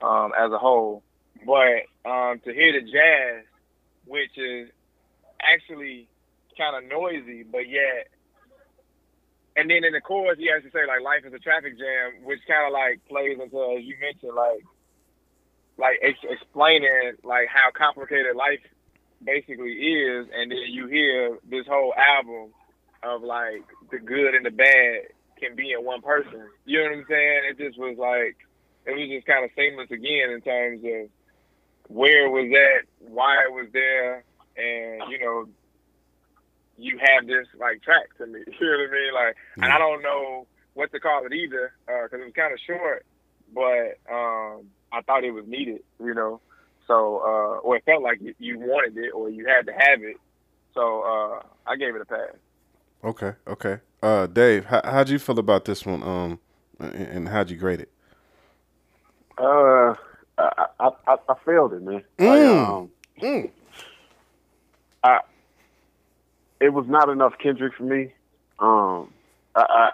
um, 0.00 0.30
as 0.38 0.52
a 0.52 0.58
whole, 0.58 1.02
but 1.44 2.08
um, 2.08 2.40
to 2.44 2.54
hear 2.54 2.72
the 2.72 2.82
jazz, 2.82 3.44
which 4.06 4.38
is 4.38 4.68
actually 5.42 6.06
kind 6.56 6.76
of 6.76 6.88
noisy, 6.88 7.42
but 7.42 7.68
yet 7.68 8.06
and 9.60 9.68
then 9.68 9.84
in 9.84 9.92
the 9.92 10.00
chorus, 10.00 10.38
he 10.38 10.48
has 10.48 10.62
to 10.62 10.70
say 10.70 10.86
like 10.86 11.02
"life 11.02 11.24
is 11.26 11.34
a 11.34 11.38
traffic 11.38 11.76
jam," 11.76 12.24
which 12.24 12.40
kind 12.48 12.66
of 12.66 12.72
like 12.72 13.04
plays 13.06 13.38
into, 13.38 13.60
as 13.76 13.84
you 13.84 13.94
mentioned, 14.00 14.32
like 14.34 14.64
like 15.76 15.98
ex- 16.00 16.24
explaining 16.24 17.12
like 17.24 17.48
how 17.48 17.70
complicated 17.70 18.34
life 18.36 18.60
basically 19.22 19.72
is, 19.72 20.26
and 20.34 20.50
then 20.50 20.64
you 20.68 20.86
hear 20.86 21.38
this 21.48 21.66
whole 21.66 21.92
album 21.94 22.52
of 23.02 23.22
like 23.22 23.64
the 23.90 23.98
good 23.98 24.34
and 24.34 24.46
the 24.46 24.50
bad 24.50 25.12
can 25.38 25.54
be 25.54 25.72
in 25.72 25.84
one 25.84 26.00
person. 26.00 26.48
You 26.64 26.78
know 26.78 26.84
what 26.84 26.98
I'm 26.98 27.04
saying? 27.08 27.40
It 27.50 27.58
just 27.58 27.78
was 27.78 27.98
like 27.98 28.36
it 28.86 28.96
was 28.96 29.08
just 29.10 29.26
kind 29.26 29.44
of 29.44 29.50
seamless 29.54 29.90
again 29.90 30.30
in 30.30 30.40
terms 30.40 30.80
of 30.84 31.10
where 31.88 32.30
was 32.30 32.48
that, 32.52 33.10
why 33.12 33.44
it 33.44 33.52
was 33.52 33.66
there, 33.74 34.24
and 34.56 35.12
you 35.12 35.18
know, 35.18 35.48
you 36.80 36.98
have 36.98 37.26
this 37.26 37.46
like 37.58 37.82
track 37.82 38.16
to 38.18 38.26
me. 38.26 38.40
You 38.60 38.66
know 38.66 38.78
what 38.78 38.88
I 38.88 38.92
mean? 38.92 39.14
Like, 39.14 39.36
and 39.56 39.72
I 39.72 39.78
don't 39.78 40.02
know 40.02 40.46
what 40.74 40.90
to 40.92 41.00
call 41.00 41.24
it 41.26 41.32
either 41.32 41.72
because 41.86 42.20
it 42.20 42.24
was 42.24 42.32
kind 42.34 42.52
of 42.52 42.60
short, 42.66 43.04
but 43.54 43.98
um, 44.12 44.66
I 44.92 45.02
thought 45.06 45.24
it 45.24 45.32
was 45.32 45.44
needed. 45.46 45.82
You 46.02 46.14
know, 46.14 46.40
so 46.86 47.18
uh, 47.24 47.58
or 47.60 47.76
it 47.76 47.84
felt 47.84 48.02
like 48.02 48.20
you, 48.20 48.34
you 48.38 48.58
wanted 48.58 48.96
it 48.96 49.10
or 49.10 49.28
you 49.30 49.46
had 49.46 49.66
to 49.66 49.72
have 49.72 50.02
it. 50.02 50.16
So 50.74 51.02
uh, 51.02 51.42
I 51.66 51.76
gave 51.76 51.94
it 51.96 52.00
a 52.00 52.04
pass. 52.04 52.34
Okay, 53.02 53.32
okay. 53.46 53.78
Uh, 54.02 54.26
Dave, 54.26 54.64
how, 54.66 54.80
how'd 54.84 55.08
you 55.08 55.18
feel 55.18 55.38
about 55.38 55.64
this 55.64 55.84
one? 55.84 56.02
Um, 56.02 56.38
and, 56.78 56.94
and 56.94 57.28
how'd 57.28 57.50
you 57.50 57.56
grade 57.56 57.80
it? 57.80 57.90
Uh, 59.38 59.94
I, 60.38 60.66
I, 60.78 60.88
I, 61.06 61.16
I 61.28 61.34
failed 61.44 61.72
it, 61.74 61.82
man. 61.82 62.02
I, 62.18 62.22
Mm. 62.22 62.68
um, 62.68 62.90
Mm. 63.20 63.50
I, 65.02 65.20
it 66.60 66.70
was 66.72 66.86
not 66.88 67.08
enough 67.08 67.34
Kendrick 67.42 67.74
for 67.74 67.84
me. 67.84 68.12
Um, 68.58 69.12
I, 69.54 69.64
I, 69.68 69.90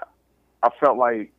I 0.65 0.69
felt 0.81 0.99
like 0.99 1.33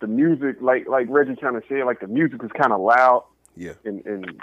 the 0.00 0.06
music, 0.06 0.56
like 0.60 0.86
like 0.88 1.06
Reggie 1.08 1.36
kind 1.36 1.56
of 1.56 1.64
said, 1.68 1.84
like 1.86 2.00
the 2.00 2.06
music 2.06 2.42
was 2.42 2.52
kind 2.52 2.72
of 2.72 2.80
loud 2.80 3.24
Yeah. 3.56 3.72
and 3.84 4.04
and 4.06 4.42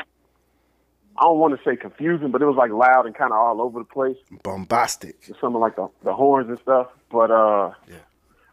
I 1.15 1.21
don't 1.25 1.37
want 1.37 1.55
to 1.55 1.63
say 1.63 1.75
confusing, 1.75 2.31
but 2.31 2.41
it 2.41 2.45
was 2.45 2.55
like 2.55 2.71
loud 2.71 3.05
and 3.05 3.13
kind 3.13 3.31
of 3.31 3.37
all 3.37 3.61
over 3.61 3.79
the 3.79 3.85
place. 3.85 4.17
Bombastic. 4.41 5.15
Some 5.39 5.55
of 5.55 5.61
like 5.61 5.75
the 5.75 5.87
the 6.03 6.13
horns 6.13 6.49
and 6.49 6.57
stuff. 6.59 6.87
But 7.11 7.29
uh, 7.29 7.71
Yeah. 7.87 7.97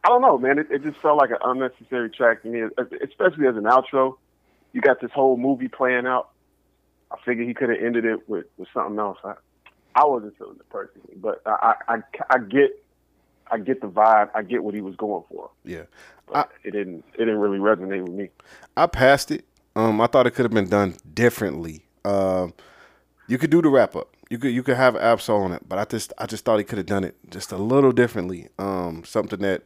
I 0.04 0.08
don't 0.08 0.20
know, 0.22 0.36
man. 0.38 0.58
It, 0.58 0.66
it 0.70 0.82
just 0.82 0.98
felt 1.00 1.18
like 1.18 1.30
an 1.30 1.38
unnecessary 1.42 2.10
track 2.10 2.42
to 2.42 2.48
me, 2.48 2.62
especially 3.02 3.46
as 3.46 3.56
an 3.56 3.64
outro. 3.64 4.16
You 4.72 4.80
got 4.80 5.00
this 5.00 5.10
whole 5.12 5.36
movie 5.36 5.68
playing 5.68 6.06
out. 6.06 6.28
I 7.10 7.16
figured 7.24 7.48
he 7.48 7.54
could 7.54 7.70
have 7.70 7.78
ended 7.82 8.04
it 8.04 8.28
with, 8.28 8.46
with 8.56 8.68
something 8.72 8.98
else. 8.98 9.18
I, 9.24 9.34
I 9.94 10.04
wasn't 10.04 10.36
feeling 10.38 10.56
it 10.56 10.68
personally, 10.68 11.14
but 11.16 11.42
I, 11.46 11.74
I, 11.88 11.94
I, 11.94 12.02
I 12.30 12.38
get, 12.38 12.84
I 13.50 13.58
get 13.58 13.80
the 13.80 13.88
vibe. 13.88 14.30
I 14.34 14.42
get 14.42 14.62
what 14.62 14.74
he 14.74 14.80
was 14.80 14.96
going 14.96 15.24
for. 15.28 15.50
Yeah. 15.64 15.84
But 16.32 16.50
it 16.62 16.70
didn't, 16.70 17.04
it 17.14 17.18
didn't 17.18 17.38
really 17.38 17.58
resonate 17.58 18.02
with 18.02 18.12
me. 18.12 18.28
I 18.76 18.86
passed 18.86 19.30
it. 19.30 19.44
Um, 19.76 20.00
I 20.00 20.06
thought 20.06 20.26
it 20.26 20.32
could 20.32 20.44
have 20.44 20.52
been 20.52 20.68
done 20.68 20.94
differently. 21.14 21.82
Um, 22.04 22.54
you 23.28 23.38
could 23.38 23.50
do 23.50 23.62
the 23.62 23.68
wrap 23.68 23.94
up. 23.94 24.14
You 24.28 24.38
could 24.38 24.52
you 24.52 24.62
could 24.62 24.76
have 24.76 24.94
Ab-Soul 24.96 25.42
on 25.42 25.52
it, 25.52 25.68
but 25.68 25.78
I 25.78 25.84
just 25.84 26.12
I 26.18 26.26
just 26.26 26.44
thought 26.44 26.58
he 26.58 26.64
could 26.64 26.78
have 26.78 26.86
done 26.86 27.04
it 27.04 27.16
just 27.30 27.50
a 27.50 27.56
little 27.56 27.92
differently. 27.92 28.48
Um, 28.58 29.02
something 29.04 29.40
that 29.40 29.62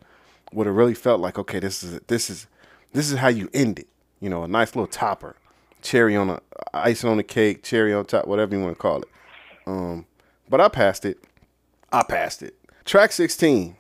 would 0.53 0.67
have 0.67 0.77
really 0.77 0.95
felt 0.95 1.21
like 1.21 1.39
okay, 1.39 1.59
this 1.59 1.83
is 1.83 2.01
this 2.07 2.31
is 2.31 2.47
this 2.93 3.11
is 3.11 3.19
how 3.19 3.29
you 3.29 3.51
end 3.53 3.81
it. 3.81 3.89
You 4.21 4.31
know, 4.31 4.43
a 4.43 4.49
nice 4.49 4.75
little 4.75 4.87
topper, 4.87 5.37
cherry 5.83 6.17
on 6.17 6.31
a 6.31 6.41
icing 6.73 7.11
on 7.11 7.19
the 7.19 7.23
cake, 7.23 7.63
cherry 7.63 7.93
on 7.93 8.07
top, 8.07 8.27
whatever 8.27 8.55
you 8.55 8.63
want 8.63 8.77
to 8.77 8.81
call 8.81 9.03
it. 9.03 9.09
Um, 9.67 10.07
but 10.49 10.61
I 10.61 10.69
passed 10.69 11.05
it. 11.05 11.19
I 11.93 12.03
passed 12.03 12.43
it. 12.43 12.55
Track 12.85 13.13
sixteen. 13.13 13.77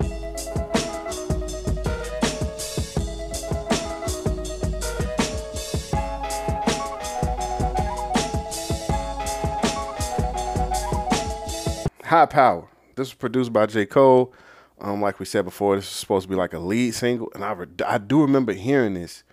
HiiiPoWeR. 12.04 12.68
This 12.94 13.08
was 13.08 13.14
produced 13.14 13.52
by 13.52 13.66
J. 13.66 13.86
Cole. 13.86 14.32
Um, 14.80 15.00
like 15.00 15.18
we 15.18 15.26
said 15.26 15.44
before, 15.44 15.74
this 15.74 15.86
was 15.86 15.96
supposed 15.96 16.24
to 16.24 16.28
be 16.28 16.36
like 16.36 16.52
a 16.52 16.58
lead 16.58 16.94
single, 16.94 17.28
and 17.34 17.44
I 17.44 17.52
re- 17.52 17.66
I 17.84 17.98
do 17.98 18.20
remember 18.22 18.52
hearing 18.52 18.94
this 18.94 19.24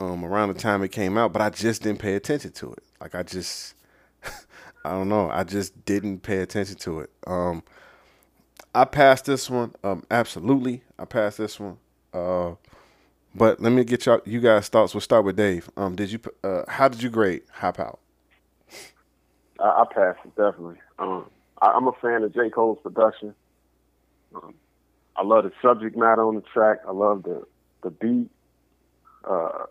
um 0.00 0.24
around 0.24 0.48
the 0.48 0.54
time 0.60 0.82
it 0.82 0.92
came 0.92 1.16
out, 1.16 1.32
but 1.32 1.40
I 1.40 1.50
just 1.50 1.82
didn't 1.82 2.00
pay 2.00 2.14
attention 2.14 2.52
to 2.52 2.72
it. 2.72 2.82
Like 3.00 3.14
I 3.14 3.22
just 3.22 3.74
I 4.84 4.90
don't 4.90 5.08
know, 5.08 5.30
I 5.30 5.44
just 5.44 5.84
didn't 5.84 6.20
pay 6.20 6.38
attention 6.38 6.76
to 6.76 7.00
it. 7.00 7.10
Um, 7.26 7.62
I 8.74 8.84
passed 8.84 9.24
this 9.24 9.50
one. 9.50 9.74
Um, 9.82 10.04
absolutely, 10.10 10.82
I 10.98 11.04
passed 11.04 11.38
this 11.38 11.58
one. 11.58 11.78
Uh, 12.12 12.54
but 13.34 13.60
let 13.60 13.72
me 13.72 13.84
get 13.84 14.06
y'all 14.06 14.20
you 14.24 14.40
guys 14.40 14.68
thoughts. 14.68 14.94
We'll 14.94 15.00
start 15.00 15.24
with 15.24 15.36
Dave. 15.36 15.70
Um, 15.76 15.94
did 15.96 16.12
you 16.12 16.20
uh 16.42 16.62
how 16.68 16.88
did 16.88 17.02
you 17.02 17.10
grade 17.10 17.42
High 17.52 17.72
Out? 17.78 18.00
I, 19.60 19.64
I 19.64 19.84
passed 19.92 20.20
it 20.24 20.34
definitely. 20.36 20.78
Um, 20.98 21.28
I, 21.60 21.68
I'm 21.68 21.86
a 21.88 21.92
fan 21.92 22.22
of 22.22 22.34
J. 22.34 22.50
Cole's 22.50 22.78
production. 22.82 23.34
Um, 24.34 24.54
I 25.16 25.22
love 25.22 25.44
the 25.44 25.52
subject 25.60 25.96
matter 25.96 26.22
on 26.22 26.36
the 26.36 26.42
track. 26.42 26.78
I 26.86 26.92
love 26.92 27.24
the 27.24 27.44
the 27.82 27.90
beat, 27.90 28.30
uh, 29.24 29.64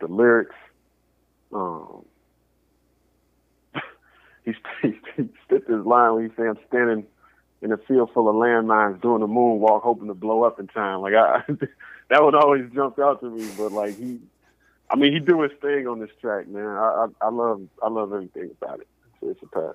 the 0.00 0.06
lyrics. 0.06 0.54
Um, 1.52 2.04
he, 4.44 4.52
he, 4.82 5.00
he 5.16 5.28
spit 5.44 5.68
this 5.68 5.86
line 5.86 6.14
when 6.14 6.28
he 6.28 6.36
said, 6.36 6.46
"I'm 6.46 6.58
standing 6.68 7.06
in 7.60 7.72
a 7.72 7.76
field 7.76 8.10
full 8.12 8.28
of 8.28 8.34
landmines 8.34 9.00
doing 9.00 9.22
a 9.22 9.28
moonwalk, 9.28 9.82
hoping 9.82 10.08
to 10.08 10.14
blow 10.14 10.42
up 10.42 10.58
in 10.58 10.66
time." 10.68 11.00
Like 11.00 11.14
I, 11.14 11.42
that 12.10 12.22
one 12.22 12.34
always 12.34 12.70
jumped 12.74 12.98
out 12.98 13.20
to 13.20 13.30
me. 13.30 13.48
But 13.56 13.72
like 13.72 13.96
he, 13.96 14.20
I 14.90 14.96
mean, 14.96 15.12
he 15.12 15.20
do 15.20 15.42
his 15.42 15.52
thing 15.60 15.86
on 15.86 16.00
this 16.00 16.10
track, 16.20 16.48
man. 16.48 16.66
I 16.66 17.06
I, 17.22 17.26
I 17.26 17.30
love 17.30 17.62
I 17.82 17.88
love 17.88 18.12
everything 18.12 18.50
about 18.60 18.80
it. 18.80 18.88
It's, 19.22 19.38
it's 19.38 19.42
a 19.42 19.46
pass. 19.46 19.74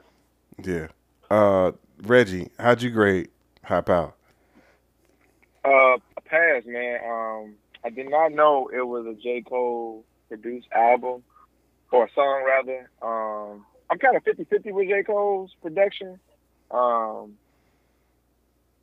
Yeah. 0.63 0.87
Uh, 1.29 1.71
Reggie, 2.03 2.49
how'd 2.59 2.81
you 2.81 2.89
grade 2.89 3.29
HiiiPoWeR? 3.65 4.13
Uh, 5.65 5.97
a 6.17 6.21
pass, 6.25 6.63
man. 6.65 6.99
Um, 7.05 7.55
I 7.83 7.89
did 7.89 8.09
not 8.09 8.31
know 8.31 8.69
it 8.73 8.87
was 8.87 9.05
a 9.05 9.13
J. 9.13 9.41
Cole 9.41 10.05
produced 10.29 10.67
album 10.73 11.23
or 11.91 12.05
a 12.05 12.09
song 12.13 12.43
rather. 12.45 12.89
Um, 13.01 13.65
I'm 13.89 13.99
kind 13.99 14.15
of 14.17 14.23
50-50 14.23 14.73
with 14.73 14.87
J. 14.89 15.03
Cole's 15.03 15.51
production. 15.61 16.19
Um, 16.71 17.33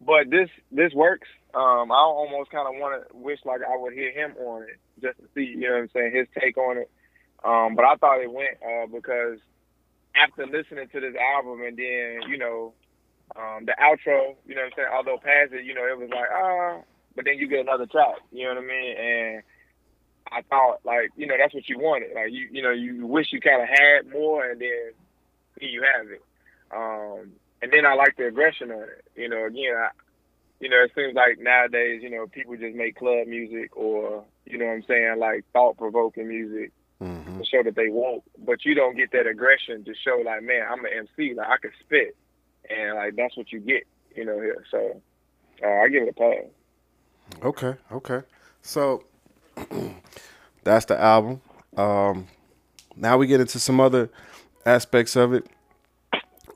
but 0.01 0.31
this 0.31 0.49
this 0.73 0.93
works. 0.93 1.29
Um, 1.55 1.93
I 1.93 1.97
almost 1.97 2.51
kind 2.51 2.67
of 2.69 2.75
want 2.81 3.09
to 3.09 3.17
wish 3.17 3.39
like 3.45 3.61
I 3.63 3.77
would 3.77 3.93
hear 3.93 4.13
him 4.13 4.35
on 4.39 4.63
it 4.65 4.79
just 5.01 5.19
to 5.19 5.25
see, 5.35 5.45
you 5.45 5.61
know 5.61 5.73
what 5.73 5.83
I'm 5.83 5.91
saying, 5.95 6.13
his 6.15 6.27
take 6.39 6.57
on 6.57 6.79
it. 6.79 6.91
Um, 7.45 7.75
but 7.75 7.85
I 7.85 7.95
thought 7.97 8.23
it 8.23 8.33
went 8.33 8.57
uh, 8.63 8.87
because 8.87 9.39
after 10.17 10.47
listening 10.47 10.89
to 10.89 11.01
this 11.01 11.15
album 11.37 11.63
and 11.63 11.77
then, 11.77 12.29
you 12.29 12.39
know, 12.39 12.73
um, 13.37 13.67
the 13.67 13.75
outro, 13.81 14.37
you 14.47 14.55
know 14.55 14.63
what 14.63 14.67
I'm 14.67 14.77
saying, 14.77 14.89
although 14.95 15.19
past 15.19 15.53
it, 15.53 15.65
you 15.65 15.75
know, 15.75 15.85
it 15.87 15.99
was 15.99 16.09
like, 16.11 16.29
ah, 16.33 16.81
but 17.17 17.25
then 17.25 17.39
you 17.39 17.49
get 17.49 17.61
another 17.61 17.87
track, 17.87 18.17
you 18.33 18.45
know 18.45 18.55
what 18.55 18.65
I 18.65 18.67
mean? 18.67 18.97
And 18.97 19.43
I 20.35 20.43
thought, 20.43 20.81
like, 20.85 21.11
you 21.17 21.27
know, 21.27 21.35
that's 21.39 21.55
what 21.55 21.69
you 21.69 21.79
wanted. 21.79 22.11
Like, 22.15 22.33
you, 22.33 22.49
you 22.51 22.63
know, 22.63 22.71
you 22.71 23.07
wish 23.07 23.33
you 23.33 23.41
kind 23.41 23.63
of 23.63 23.69
had 23.69 24.11
more 24.13 24.45
and 24.45 24.61
then 24.61 24.93
here 25.61 25.71
you 25.71 25.83
have 25.97 26.11
it. 26.11 26.23
Um, 26.75 27.33
and 27.63 27.73
then 27.73 27.87
I 27.87 27.95
like 27.95 28.17
the 28.17 28.27
aggression 28.27 28.71
on 28.71 28.83
it. 28.83 29.05
You 29.17 29.29
know, 29.29 29.47
again, 29.47 29.75
I, 29.77 29.89
you 30.61 30.69
know, 30.69 30.83
it 30.83 30.93
seems 30.95 31.15
like 31.15 31.39
nowadays, 31.39 32.03
you 32.03 32.11
know, 32.11 32.27
people 32.27 32.57
just 32.57 32.75
make 32.75 32.97
club 32.97 33.27
music 33.27 33.77
or, 33.77 34.25
you 34.45 34.59
know 34.59 34.67
what 34.67 34.73
I'm 34.73 34.85
saying, 34.89 35.19
like 35.19 35.45
thought 35.53 35.77
provoking 35.77 36.29
music 36.29 36.73
Mm-hmm. 37.03 37.39
to 37.39 37.45
show 37.45 37.63
that 37.63 37.75
they 37.75 37.89
won't, 37.89 38.23
but 38.47 38.65
you 38.65 38.75
don't 38.75 38.97
get 38.97 39.11
that 39.13 39.27
aggression 39.27 39.85
to 39.85 39.95
show 39.95 40.23
like, 40.25 40.43
man, 40.43 40.65
I'm 40.71 40.85
an 40.85 40.93
MC, 41.19 41.35
like 41.35 41.49
I 41.49 41.57
can 41.59 41.73
spit, 41.81 42.17
and 42.71 42.95
like 42.95 43.17
that's 43.17 43.37
what 43.37 43.53
you 43.53 43.59
get, 43.59 43.83
you 44.15 44.25
know. 44.25 44.41
Here, 44.41 44.65
so 44.71 45.03
uh, 45.63 45.67
I 45.67 45.89
give 45.89 46.05
it 46.05 46.11
a 46.11 46.13
pass. 46.13 47.43
Okay, 47.43 47.75
okay. 47.93 48.23
So 48.63 49.05
that's 50.65 50.87
the 50.87 51.01
album. 51.01 51.41
Um, 51.77 52.27
now 52.97 53.19
we 53.19 53.27
get 53.27 53.41
into 53.41 53.59
some 53.59 53.81
other 53.81 54.11
aspects 54.65 55.17
of 55.17 55.33
it, 55.33 55.47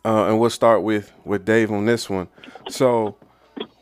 uh, 0.05 0.29
and 0.29 0.39
we'll 0.39 0.51
start 0.51 0.83
with 0.83 1.13
with 1.25 1.45
Dave 1.45 1.71
on 1.71 1.87
this 1.87 2.09
one. 2.09 2.29
So, 2.69 3.17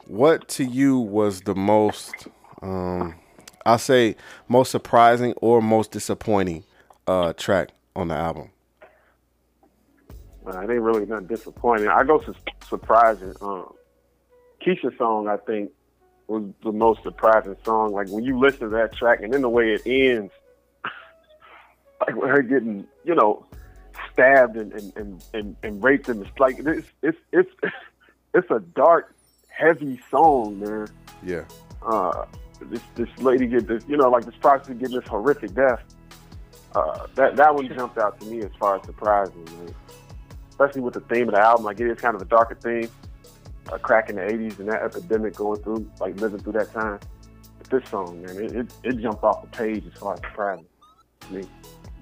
what 0.07 0.49
to 0.49 0.65
you 0.65 0.99
was 0.99 1.43
the 1.43 1.55
most, 1.55 2.29
um, 2.63 3.15
I'll 3.65 3.79
say, 3.79 4.17
most 4.49 4.71
surprising 4.71 5.33
or 5.35 5.61
most 5.61 5.91
disappointing 5.91 6.65
uh, 7.07 7.33
track 7.35 7.71
on 7.95 8.09
the 8.09 8.15
album? 8.15 8.51
It 10.47 10.55
ain't 10.55 10.81
really 10.81 11.07
nothing 11.07 11.27
disappointing. 11.27 11.89
I 11.89 12.05
go 12.05 12.21
su- 12.23 12.35
surprising. 12.69 13.35
Um, 13.41 13.73
Keisha's 14.65 14.97
song, 14.97 15.29
I 15.29 15.37
think, 15.39 15.71
was 16.29 16.45
the 16.63 16.73
most 16.73 17.03
surprising 17.03 17.57
song. 17.65 17.93
Like 17.93 18.09
when 18.09 18.25
you 18.25 18.39
listen 18.39 18.61
to 18.61 18.69
that 18.71 18.95
track, 18.95 19.21
and 19.23 19.33
then 19.33 19.43
the 19.43 19.49
way 19.49 19.75
it 19.75 19.83
ends, 19.87 20.33
like 22.01 22.17
with 22.17 22.31
her 22.31 22.43
getting, 22.43 22.87
you 23.05 23.15
know, 23.15 23.47
stabbed 24.13 24.57
and 24.57 24.73
and 24.73 24.97
and, 24.97 25.25
and, 25.35 25.57
and 25.63 25.85
raped 25.85 26.09
in 26.09 26.19
the 26.19 26.27
like 26.39 26.59
it's 26.59 26.89
it's 27.03 27.19
it's 27.33 27.51
it's 28.35 28.51
a 28.51 28.61
dark, 28.61 29.15
heavy 29.49 30.01
song, 30.11 30.61
man. 30.61 30.89
Yeah. 31.23 31.45
Uh, 31.83 32.27
this 32.61 32.83
this 32.95 33.09
lady 33.19 33.47
get 33.47 33.67
this, 33.67 33.85
you 33.89 33.97
know, 33.97 34.09
like 34.09 34.25
this 34.25 34.35
prostitute 34.41 34.79
getting 34.79 34.97
this 34.97 35.09
horrific 35.09 35.55
death. 35.55 35.83
Uh, 36.75 37.07
that 37.15 37.37
that 37.37 37.55
one 37.55 37.69
jumped 37.75 37.99
out 37.99 38.21
to 38.21 38.27
me 38.27 38.41
as 38.41 38.51
far 38.59 38.79
as 38.79 38.85
surprising, 38.85 39.45
man. 39.45 39.75
especially 40.51 40.83
with 40.83 40.95
the 40.95 41.01
theme 41.01 41.29
of 41.29 41.35
the 41.35 41.41
album. 41.41 41.65
Like 41.65 41.81
it 41.81 41.91
is 41.91 41.99
kind 41.99 42.15
of 42.15 42.23
a 42.23 42.27
darker 42.27 42.55
theme, 42.55 42.91
uh, 43.73 43.79
crack 43.79 44.11
in 44.11 44.17
the 44.17 44.23
'80s 44.23 44.59
and 44.59 44.69
that 44.69 44.83
epidemic 44.83 45.35
going 45.35 45.63
through, 45.63 45.91
like 46.01 46.19
living 46.21 46.41
through 46.41 46.53
that 46.55 46.73
time. 46.73 47.01
But 47.59 47.71
this 47.71 47.91
song, 47.91 48.23
man, 48.23 48.37
it, 48.37 48.57
it, 48.57 48.73
it 48.83 48.99
jumped 48.99 49.25
off 49.25 49.43
the 49.43 49.49
page 49.49 49.85
as 49.87 49.99
far 49.99 50.15
as 50.15 50.21
surprising 50.21 50.67
to 51.21 51.33
me. 51.33 51.45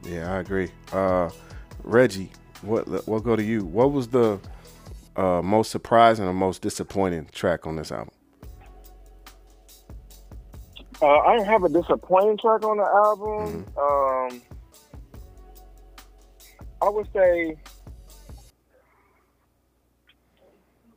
Yeah, 0.04 0.34
I 0.34 0.38
agree. 0.38 0.70
Uh, 0.92 1.30
Reggie, 1.82 2.30
what 2.62 2.86
what 3.06 3.24
go 3.24 3.36
to 3.36 3.42
you? 3.42 3.64
What 3.64 3.92
was 3.92 4.08
the 4.08 4.38
uh, 5.16 5.42
most 5.42 5.70
surprising 5.70 6.26
or 6.26 6.34
most 6.34 6.62
disappointing 6.62 7.28
track 7.32 7.66
on 7.66 7.76
this 7.76 7.92
album? 7.92 8.14
Uh, 11.02 11.06
I 11.06 11.36
don't 11.36 11.46
have 11.46 11.64
a 11.64 11.68
disappointing 11.68 12.38
track 12.38 12.64
on 12.64 12.76
the 12.76 12.84
album. 12.84 13.66
Um, 13.76 14.42
I 16.80 16.88
would 16.88 17.08
say, 17.12 17.56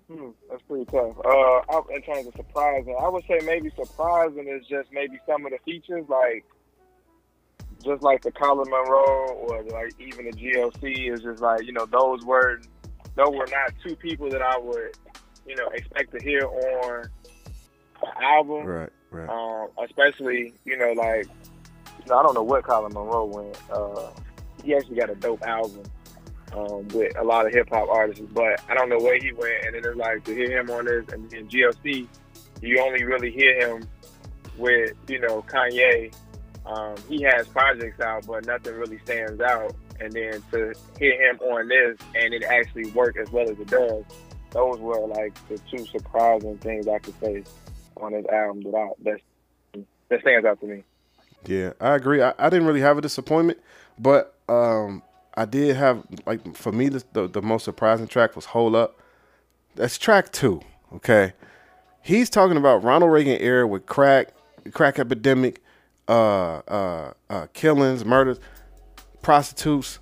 hmm, 0.07 0.29
that's 0.49 0.61
pretty 0.63 0.85
tough. 0.85 1.15
Uh, 1.25 1.81
in 1.93 2.01
terms 2.01 2.27
of 2.27 2.33
surprising, 2.35 2.95
I 2.99 3.09
would 3.09 3.23
say 3.27 3.39
maybe 3.45 3.71
surprising 3.75 4.47
is 4.47 4.65
just 4.67 4.91
maybe 4.91 5.19
some 5.27 5.45
of 5.45 5.51
the 5.51 5.59
features, 5.65 6.05
like 6.07 6.45
just 7.83 8.01
like 8.01 8.21
the 8.21 8.31
Colin 8.31 8.69
Munroe 8.69 9.33
or 9.35 9.63
like 9.63 9.93
even 9.99 10.25
the 10.25 10.31
GLC 10.31 11.13
is 11.13 11.21
just 11.21 11.41
like 11.41 11.63
you 11.63 11.73
know 11.73 11.85
those 11.85 12.23
were 12.25 12.59
those 13.15 13.29
were 13.29 13.47
not 13.47 13.73
two 13.83 13.95
people 13.95 14.29
that 14.29 14.41
I 14.41 14.57
would 14.57 14.95
you 15.47 15.55
know 15.55 15.67
expect 15.69 16.11
to 16.13 16.19
hear 16.19 16.45
on 16.45 17.09
an 18.01 18.23
album. 18.23 18.65
Right, 18.65 18.89
right. 19.11 19.29
Um, 19.29 19.69
especially, 19.83 20.53
you 20.65 20.77
know, 20.77 20.91
like, 20.93 21.25
you 21.25 22.05
know, 22.07 22.17
I 22.17 22.23
don't 22.23 22.33
know 22.33 22.43
what 22.43 22.63
Colin 22.63 22.93
Munroe 22.93 23.25
went. 23.25 23.57
Uh, 23.71 24.11
he 24.63 24.75
actually 24.75 24.97
got 24.97 25.09
a 25.09 25.15
dope 25.15 25.41
album 25.43 25.83
um, 26.57 26.87
with 26.89 27.15
a 27.17 27.23
lot 27.23 27.45
of 27.45 27.53
hip 27.53 27.69
hop 27.69 27.89
artists, 27.89 28.25
but 28.33 28.61
I 28.69 28.73
don't 28.73 28.89
know 28.89 28.97
where 28.97 29.19
he 29.19 29.31
went. 29.33 29.65
And 29.65 29.75
then 29.75 29.85
it's 29.85 29.97
like 29.97 30.23
to 30.25 30.33
hear 30.33 30.59
him 30.59 30.69
on 30.69 30.85
this, 30.85 31.05
and 31.11 31.29
then 31.29 31.47
GLC, 31.47 32.07
you 32.61 32.79
only 32.81 33.03
really 33.03 33.31
hear 33.31 33.59
him 33.59 33.87
with, 34.57 34.93
you 35.07 35.19
know, 35.19 35.43
Kanye. 35.43 36.13
Um, 36.65 36.95
he 37.07 37.21
has 37.23 37.47
projects 37.47 37.99
out, 38.01 38.25
but 38.27 38.45
nothing 38.45 38.73
really 38.73 38.99
stands 38.99 39.39
out. 39.41 39.75
And 39.99 40.11
then 40.13 40.43
to 40.51 40.73
hear 40.99 41.29
him 41.29 41.39
on 41.39 41.67
this 41.67 41.97
and 42.15 42.33
it 42.33 42.43
actually 42.43 42.91
work 42.91 43.17
as 43.17 43.31
well 43.31 43.49
as 43.49 43.59
it 43.59 43.67
does, 43.67 44.03
those 44.51 44.77
were 44.79 45.07
like 45.07 45.33
the 45.47 45.59
two 45.71 45.85
surprising 45.85 46.57
things 46.59 46.87
I 46.87 46.99
could 46.99 47.19
say 47.19 47.43
on 47.97 48.13
his 48.13 48.25
album 48.27 48.63
that 48.63 48.75
I, 48.75 48.89
that 49.03 49.21
that 50.09 50.21
stands 50.21 50.45
out 50.45 50.59
to 50.61 50.67
me. 50.67 50.83
Yeah, 51.45 51.73
I 51.79 51.95
agree. 51.95 52.21
I, 52.21 52.33
I 52.37 52.49
didn't 52.49 52.67
really 52.67 52.81
have 52.81 52.97
a 52.97 53.01
disappointment, 53.01 53.59
but 53.97 54.35
um, 54.49 55.01
I 55.37 55.45
did 55.45 55.75
have 55.75 56.03
like 56.25 56.55
for 56.57 56.71
me 56.71 56.89
the, 56.89 57.03
the 57.13 57.27
the 57.27 57.41
most 57.43 57.63
surprising 57.63 58.07
track 58.07 58.35
was 58.35 58.45
"Hold 58.45 58.75
Up." 58.75 58.99
That's 59.75 59.97
track 59.99 60.31
two. 60.31 60.61
Okay, 60.91 61.33
he's 62.01 62.29
talking 62.29 62.57
about 62.57 62.83
Ronald 62.83 63.11
Reagan 63.11 63.39
era 63.39 63.67
with 63.67 63.85
crack, 63.85 64.33
crack 64.73 64.97
epidemic, 64.97 65.61
uh, 66.07 66.57
uh, 66.67 67.13
uh, 67.29 67.45
killings, 67.53 68.03
murders, 68.03 68.39
prostitutes, 69.21 69.99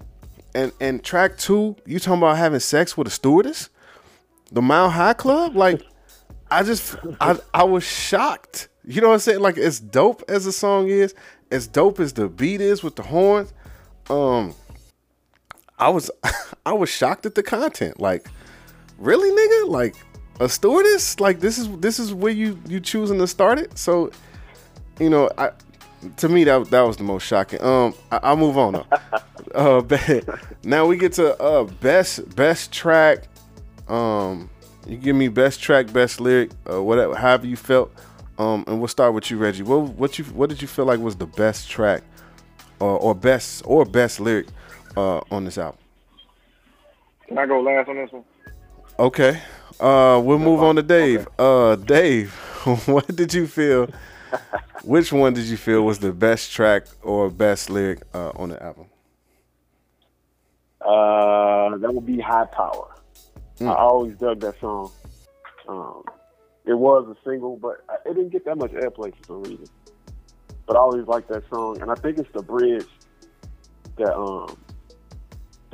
and 0.55 0.71
and 0.79 1.03
track 1.03 1.38
two, 1.38 1.75
you 1.86 1.99
talking 1.99 2.19
about 2.19 2.38
having 2.38 2.61
sex 2.61 2.95
with 2.95 3.07
a 3.07 3.11
stewardess, 3.11 3.69
the 4.51 4.61
Mile 4.61 4.89
High 4.89 5.13
Club, 5.13 5.55
like. 5.55 5.83
I 6.51 6.61
just 6.61 6.95
I 7.19 7.38
I 7.55 7.63
was 7.63 7.83
shocked. 7.83 8.69
You 8.86 9.01
know 9.01 9.07
what 9.07 9.15
I'm 9.15 9.19
saying? 9.19 9.39
Like 9.39 9.57
as 9.57 9.79
dope 9.79 10.23
as 10.29 10.45
the 10.45 10.51
song 10.51 10.89
is, 10.89 11.15
as 11.49 11.65
dope 11.65 11.99
as 11.99 12.13
the 12.13 12.29
beat 12.29 12.61
is 12.61 12.83
with 12.83 12.95
the 12.95 13.01
horns, 13.01 13.51
um 14.11 14.53
I 15.78 15.89
was 15.89 16.09
I 16.65 16.73
was 16.73 16.89
shocked 16.89 17.26
at 17.26 17.36
the 17.36 17.43
content. 17.43 17.99
Like, 17.99 18.28
really, 18.97 19.30
nigga? 19.30 19.69
Like 19.69 19.95
a 20.39 20.49
stewardess? 20.49 21.19
Like 21.19 21.39
this 21.39 21.57
is 21.57 21.69
this 21.78 21.99
is 21.99 22.13
where 22.13 22.32
you 22.32 22.59
you 22.67 22.80
choosing 22.80 23.17
to 23.19 23.28
start 23.28 23.59
it? 23.59 23.78
So, 23.78 24.11
you 24.99 25.09
know, 25.09 25.30
I 25.38 25.51
to 26.17 26.30
me 26.30 26.43
that 26.43 26.69
that 26.71 26.82
was 26.82 26.97
the 26.97 27.03
most 27.03 27.23
shocking. 27.23 27.61
Um, 27.61 27.93
I, 28.11 28.19
I'll 28.23 28.38
move 28.38 28.57
on 28.57 28.73
though. 28.73 28.86
uh, 29.55 29.82
now 30.63 30.86
we 30.86 30.97
get 30.97 31.13
to 31.13 31.39
uh 31.41 31.63
best 31.63 32.36
best 32.36 32.71
track. 32.71 33.28
Um, 33.88 34.49
you 34.88 34.97
give 34.97 35.15
me 35.15 35.28
best 35.28 35.61
track, 35.61 35.91
best 35.91 36.19
lyric, 36.19 36.51
uh, 36.71 36.82
whatever, 36.82 37.15
however 37.15 37.47
you 37.47 37.55
felt. 37.55 37.91
Um, 38.38 38.65
and 38.67 38.80
we'll 38.80 38.88
start 38.88 39.13
with 39.13 39.32
you, 39.32 39.38
Reggie. 39.38 39.63
What 39.63 39.82
what 39.93 40.19
you 40.19 40.26
what 40.26 40.49
did 40.49 40.61
you 40.61 40.67
feel 40.67 40.86
like 40.86 40.99
was 40.99 41.15
the 41.15 41.26
best 41.26 41.69
track, 41.69 42.03
or 42.80 42.97
or 42.99 43.15
best 43.15 43.63
or 43.65 43.86
best 43.86 44.19
lyric, 44.19 44.47
uh, 44.97 45.21
on 45.31 45.45
this 45.45 45.57
album? 45.57 45.79
Can 47.27 47.37
I 47.37 47.45
go 47.45 47.61
last 47.61 47.89
on 47.89 47.95
this 47.95 48.11
one? 48.11 48.23
Okay. 48.99 49.41
Uh, 49.79 50.21
we'll 50.23 50.39
move 50.39 50.63
on 50.63 50.75
to 50.75 50.83
Dave. 50.83 51.27
Uh, 51.37 51.75
Dave, 51.75 52.33
what 52.85 53.07
did 53.15 53.33
you 53.33 53.47
feel? 53.47 53.89
which 54.83 55.11
one 55.11 55.33
did 55.33 55.45
you 55.45 55.57
feel 55.57 55.83
was 55.83 55.99
the 55.99 56.11
best 56.11 56.51
track 56.51 56.85
or 57.01 57.29
best 57.29 57.69
lyric 57.69 58.01
uh, 58.13 58.31
on 58.35 58.49
the 58.49 58.63
album? 58.63 58.85
Uh, 60.81 61.77
that 61.77 61.93
would 61.93 62.05
be 62.05 62.17
HiiiPoWeR. 62.17 62.91
Mm. 63.59 63.69
I 63.69 63.75
always 63.75 64.15
dug 64.17 64.39
that 64.41 64.59
song. 64.59 64.91
Um, 65.67 66.03
it 66.65 66.73
was 66.73 67.07
a 67.07 67.29
single, 67.29 67.57
but 67.57 67.83
it 68.05 68.13
didn't 68.13 68.29
get 68.29 68.45
that 68.45 68.57
much 68.57 68.71
airplay 68.71 69.13
for 69.15 69.23
some 69.27 69.43
reason. 69.43 69.65
But 70.67 70.75
I 70.75 70.79
always 70.79 71.07
liked 71.07 71.29
that 71.29 71.43
song, 71.49 71.81
and 71.81 71.91
I 71.91 71.95
think 71.95 72.17
it's 72.17 72.31
the 72.33 72.41
bridge 72.41 72.87
that 73.97 74.15
um 74.15 74.57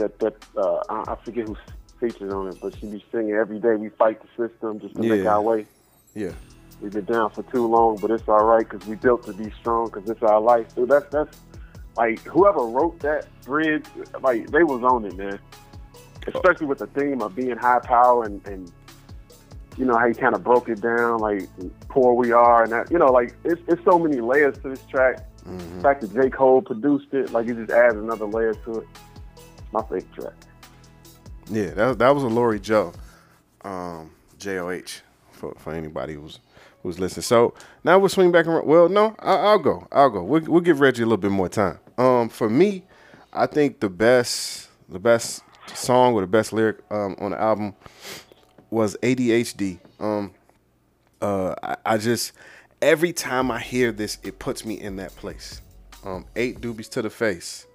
that 0.01 0.19
that 0.19 0.35
uh, 0.57 0.83
I, 0.89 1.13
I 1.13 1.15
forget 1.23 1.47
who 1.47 1.55
featured 1.99 2.31
on 2.31 2.47
it, 2.47 2.57
but 2.61 2.77
she 2.77 2.87
be 2.87 3.05
singing 3.11 3.33
every 3.33 3.59
day. 3.59 3.75
We 3.75 3.89
fight 3.89 4.19
the 4.21 4.47
system 4.47 4.79
just 4.79 4.95
to 4.95 5.01
make 5.01 5.25
our 5.25 5.41
way. 5.41 5.65
Yeah. 6.15 6.31
We've 6.81 6.91
been 6.91 7.05
down 7.05 7.29
for 7.29 7.43
too 7.43 7.67
long, 7.67 7.97
but 7.97 8.09
it's 8.09 8.27
all 8.27 8.43
right 8.43 8.67
because 8.67 8.87
we 8.87 8.95
built 8.95 9.23
to 9.25 9.33
be 9.33 9.51
strong 9.59 9.85
because 9.85 10.09
it's 10.09 10.23
our 10.23 10.41
life. 10.41 10.67
So 10.73 10.85
that's 10.85 11.05
that's 11.11 11.37
like 11.95 12.19
whoever 12.21 12.61
wrote 12.65 12.99
that 13.01 13.27
bridge, 13.43 13.85
like 14.21 14.49
they 14.49 14.63
was 14.63 14.83
on 14.83 15.05
it, 15.05 15.15
man. 15.15 15.39
Especially 16.27 16.65
with 16.65 16.79
the 16.79 16.87
theme 16.87 17.21
of 17.21 17.35
being 17.35 17.57
high 17.57 17.79
power 17.79 18.25
and, 18.25 18.45
and 18.47 18.71
you 19.77 19.85
know 19.85 19.97
how 19.97 20.07
he 20.07 20.13
kind 20.13 20.33
of 20.35 20.43
broke 20.43 20.69
it 20.69 20.81
down, 20.81 21.19
like 21.19 21.47
poor 21.87 22.13
we 22.13 22.31
are, 22.31 22.63
and 22.63 22.71
that 22.71 22.89
you 22.89 22.97
know 22.97 23.11
like 23.11 23.35
it's 23.43 23.61
it's 23.67 23.83
so 23.85 23.99
many 23.99 24.19
layers 24.19 24.57
to 24.59 24.69
this 24.69 24.83
track. 24.85 25.23
The 25.45 25.81
fact 25.81 26.01
that 26.01 26.13
J 26.13 26.29
Cole 26.29 26.61
produced 26.61 27.13
it, 27.13 27.31
like 27.31 27.47
it 27.47 27.55
just 27.55 27.71
adds 27.71 27.95
another 27.95 28.25
layer 28.25 28.53
to 28.53 28.79
it. 28.79 28.87
My 29.71 29.81
favorite 29.81 30.11
track. 30.13 30.33
Yeah, 31.49 31.71
that 31.71 31.99
that 31.99 32.15
was 32.15 32.23
Alori 32.23 32.61
Joh, 32.61 32.93
um, 33.63 34.11
J 34.37 34.59
O 34.59 34.69
H 34.69 35.01
for 35.31 35.53
for 35.57 35.73
anybody 35.73 36.13
who's 36.13 36.39
who's 36.83 36.99
listening. 36.99 37.23
So 37.23 37.53
now 37.83 37.99
we'll 37.99 38.09
swing 38.09 38.31
back 38.31 38.47
around. 38.47 38.65
Well, 38.65 38.89
no, 38.89 39.15
I, 39.19 39.35
I'll 39.35 39.59
go. 39.59 39.87
I'll 39.91 40.09
go. 40.09 40.23
We'll, 40.23 40.41
we'll 40.41 40.61
give 40.61 40.79
Reggie 40.79 41.03
a 41.03 41.05
little 41.05 41.17
bit 41.17 41.31
more 41.31 41.49
time. 41.49 41.79
Um, 41.97 42.29
for 42.29 42.49
me, 42.49 42.83
I 43.33 43.45
think 43.45 43.79
the 43.79 43.89
best 43.89 44.69
the 44.89 44.99
best 44.99 45.43
song 45.73 46.13
or 46.13 46.21
the 46.21 46.27
best 46.27 46.53
lyric 46.53 46.79
um, 46.89 47.15
on 47.19 47.31
the 47.31 47.39
album 47.41 47.75
was 48.69 48.97
ADHD. 49.01 49.79
Um, 49.99 50.33
uh, 51.21 51.55
I, 51.61 51.75
I 51.85 51.97
just 51.97 52.33
every 52.81 53.13
time 53.13 53.51
I 53.51 53.59
hear 53.59 53.91
this, 53.91 54.17
it 54.23 54.39
puts 54.39 54.65
me 54.65 54.79
in 54.79 54.95
that 54.97 55.15
place. 55.15 55.61
Um, 56.03 56.25
eight 56.35 56.61
doobies 56.61 56.89
to 56.89 57.01
the 57.01 57.09
face. 57.09 57.67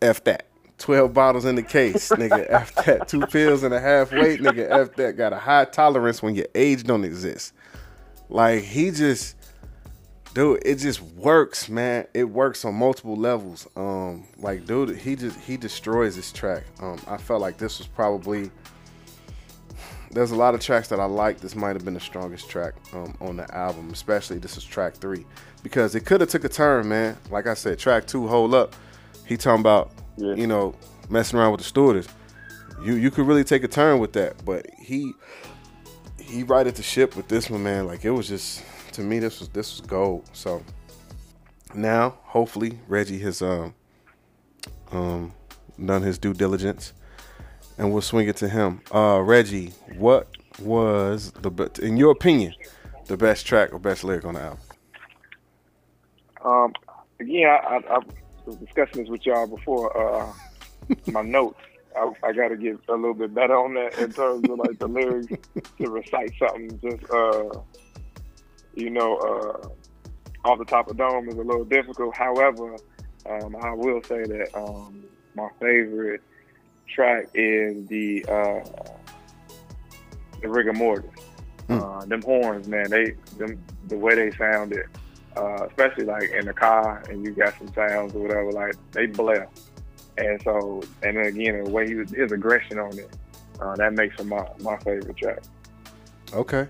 F 0.00 0.22
that. 0.24 0.46
12 0.82 1.14
bottles 1.14 1.44
in 1.44 1.54
the 1.54 1.62
case, 1.62 2.10
nigga. 2.10 2.44
F 2.50 2.74
that. 2.84 3.06
Two 3.06 3.24
pills 3.26 3.62
and 3.62 3.72
a 3.72 3.80
half 3.80 4.10
weight, 4.10 4.40
nigga. 4.40 4.68
F 4.68 4.94
that. 4.96 5.16
Got 5.16 5.32
a 5.32 5.38
high 5.38 5.64
tolerance 5.64 6.22
when 6.22 6.34
your 6.34 6.48
age 6.56 6.82
don't 6.82 7.04
exist. 7.04 7.54
Like, 8.28 8.64
he 8.64 8.90
just, 8.90 9.36
dude, 10.34 10.60
it 10.64 10.76
just 10.76 11.00
works, 11.00 11.68
man. 11.68 12.08
It 12.14 12.24
works 12.24 12.64
on 12.64 12.74
multiple 12.74 13.14
levels. 13.14 13.68
Um, 13.76 14.24
like, 14.38 14.66
dude, 14.66 14.96
he 14.96 15.14
just, 15.14 15.38
he 15.38 15.56
destroys 15.56 16.16
this 16.16 16.32
track. 16.32 16.64
Um, 16.80 17.00
I 17.06 17.16
felt 17.16 17.40
like 17.40 17.58
this 17.58 17.78
was 17.78 17.86
probably, 17.86 18.50
there's 20.10 20.32
a 20.32 20.36
lot 20.36 20.54
of 20.54 20.60
tracks 20.60 20.88
that 20.88 20.98
I 20.98 21.04
like. 21.04 21.38
This 21.38 21.54
might 21.54 21.76
have 21.76 21.84
been 21.84 21.94
the 21.94 22.00
strongest 22.00 22.50
track 22.50 22.74
um, 22.92 23.16
on 23.20 23.36
the 23.36 23.54
album, 23.54 23.90
especially 23.92 24.38
this 24.38 24.56
is 24.56 24.64
track 24.64 24.94
three, 24.94 25.24
because 25.62 25.94
it 25.94 26.00
could 26.00 26.20
have 26.20 26.30
took 26.30 26.42
a 26.42 26.48
turn, 26.48 26.88
man. 26.88 27.16
Like 27.30 27.46
I 27.46 27.54
said, 27.54 27.78
track 27.78 28.08
two, 28.08 28.26
hold 28.26 28.52
up. 28.52 28.74
He 29.26 29.36
talking 29.36 29.60
about, 29.60 29.92
Yeah. 30.16 30.34
you 30.34 30.46
know, 30.46 30.74
messing 31.08 31.38
around 31.38 31.52
with 31.52 31.60
the 31.60 31.66
stewardess. 31.66 32.08
You 32.84 32.94
you 32.94 33.10
could 33.10 33.26
really 33.26 33.44
take 33.44 33.64
a 33.64 33.68
turn 33.68 33.98
with 33.98 34.12
that, 34.14 34.44
but 34.44 34.66
he 34.78 35.12
he 36.20 36.42
righted 36.42 36.74
the 36.74 36.82
ship 36.82 37.16
with 37.16 37.28
this 37.28 37.48
one, 37.50 37.62
man. 37.62 37.86
Like 37.86 38.04
it 38.04 38.10
was 38.10 38.28
just 38.28 38.62
to 38.92 39.02
me, 39.02 39.18
this 39.18 39.40
was 39.40 39.48
this 39.50 39.78
was 39.78 39.86
gold. 39.86 40.28
So 40.32 40.62
now, 41.74 42.18
hopefully, 42.22 42.78
Reggie 42.88 43.18
has 43.20 43.42
um 43.42 43.74
um 44.90 45.32
done 45.84 46.02
his 46.02 46.18
due 46.18 46.34
diligence, 46.34 46.92
and 47.78 47.92
we'll 47.92 48.02
swing 48.02 48.28
it 48.28 48.36
to 48.36 48.48
him. 48.48 48.80
Uh, 48.94 49.20
Reggie, 49.22 49.72
what 49.96 50.28
was 50.58 51.32
the 51.32 51.70
in 51.82 51.96
your 51.96 52.10
opinion 52.12 52.54
the 53.06 53.16
best 53.16 53.46
track 53.46 53.72
or 53.72 53.78
best 53.78 54.04
lyric 54.04 54.24
on 54.24 54.34
the 54.34 54.40
album? 54.40 54.58
Um, 56.44 56.72
again, 57.20 57.48
I, 57.48 57.76
I, 57.76 57.96
I 57.96 58.00
was 58.46 58.56
discussing 58.56 59.02
this 59.02 59.10
with 59.10 59.24
y'all 59.26 59.46
before. 59.46 59.96
Uh, 59.96 60.32
my 61.12 61.22
notes. 61.22 61.60
I, 61.94 62.10
I 62.22 62.32
got 62.32 62.48
to 62.48 62.56
get 62.56 62.78
a 62.88 62.94
little 62.94 63.12
bit 63.12 63.34
better 63.34 63.54
on 63.54 63.74
that 63.74 63.98
in 63.98 64.12
terms 64.12 64.48
of 64.48 64.58
like 64.58 64.78
the 64.78 64.88
lyrics 64.88 65.26
to 65.78 65.90
recite 65.90 66.32
something 66.38 66.80
just 66.80 67.10
uh, 67.10 67.50
you 68.74 68.90
know, 68.90 69.16
uh, 69.18 70.48
off 70.48 70.58
the 70.58 70.64
top 70.64 70.90
of 70.90 70.96
dome 70.96 71.28
is 71.28 71.34
a 71.34 71.42
little 71.42 71.64
difficult. 71.64 72.16
However, 72.16 72.76
um, 73.28 73.56
I 73.62 73.72
will 73.72 74.02
say 74.02 74.24
that 74.24 74.48
um, 74.54 75.04
my 75.34 75.48
favorite 75.60 76.22
track 76.88 77.28
is 77.34 77.86
the 77.86 78.24
uh, 78.24 78.64
the 80.40 80.48
Rigamortis. 80.48 81.10
Uh, 81.68 82.04
them 82.06 82.20
horns, 82.22 82.68
man, 82.68 82.90
they 82.90 83.14
them 83.38 83.62
the 83.88 83.96
way 83.96 84.14
they 84.14 84.30
sounded, 84.36 84.84
uh, 85.36 85.66
especially 85.66 86.04
like 86.04 86.30
in 86.30 86.46
the 86.46 86.52
car 86.52 87.02
and 87.08 87.24
you 87.24 87.32
got 87.32 87.56
some 87.58 87.72
sounds 87.74 88.14
or 88.14 88.20
whatever, 88.20 88.52
like 88.52 88.74
they 88.92 89.06
blare. 89.06 89.48
And 90.18 90.40
so, 90.42 90.82
and 91.02 91.16
then 91.16 91.26
again, 91.26 91.64
the 91.64 91.70
way 91.70 91.88
he 91.88 91.94
was, 91.94 92.10
his 92.10 92.32
aggression 92.32 92.78
on 92.78 92.98
it, 92.98 93.10
uh, 93.60 93.74
that 93.76 93.94
makes 93.94 94.20
him 94.20 94.28
my, 94.28 94.46
my 94.60 94.76
favorite 94.78 95.16
track. 95.16 95.42
Okay. 96.32 96.66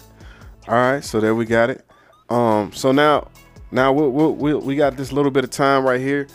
All 0.69 0.75
right. 0.75 1.03
So 1.03 1.21
there 1.21 1.35
we 1.35 1.45
got 1.45 1.71
it. 1.71 1.85
Um. 2.29 2.73
So 2.73 2.93
now, 2.93 3.29
now 3.71 3.93
we 3.93 4.07
we 4.09 4.27
we 4.27 4.55
we 4.55 4.77
got 4.77 4.97
this 4.97 5.13
little 5.13 5.31
bit 5.31 5.45
of 5.45 5.51
time 5.51 5.85
right 5.85 6.01
here. 6.01 6.27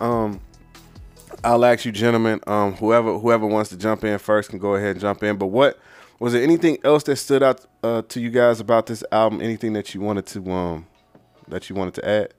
Um. 0.00 0.40
I'll 1.44 1.64
ask 1.64 1.84
you, 1.84 1.92
gentlemen. 1.92 2.40
Um. 2.46 2.74
Whoever 2.74 3.18
whoever 3.18 3.46
wants 3.46 3.70
to 3.70 3.76
jump 3.76 4.04
in 4.04 4.18
first 4.18 4.50
can 4.50 4.58
go 4.58 4.74
ahead 4.76 4.92
and 4.92 5.00
jump 5.00 5.22
in. 5.22 5.36
But 5.36 5.46
what 5.46 5.80
was 6.20 6.32
there 6.32 6.42
anything 6.42 6.78
else 6.84 7.02
that 7.04 7.16
stood 7.16 7.42
out 7.42 7.66
uh, 7.82 8.02
to 8.02 8.20
you 8.20 8.30
guys 8.30 8.60
about 8.60 8.86
this 8.86 9.02
album? 9.10 9.40
Anything 9.40 9.72
that 9.72 9.94
you 9.94 10.00
wanted 10.00 10.26
to 10.26 10.50
um 10.52 10.86
that 11.52 11.68
you 11.68 11.76
wanted 11.76 11.94
to 11.94 12.08
add? 12.08 12.34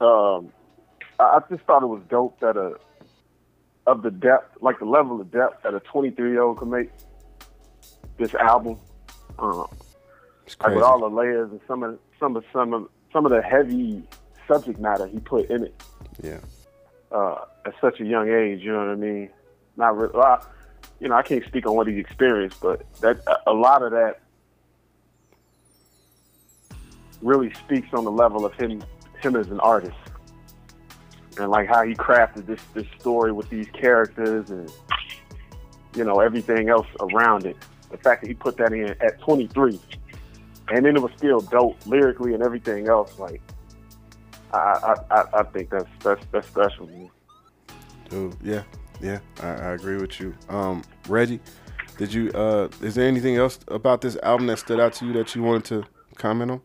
um, 0.00 0.52
I 1.20 1.40
just 1.48 1.62
thought 1.64 1.82
it 1.82 1.86
was 1.86 2.02
dope 2.10 2.40
that 2.40 2.56
a 2.56 2.74
of 3.86 4.02
the 4.02 4.10
depth, 4.10 4.56
like 4.62 4.78
the 4.78 4.86
level 4.86 5.20
of 5.20 5.30
depth 5.30 5.62
that 5.62 5.74
a 5.74 5.80
23 5.80 6.30
year 6.30 6.42
old 6.42 6.58
could 6.58 6.68
make 6.68 6.90
this 8.18 8.34
album. 8.34 8.78
Um, 9.38 9.66
like 10.60 10.74
with 10.74 10.84
all 10.84 11.00
the 11.00 11.14
layers 11.14 11.50
and 11.50 11.60
some 11.66 11.82
of 11.82 11.98
some 12.18 12.36
of 12.36 12.44
some 12.52 12.72
of 12.72 12.88
some 13.12 13.26
of 13.26 13.32
the 13.32 13.42
heavy 13.42 14.02
subject 14.46 14.78
matter 14.78 15.06
he 15.06 15.18
put 15.18 15.48
in 15.48 15.64
it 15.64 15.82
yeah. 16.22 16.38
uh, 17.10 17.44
at 17.64 17.74
such 17.80 18.00
a 18.00 18.04
young 18.04 18.28
age. 18.28 18.60
You 18.60 18.72
know 18.72 18.78
what 18.78 18.88
I 18.88 18.94
mean? 18.94 19.30
Not 19.76 19.96
really. 19.96 20.12
Well, 20.14 20.24
I, 20.24 20.44
you 21.00 21.08
know, 21.08 21.14
I 21.14 21.22
can't 21.22 21.44
speak 21.44 21.66
on 21.66 21.74
what 21.74 21.86
he 21.86 21.98
experienced, 21.98 22.60
but 22.60 22.84
that 23.00 23.20
a 23.46 23.52
lot 23.52 23.82
of 23.82 23.92
that 23.92 24.20
really 27.24 27.52
speaks 27.54 27.88
on 27.92 28.04
the 28.04 28.12
level 28.12 28.44
of 28.44 28.52
him 28.54 28.82
him 29.20 29.36
as 29.36 29.48
an 29.48 29.58
artist 29.60 29.96
and 31.38 31.50
like 31.50 31.68
how 31.68 31.82
he 31.82 31.94
crafted 31.94 32.46
this 32.46 32.60
this 32.74 32.86
story 32.98 33.32
with 33.32 33.48
these 33.50 33.66
characters 33.72 34.50
and 34.50 34.70
you 35.96 36.04
know 36.04 36.20
everything 36.20 36.68
else 36.68 36.86
around 37.00 37.46
it. 37.46 37.56
The 37.90 37.98
fact 37.98 38.22
that 38.22 38.28
he 38.28 38.34
put 38.34 38.56
that 38.56 38.72
in 38.72 38.88
at 39.00 39.20
23, 39.20 39.78
and 40.68 40.84
then 40.84 40.96
it 40.96 41.02
was 41.02 41.12
still 41.16 41.40
dope 41.40 41.76
lyrically 41.86 42.34
and 42.34 42.42
everything 42.42 42.88
else. 42.88 43.18
Like 43.18 43.40
I 44.52 44.96
I, 45.10 45.24
I, 45.32 45.42
think 45.44 45.70
that's 45.70 45.88
that's 46.02 46.24
that's 46.32 46.46
special. 46.48 46.86
Man. 46.86 47.10
Yeah, 48.42 48.62
yeah, 49.00 49.18
I, 49.40 49.48
I 49.48 49.72
agree 49.72 49.96
with 49.96 50.20
you. 50.20 50.34
Um, 50.48 50.82
Reggie, 51.08 51.40
did 51.98 52.12
you? 52.12 52.30
Uh, 52.32 52.68
is 52.80 52.94
there 52.94 53.08
anything 53.08 53.36
else 53.36 53.58
about 53.68 54.00
this 54.00 54.16
album 54.22 54.46
that 54.48 54.58
stood 54.58 54.80
out 54.80 54.92
to 54.94 55.06
you 55.06 55.12
that 55.14 55.34
you 55.34 55.42
wanted 55.42 55.64
to 55.66 55.84
comment 56.16 56.50
on? 56.50 56.60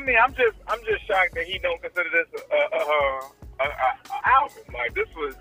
I 0.00 0.04
mean, 0.04 0.16
I'm 0.16 0.32
just 0.32 0.56
I'm 0.66 0.80
just 0.88 1.04
shocked 1.06 1.34
that 1.36 1.44
he 1.44 1.58
don't 1.58 1.80
consider 1.82 2.08
this 2.08 2.28
a, 2.32 2.56
a, 2.56 2.80
a, 3.60 3.68
a, 3.68 4.20
album. 4.24 4.64
Like 4.72 4.94
this 4.96 5.08
was 5.12 5.36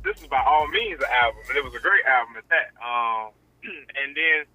this 0.00 0.16
is 0.22 0.28
by 0.28 0.40
all 0.40 0.66
means 0.68 0.96
an 0.96 1.12
album, 1.12 1.44
and 1.48 1.56
it 1.58 1.64
was 1.64 1.74
a 1.76 1.84
great 1.84 2.04
album 2.08 2.40
at 2.40 2.48
that. 2.48 2.72
Um, 2.80 3.36
and 4.00 4.16
then 4.16 4.48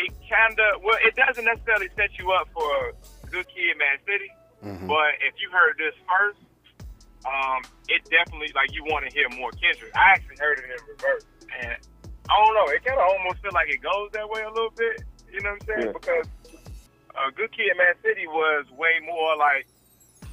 it 0.00 0.10
kind 0.32 0.56
of 0.56 0.80
well, 0.80 0.96
it 1.04 1.12
doesn't 1.12 1.44
necessarily 1.44 1.92
set 1.92 2.16
you 2.16 2.32
up 2.32 2.48
for 2.56 2.96
Good 3.28 3.44
Kid, 3.52 3.76
Mad 3.76 4.00
City. 4.08 4.32
But 4.88 5.20
if 5.20 5.36
you 5.38 5.52
heard 5.52 5.76
this 5.76 5.94
first, 6.08 6.40
um, 7.28 7.62
it 7.86 8.00
definitely 8.08 8.50
like 8.56 8.72
you 8.72 8.82
want 8.88 9.04
to 9.04 9.12
hear 9.12 9.28
more 9.36 9.52
Kendrick. 9.52 9.92
I 9.92 10.16
actually 10.16 10.40
heard 10.40 10.58
it 10.58 10.64
in 10.64 10.80
reverse, 10.88 11.28
and 11.52 11.76
I 12.32 12.32
don't 12.32 12.54
know. 12.56 12.72
It 12.72 12.80
kind 12.80 12.96
of 12.96 13.04
almost 13.12 13.44
feel 13.44 13.52
like 13.52 13.68
it 13.68 13.84
goes 13.84 14.08
that 14.16 14.24
way 14.24 14.40
a 14.40 14.50
little 14.50 14.72
bit. 14.72 15.04
You 15.28 15.44
know 15.44 15.52
what 15.52 15.62
I'm 15.62 15.66
saying? 15.68 15.86
Yeah. 15.92 15.92
Because 15.92 16.26
uh, 17.18 17.30
Good 17.34 17.52
Kid, 17.52 17.70
in 17.70 17.76
Mad 17.76 17.96
City 18.02 18.26
was 18.26 18.66
way 18.76 19.00
more 19.04 19.36
like 19.36 19.66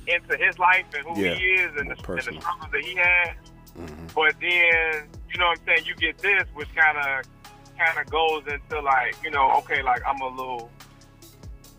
into 0.07 0.37
his 0.37 0.59
life 0.59 0.85
and 0.93 1.05
who 1.05 1.21
Yeah, 1.21 1.33
he 1.33 1.45
is 1.45 1.71
and 1.77 1.89
the, 1.89 1.95
and 1.95 2.19
the 2.19 2.41
struggles 2.41 2.71
that 2.71 2.81
he 2.83 2.95
had. 2.95 3.35
But 4.13 4.35
then, 4.39 5.09
you 5.29 5.37
know 5.37 5.47
what 5.47 5.59
I'm 5.59 5.65
saying? 5.65 5.85
You 5.85 5.95
get 5.95 6.17
this, 6.19 6.45
which 6.53 6.73
kind 6.75 6.97
of 6.97 7.25
kind 7.77 7.99
of 7.99 8.09
goes 8.09 8.43
into 8.47 8.79
like, 8.81 9.15
you 9.23 9.31
know, 9.31 9.51
okay, 9.57 9.81
like 9.83 10.01
I'm 10.07 10.21
a 10.21 10.29
little, 10.29 10.69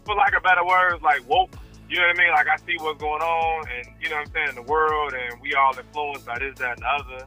for 0.04 0.14
lack 0.14 0.36
of 0.36 0.42
better 0.42 0.64
words, 0.64 1.02
like 1.02 1.26
woke. 1.28 1.54
You 1.88 1.98
know 1.98 2.08
what 2.08 2.18
I 2.18 2.22
mean? 2.22 2.32
Like 2.32 2.48
I 2.48 2.56
see 2.66 2.76
what's 2.78 3.00
going 3.00 3.22
on, 3.22 3.64
and 3.70 3.86
you 4.02 4.10
know 4.10 4.16
what 4.16 4.26
I'm 4.26 4.32
saying 4.32 4.48
in 4.50 4.54
the 4.56 4.62
world, 4.62 5.14
and 5.14 5.40
we 5.40 5.54
all 5.54 5.72
influenced 5.78 6.26
by 6.26 6.38
this, 6.38 6.58
that, 6.58 6.78
and 6.78 6.82
the 6.82 6.86
other. 6.86 7.24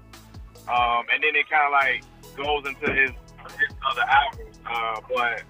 Um, 0.67 1.05
and 1.11 1.23
then 1.23 1.34
it 1.34 1.49
kind 1.49 1.65
of 1.65 1.71
like 1.71 2.03
goes 2.36 2.67
into 2.67 2.93
his, 2.93 3.11
his 3.57 3.75
other 3.89 4.03
albums. 4.03 4.59
Uh, 4.69 5.01
but 5.07 5.43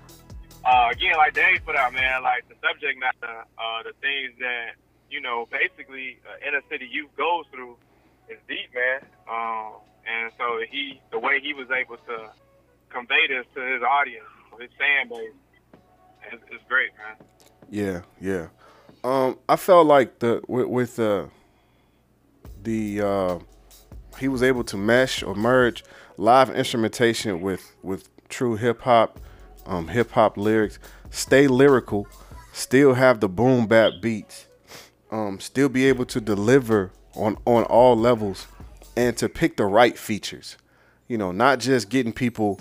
uh, 0.65 0.89
again, 0.91 1.15
like 1.17 1.33
Dave 1.33 1.65
put 1.65 1.75
out, 1.75 1.93
man, 1.93 2.23
like 2.23 2.47
the 2.49 2.55
subject 2.61 2.99
matter, 2.99 3.45
uh, 3.57 3.83
the 3.83 3.93
things 4.01 4.33
that 4.39 4.75
you 5.09 5.21
know, 5.21 5.47
basically 5.51 6.17
uh, 6.27 6.47
inner 6.47 6.61
city 6.69 6.87
youth 6.89 7.09
goes 7.17 7.45
through 7.51 7.75
is 8.29 8.37
deep, 8.47 8.69
man. 8.73 9.01
Um, 9.29 9.73
and 10.07 10.31
so 10.37 10.59
he, 10.69 11.01
the 11.11 11.19
way 11.19 11.39
he 11.41 11.53
was 11.53 11.67
able 11.71 11.97
to 11.97 12.29
convey 12.89 13.27
this 13.27 13.45
to 13.55 13.61
his 13.61 13.81
audience, 13.83 14.25
his 14.59 14.69
fan 14.77 15.09
base, 15.09 15.31
is, 16.33 16.39
is 16.51 16.61
great, 16.67 16.89
man. 16.97 17.27
Yeah, 17.69 18.01
yeah. 18.19 18.47
Um, 19.03 19.37
I 19.47 19.55
felt 19.55 19.87
like 19.87 20.19
the 20.19 20.41
with, 20.47 20.67
with 20.67 20.99
uh, 20.99 21.27
the 22.63 23.01
uh, 23.01 23.39
he 24.19 24.27
was 24.27 24.43
able 24.43 24.63
to 24.65 24.77
mesh 24.77 25.23
or 25.23 25.35
merge 25.35 25.83
live 26.17 26.49
instrumentation 26.49 27.39
with 27.39 27.75
with 27.81 28.09
true 28.27 28.57
hip 28.57 28.81
hop, 28.81 29.19
um, 29.69 29.87
hip 29.87 30.11
hop 30.11 30.35
lyrics. 30.37 30.79
Stay 31.11 31.47
lyrical, 31.47 32.07
still 32.51 32.93
have 32.95 33.19
the 33.19 33.29
boom 33.29 33.67
bap 33.67 33.93
beats, 34.01 34.47
um, 35.11 35.39
still 35.39 35.69
be 35.69 35.85
able 35.85 36.05
to 36.05 36.19
deliver 36.19 36.91
on 37.15 37.37
on 37.45 37.63
all 37.63 37.95
levels, 37.95 38.47
and 38.97 39.15
to 39.17 39.29
pick 39.29 39.55
the 39.55 39.65
right 39.65 39.97
features. 39.97 40.57
You 41.07 41.17
know, 41.17 41.31
not 41.31 41.59
just 41.59 41.89
getting 41.89 42.13
people 42.13 42.59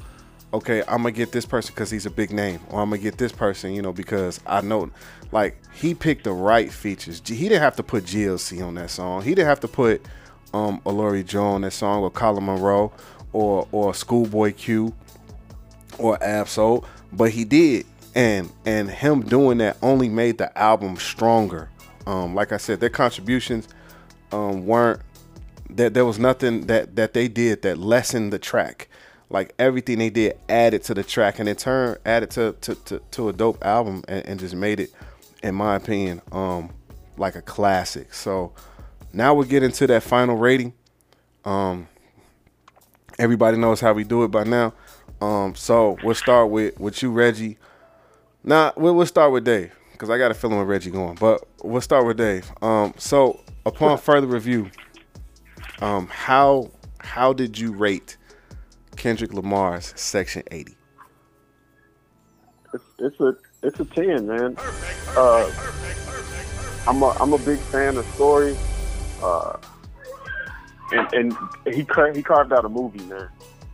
okay, 0.52 0.82
I'm 0.88 0.98
gonna 0.98 1.12
get 1.12 1.32
this 1.32 1.44
person 1.44 1.74
because 1.74 1.90
he's 1.90 2.06
a 2.06 2.10
big 2.10 2.32
name, 2.32 2.60
or 2.70 2.80
I'm 2.80 2.90
gonna 2.90 3.02
get 3.02 3.18
this 3.18 3.32
person, 3.32 3.74
you 3.74 3.82
know, 3.82 3.92
because 3.92 4.40
I 4.46 4.60
know, 4.60 4.90
like 5.32 5.58
he 5.74 5.94
picked 5.94 6.24
the 6.24 6.32
right 6.32 6.72
features. 6.72 7.20
He 7.24 7.48
didn't 7.48 7.62
have 7.62 7.76
to 7.76 7.82
put 7.82 8.04
GLC 8.04 8.64
on 8.66 8.74
that 8.74 8.90
song. 8.90 9.22
He 9.22 9.34
didn't 9.34 9.48
have 9.48 9.60
to 9.60 9.68
put 9.68 10.02
um 10.54 10.80
Alori 10.86 11.24
Joh 11.26 11.44
on 11.44 11.62
that 11.62 11.72
song, 11.72 12.02
or 12.02 12.10
Colin 12.10 12.44
Munroe, 12.44 12.92
or 13.32 13.68
or 13.72 13.94
Schoolboy 13.94 14.52
Q, 14.54 14.94
or 15.98 16.22
Ab-Soul, 16.22 16.84
but 17.12 17.30
he 17.30 17.44
did, 17.44 17.86
and 18.14 18.50
and 18.64 18.90
him 18.90 19.22
doing 19.22 19.58
that 19.58 19.76
only 19.82 20.08
made 20.08 20.38
the 20.38 20.56
album 20.58 20.96
stronger. 20.96 21.68
Um, 22.06 22.34
like 22.34 22.52
I 22.52 22.56
said, 22.56 22.80
their 22.80 22.90
contributions 22.90 23.68
um 24.32 24.66
weren't 24.66 25.00
that 25.70 25.94
there 25.94 26.04
was 26.04 26.18
nothing 26.18 26.66
that 26.66 26.96
that 26.96 27.14
they 27.14 27.28
did 27.28 27.62
that 27.62 27.78
lessened 27.78 28.32
the 28.32 28.38
track. 28.38 28.88
Like 29.30 29.54
everything 29.58 29.98
they 29.98 30.10
did 30.10 30.38
added 30.48 30.82
to 30.84 30.94
the 30.94 31.02
track 31.02 31.38
and 31.38 31.48
in 31.48 31.56
turn 31.56 31.98
added 32.06 32.30
to 32.32 32.54
to, 32.62 32.74
to, 32.74 33.02
to 33.10 33.28
a 33.28 33.32
dope 33.32 33.64
album 33.64 34.02
and, 34.08 34.24
and 34.26 34.40
just 34.40 34.54
made 34.54 34.80
it, 34.80 34.92
in 35.42 35.54
my 35.54 35.76
opinion, 35.76 36.22
um 36.32 36.70
like 37.16 37.34
a 37.34 37.42
classic. 37.42 38.14
So 38.14 38.52
now 39.12 39.34
we'll 39.34 39.48
get 39.48 39.62
into 39.62 39.86
that 39.86 40.02
final 40.02 40.36
rating. 40.36 40.72
Um 41.44 41.88
everybody 43.18 43.56
knows 43.58 43.80
how 43.80 43.92
we 43.92 44.04
do 44.04 44.24
it 44.24 44.28
by 44.28 44.44
now. 44.44 44.72
Um 45.20 45.54
so 45.54 45.96
we'll 46.02 46.14
start 46.14 46.50
with 46.50 46.78
with 46.78 47.02
you, 47.02 47.10
Reggie. 47.10 47.58
Nah, 48.44 48.72
we'll, 48.76 48.94
we'll 48.94 49.06
start 49.06 49.32
with 49.32 49.44
Dave 49.44 49.74
because 49.92 50.10
I 50.10 50.18
got 50.18 50.30
a 50.30 50.34
feeling 50.34 50.58
with 50.58 50.68
Reggie 50.68 50.90
going. 50.90 51.16
But 51.16 51.46
we'll 51.62 51.80
start 51.80 52.06
with 52.06 52.16
Dave. 52.16 52.50
Um, 52.62 52.94
so 52.96 53.40
upon 53.66 53.98
further 53.98 54.26
review, 54.26 54.70
um, 55.80 56.06
how 56.06 56.70
how 57.00 57.32
did 57.32 57.58
you 57.58 57.72
rate 57.72 58.16
Kendrick 58.96 59.32
Lamar's 59.34 59.92
Section 59.96 60.42
80? 60.50 60.76
It's, 62.72 62.84
it's 62.98 63.20
a 63.20 63.36
it's 63.62 63.80
a 63.80 63.84
ten, 63.86 64.26
man. 64.28 64.56
Uh, 65.16 65.50
I'm 66.86 67.02
a 67.02 67.08
I'm 67.20 67.32
a 67.32 67.38
big 67.38 67.58
fan 67.58 67.96
of 67.96 68.06
story, 68.06 68.56
uh, 69.22 69.56
and 70.92 71.12
and 71.12 71.36
he 71.74 71.84
he 72.14 72.22
carved 72.22 72.52
out 72.52 72.64
a 72.64 72.68
movie, 72.68 73.04
man. 73.06 73.28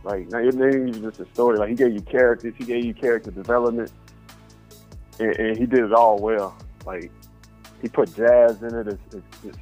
Like 0.05 0.29
now, 0.29 0.37
it 0.37 0.53
ain't 0.53 0.89
even 0.89 1.01
just 1.01 1.19
a 1.19 1.25
story. 1.33 1.57
Like 1.57 1.69
he 1.69 1.75
gave 1.75 1.91
you 1.91 2.01
characters, 2.01 2.53
he 2.55 2.63
gave 2.63 2.85
you 2.85 2.93
character 2.93 3.31
development, 3.31 3.91
and, 5.19 5.35
and 5.35 5.57
he 5.57 5.65
did 5.65 5.79
it 5.79 5.93
all 5.93 6.19
well. 6.19 6.55
Like 6.85 7.11
he 7.81 7.89
put 7.89 8.15
jazz 8.15 8.61
in 8.61 8.75
it. 8.75 8.87
It's, 8.87 9.15
it's, 9.15 9.45
it's 9.45 9.57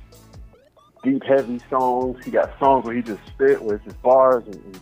deep, 1.02 1.24
heavy 1.24 1.62
songs. 1.70 2.24
He 2.26 2.32
got 2.32 2.52
songs 2.60 2.86
where 2.86 2.94
he 2.94 3.02
just 3.02 3.26
spit, 3.28 3.62
it's 3.62 3.84
just 3.86 4.02
bars, 4.02 4.44
and, 4.46 4.56
and 4.56 4.80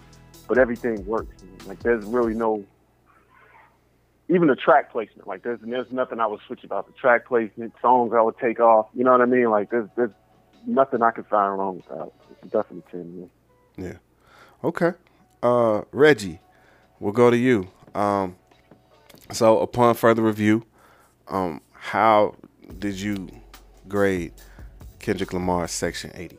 but 0.47 0.57
everything 0.57 1.05
works. 1.05 1.43
Like 1.67 1.79
there's 1.83 2.05
really 2.05 2.33
no 2.33 2.65
even 4.29 4.47
the 4.47 4.55
track 4.55 4.91
placement. 4.91 5.27
Like 5.27 5.43
there's 5.43 5.59
there's 5.61 5.91
nothing 5.91 6.19
I 6.19 6.25
would 6.25 6.39
switch 6.47 6.63
about 6.63 6.87
the 6.87 6.93
track 6.93 7.27
placement, 7.27 7.73
songs 7.83 8.13
I 8.17 8.21
would 8.21 8.39
take 8.39 8.59
off. 8.59 8.87
You 8.95 9.03
know 9.03 9.11
what 9.11 9.21
I 9.21 9.25
mean? 9.25 9.51
Like 9.51 9.69
there's 9.69 9.89
there's 9.95 10.09
nothing 10.65 11.03
I 11.03 11.11
could 11.11 11.27
find 11.27 11.59
wrong 11.59 11.75
with 11.75 11.87
that. 11.89 12.11
It's 12.41 12.51
definitely 12.51 12.83
ten. 12.89 13.29
Yeah. 13.77 13.97
Okay. 14.63 14.93
Uh, 15.43 15.81
Reggie, 15.91 16.39
we'll 16.99 17.13
go 17.13 17.29
to 17.31 17.37
you. 17.37 17.67
Um, 17.95 18.35
so 19.31 19.59
upon 19.59 19.95
further 19.95 20.21
review, 20.21 20.65
um, 21.27 21.61
how 21.71 22.35
did 22.77 22.99
you 22.99 23.27
grade 23.87 24.33
Kendrick 24.99 25.33
Lamar's 25.33 25.71
Section 25.71 26.11
80? 26.13 26.37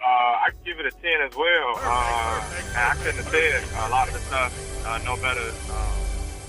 Uh, 0.00 0.06
I 0.06 0.48
give 0.64 0.78
it 0.78 0.86
a 0.86 0.90
10 0.90 1.02
as 1.28 1.36
well. 1.36 1.74
Uh, 1.76 2.40
I 2.76 2.94
couldn't 3.02 3.16
have 3.16 3.28
said 3.28 3.64
a 3.86 3.90
lot 3.90 4.08
of 4.08 4.14
the 4.14 4.20
stuff 4.20 4.86
uh, 4.86 4.98
no 5.04 5.16
better 5.16 5.52
uh, 5.70 5.96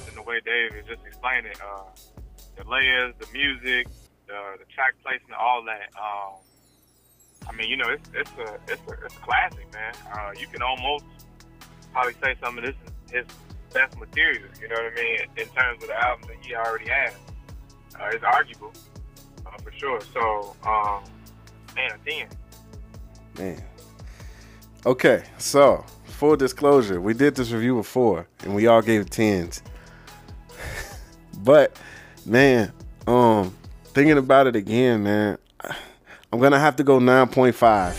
than 0.06 0.16
the 0.16 0.22
way 0.22 0.40
Dave 0.46 0.74
is 0.76 0.86
just 0.88 1.06
explaining 1.06 1.52
it. 1.52 1.60
Uh, 1.62 1.82
the 2.56 2.70
layers, 2.70 3.14
the 3.20 3.28
music, 3.34 3.88
the, 4.28 4.40
the 4.60 4.66
track 4.74 4.94
placement, 5.04 5.34
all 5.40 5.64
that. 5.66 5.90
Um, 6.00 6.40
I 7.50 7.56
mean, 7.56 7.70
you 7.70 7.78
know, 7.78 7.90
it's 7.90 8.10
it's 8.14 8.32
a 8.38 8.60
it's 8.68 8.82
a, 8.88 9.06
it's 9.06 9.16
a 9.16 9.20
classic, 9.20 9.74
man. 9.74 9.94
Uh, 10.14 10.32
you 10.40 10.48
can 10.48 10.62
almost 10.62 11.06
probably 11.92 12.14
say 12.22 12.36
some 12.42 12.58
of 12.58 12.64
this 12.64 12.76
is 13.08 13.12
his 13.12 13.26
best 13.74 13.98
material. 13.98 14.48
You 14.62 14.68
know 14.68 14.76
what 14.76 14.94
I 14.94 14.96
mean? 14.96 15.20
In 15.38 15.48
terms 15.48 15.84
of 15.84 15.90
the 15.90 16.02
album 16.02 16.30
that 16.30 16.46
he 16.46 16.56
already 16.56 16.90
has, 16.90 17.14
uh, 18.00 18.10
it's 18.12 18.24
arguable 18.24 18.72
uh, 19.46 19.58
for 19.64 19.72
sure. 19.74 20.00
So, 20.14 20.56
um, 20.64 21.04
man, 21.76 22.00
ten. 22.06 22.28
Man. 23.38 23.64
Okay, 24.86 25.24
so 25.38 25.84
full 26.06 26.36
disclosure, 26.36 27.02
we 27.02 27.14
did 27.14 27.36
this 27.36 27.52
review 27.52 27.76
before 27.76 28.28
and 28.44 28.54
we 28.54 28.68
all 28.68 28.82
gave 28.82 29.10
tens. 29.10 29.62
but 31.44 31.76
man, 32.26 32.72
um, 33.08 33.56
thinking 33.86 34.18
about 34.18 34.48
it 34.48 34.56
again, 34.56 35.04
man, 35.04 35.38
I'm 36.32 36.40
gonna 36.40 36.60
have 36.60 36.76
to 36.76 36.84
go 36.84 37.00
9.5. 37.00 37.96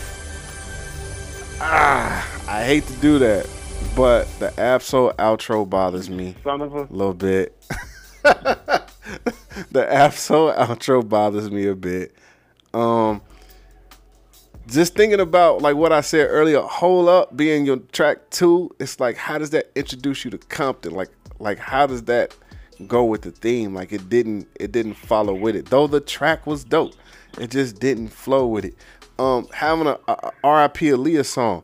Ah, 1.59 2.41
I 2.47 2.63
hate 2.63 2.87
to 2.87 2.93
do 2.93 3.19
that, 3.19 3.47
but 3.95 4.27
the 4.39 4.57
Ab-Soul 4.59 5.11
outro 5.19 5.69
bothers 5.69 6.09
me 6.09 6.35
Son 6.43 6.61
of 6.61 6.73
a 6.73 6.87
little 6.89 7.13
bit. 7.13 7.61
the 8.23 9.85
Ab-Soul 9.89 10.53
outro 10.53 11.07
bothers 11.07 11.51
me 11.51 11.67
a 11.67 11.75
bit. 11.75 12.15
Um, 12.73 13.21
just 14.67 14.95
thinking 14.95 15.19
about 15.19 15.61
like 15.61 15.75
what 15.75 15.91
I 15.91 15.99
said 15.99 16.27
earlier, 16.29 16.61
hold 16.61 17.09
up 17.09 17.35
being 17.35 17.65
your 17.65 17.77
track 17.91 18.29
two, 18.29 18.73
it's 18.79 18.99
like 19.01 19.17
how 19.17 19.39
does 19.39 19.49
that 19.49 19.69
introduce 19.75 20.23
you 20.23 20.31
to 20.31 20.37
Compton? 20.37 20.93
Like 20.93 21.09
like 21.39 21.59
how 21.59 21.85
does 21.85 22.03
that 22.03 22.33
go 22.87 23.03
with 23.03 23.21
the 23.21 23.31
theme? 23.31 23.73
Like 23.73 23.91
it 23.91 24.09
didn't 24.09 24.47
it 24.55 24.71
didn't 24.71 24.95
follow 24.95 25.33
with 25.33 25.55
it. 25.55 25.67
Though 25.67 25.87
the 25.87 26.01
track 26.01 26.45
was 26.47 26.63
dope, 26.63 26.93
it 27.39 27.51
just 27.51 27.79
didn't 27.79 28.09
flow 28.09 28.47
with 28.47 28.65
it. 28.65 28.75
Um 29.19 29.47
having 29.53 29.87
a, 29.87 29.97
a, 30.07 30.31
a 30.43 30.61
RIP 30.61 30.75
Aaliyah 30.75 31.25
song, 31.25 31.63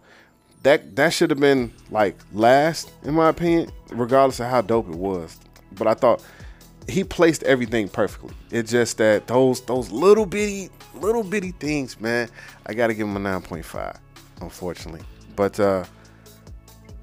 that 0.63 0.95
that 0.95 1.09
should 1.09 1.29
have 1.29 1.39
been 1.39 1.73
like 1.91 2.17
last 2.33 2.91
in 3.03 3.13
my 3.13 3.29
opinion, 3.29 3.71
regardless 3.91 4.39
of 4.39 4.47
how 4.47 4.61
dope 4.61 4.89
it 4.89 4.95
was. 4.95 5.39
But 5.73 5.87
I 5.87 5.93
thought 5.93 6.23
he 6.89 7.03
placed 7.03 7.43
everything 7.43 7.89
perfectly. 7.89 8.33
It's 8.51 8.71
just 8.71 8.97
that 8.97 9.27
those 9.27 9.61
those 9.61 9.91
little 9.91 10.25
bitty 10.25 10.69
little 10.95 11.23
bitty 11.23 11.51
things, 11.51 11.99
man. 11.99 12.29
I 12.65 12.73
got 12.73 12.87
to 12.87 12.93
give 12.93 13.07
him 13.07 13.15
a 13.17 13.19
9.5, 13.19 13.99
unfortunately. 14.41 15.05
But 15.35 15.59
uh 15.59 15.85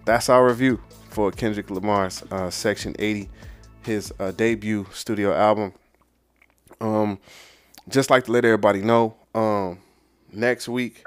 that's 0.04 0.28
our 0.28 0.46
review 0.46 0.80
for 1.14 1.30
Kendrick 1.30 1.70
Lamar's 1.70 2.22
uh, 2.30 2.50
Section 2.50 2.94
80, 2.98 3.30
his 3.86 4.12
uh, 4.18 4.32
debut 4.32 4.86
studio 4.92 5.34
album. 5.34 5.72
Um, 6.80 7.18
just 7.88 8.10
like 8.10 8.24
to 8.24 8.32
let 8.32 8.44
everybody 8.44 8.82
know, 8.82 9.14
um, 9.34 9.78
next 10.32 10.68
week 10.68 11.04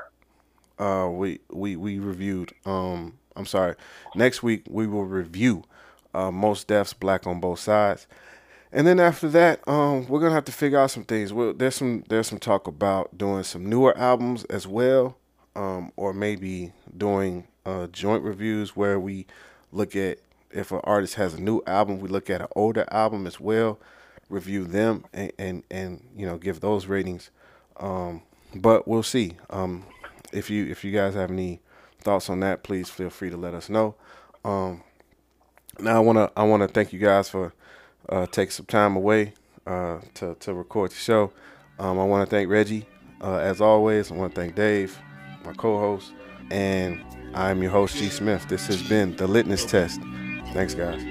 uh, 0.80 1.10
we 1.12 1.40
we 1.50 1.76
we 1.76 2.00
reviewed. 2.00 2.54
Um, 2.66 3.18
I'm 3.36 3.46
sorry. 3.46 3.76
Next 4.16 4.44
week 4.44 4.64
we 4.70 4.88
will 4.88 5.06
review 5.06 5.64
uh, 6.14 6.32
Mos 6.32 6.64
Def's 6.64 6.94
Black 6.94 7.28
on 7.28 7.40
Both 7.40 7.60
Sides, 7.60 8.08
and 8.72 8.86
then 8.86 9.00
after 9.00 9.28
that, 9.30 9.68
um, 9.68 10.08
we're 10.08 10.20
gonna 10.20 10.36
have 10.36 10.46
to 10.46 10.52
figure 10.52 10.80
out 10.80 10.92
some 10.92 11.04
things. 11.04 11.34
Well, 11.34 11.54
there's 11.54 11.76
some 11.76 12.04
there's 12.10 12.28
some 12.28 12.40
talk 12.40 12.68
about 12.68 13.18
doing 13.18 13.44
some 13.44 13.66
newer 13.68 13.98
albums 13.98 14.46
as 14.46 14.68
well, 14.68 15.18
um, 15.56 15.92
or 15.96 16.14
maybe 16.14 16.74
doing 16.96 17.48
uh, 17.66 17.88
joint 17.88 18.24
reviews 18.24 18.76
where 18.76 19.00
we 19.00 19.26
look 19.72 19.96
at 19.96 20.20
if 20.58 20.72
an 20.72 20.82
artist 20.84 21.16
has 21.16 21.36
a 21.36 21.42
new 21.42 21.62
album, 21.68 22.00
we 22.00 22.10
look 22.10 22.30
at 22.30 22.42
an 22.42 22.48
older 22.56 22.86
album 22.92 23.28
as 23.28 23.40
well, 23.40 23.80
review 24.30 24.66
them, 24.66 25.06
and 25.14 25.32
and, 25.38 25.64
and 25.70 26.04
you 26.16 26.26
know 26.26 26.38
give 26.38 26.60
those 26.60 26.88
ratings. 26.88 27.30
Um, 27.78 28.24
but 28.56 28.88
we'll 28.88 29.04
see. 29.04 29.38
Um, 29.50 29.86
if 30.34 30.50
you 30.50 30.66
if 30.66 30.84
you 30.84 30.92
guys 30.92 31.14
have 31.14 31.32
any 31.32 31.62
thoughts 32.02 32.30
on 32.30 32.40
that, 32.42 32.64
please 32.64 32.90
feel 32.90 33.10
free 33.10 33.30
to 33.30 33.38
let 33.38 33.54
us 33.54 33.70
know. 33.70 33.96
Um, 34.44 34.84
now 35.80 35.98
I 35.98 36.00
wanna 36.00 36.32
I 36.36 36.44
wanna 36.44 36.68
thank 36.68 36.92
you 36.92 37.00
guys 37.00 37.30
for 37.30 37.54
uh, 38.10 38.26
taking 38.26 38.52
some 38.52 38.66
time 38.66 38.96
away 38.96 39.34
uh, 39.68 40.00
to 40.16 40.36
to 40.40 40.54
record 40.54 40.92
the 40.92 40.96
show. 40.96 41.32
Um, 41.80 42.00
I 42.00 42.04
want 42.06 42.28
to 42.28 42.36
thank 42.36 42.50
Reggie 42.50 42.88
uh, 43.22 43.38
as 43.38 43.62
always. 43.62 44.12
I 44.12 44.16
want 44.16 44.34
to 44.34 44.42
thank 44.42 44.56
Dave, 44.56 44.98
my 45.46 45.54
co-host, 45.54 46.12
and 46.50 47.04
I'm 47.36 47.62
your 47.62 47.72
host 47.72 47.98
G 47.98 48.10
Smith. 48.10 48.48
This 48.48 48.66
has 48.66 48.82
been 48.82 49.16
the 49.16 49.28
Litness 49.28 49.70
Test. 49.70 50.00
Thanks, 50.54 50.74
guys. 50.74 51.04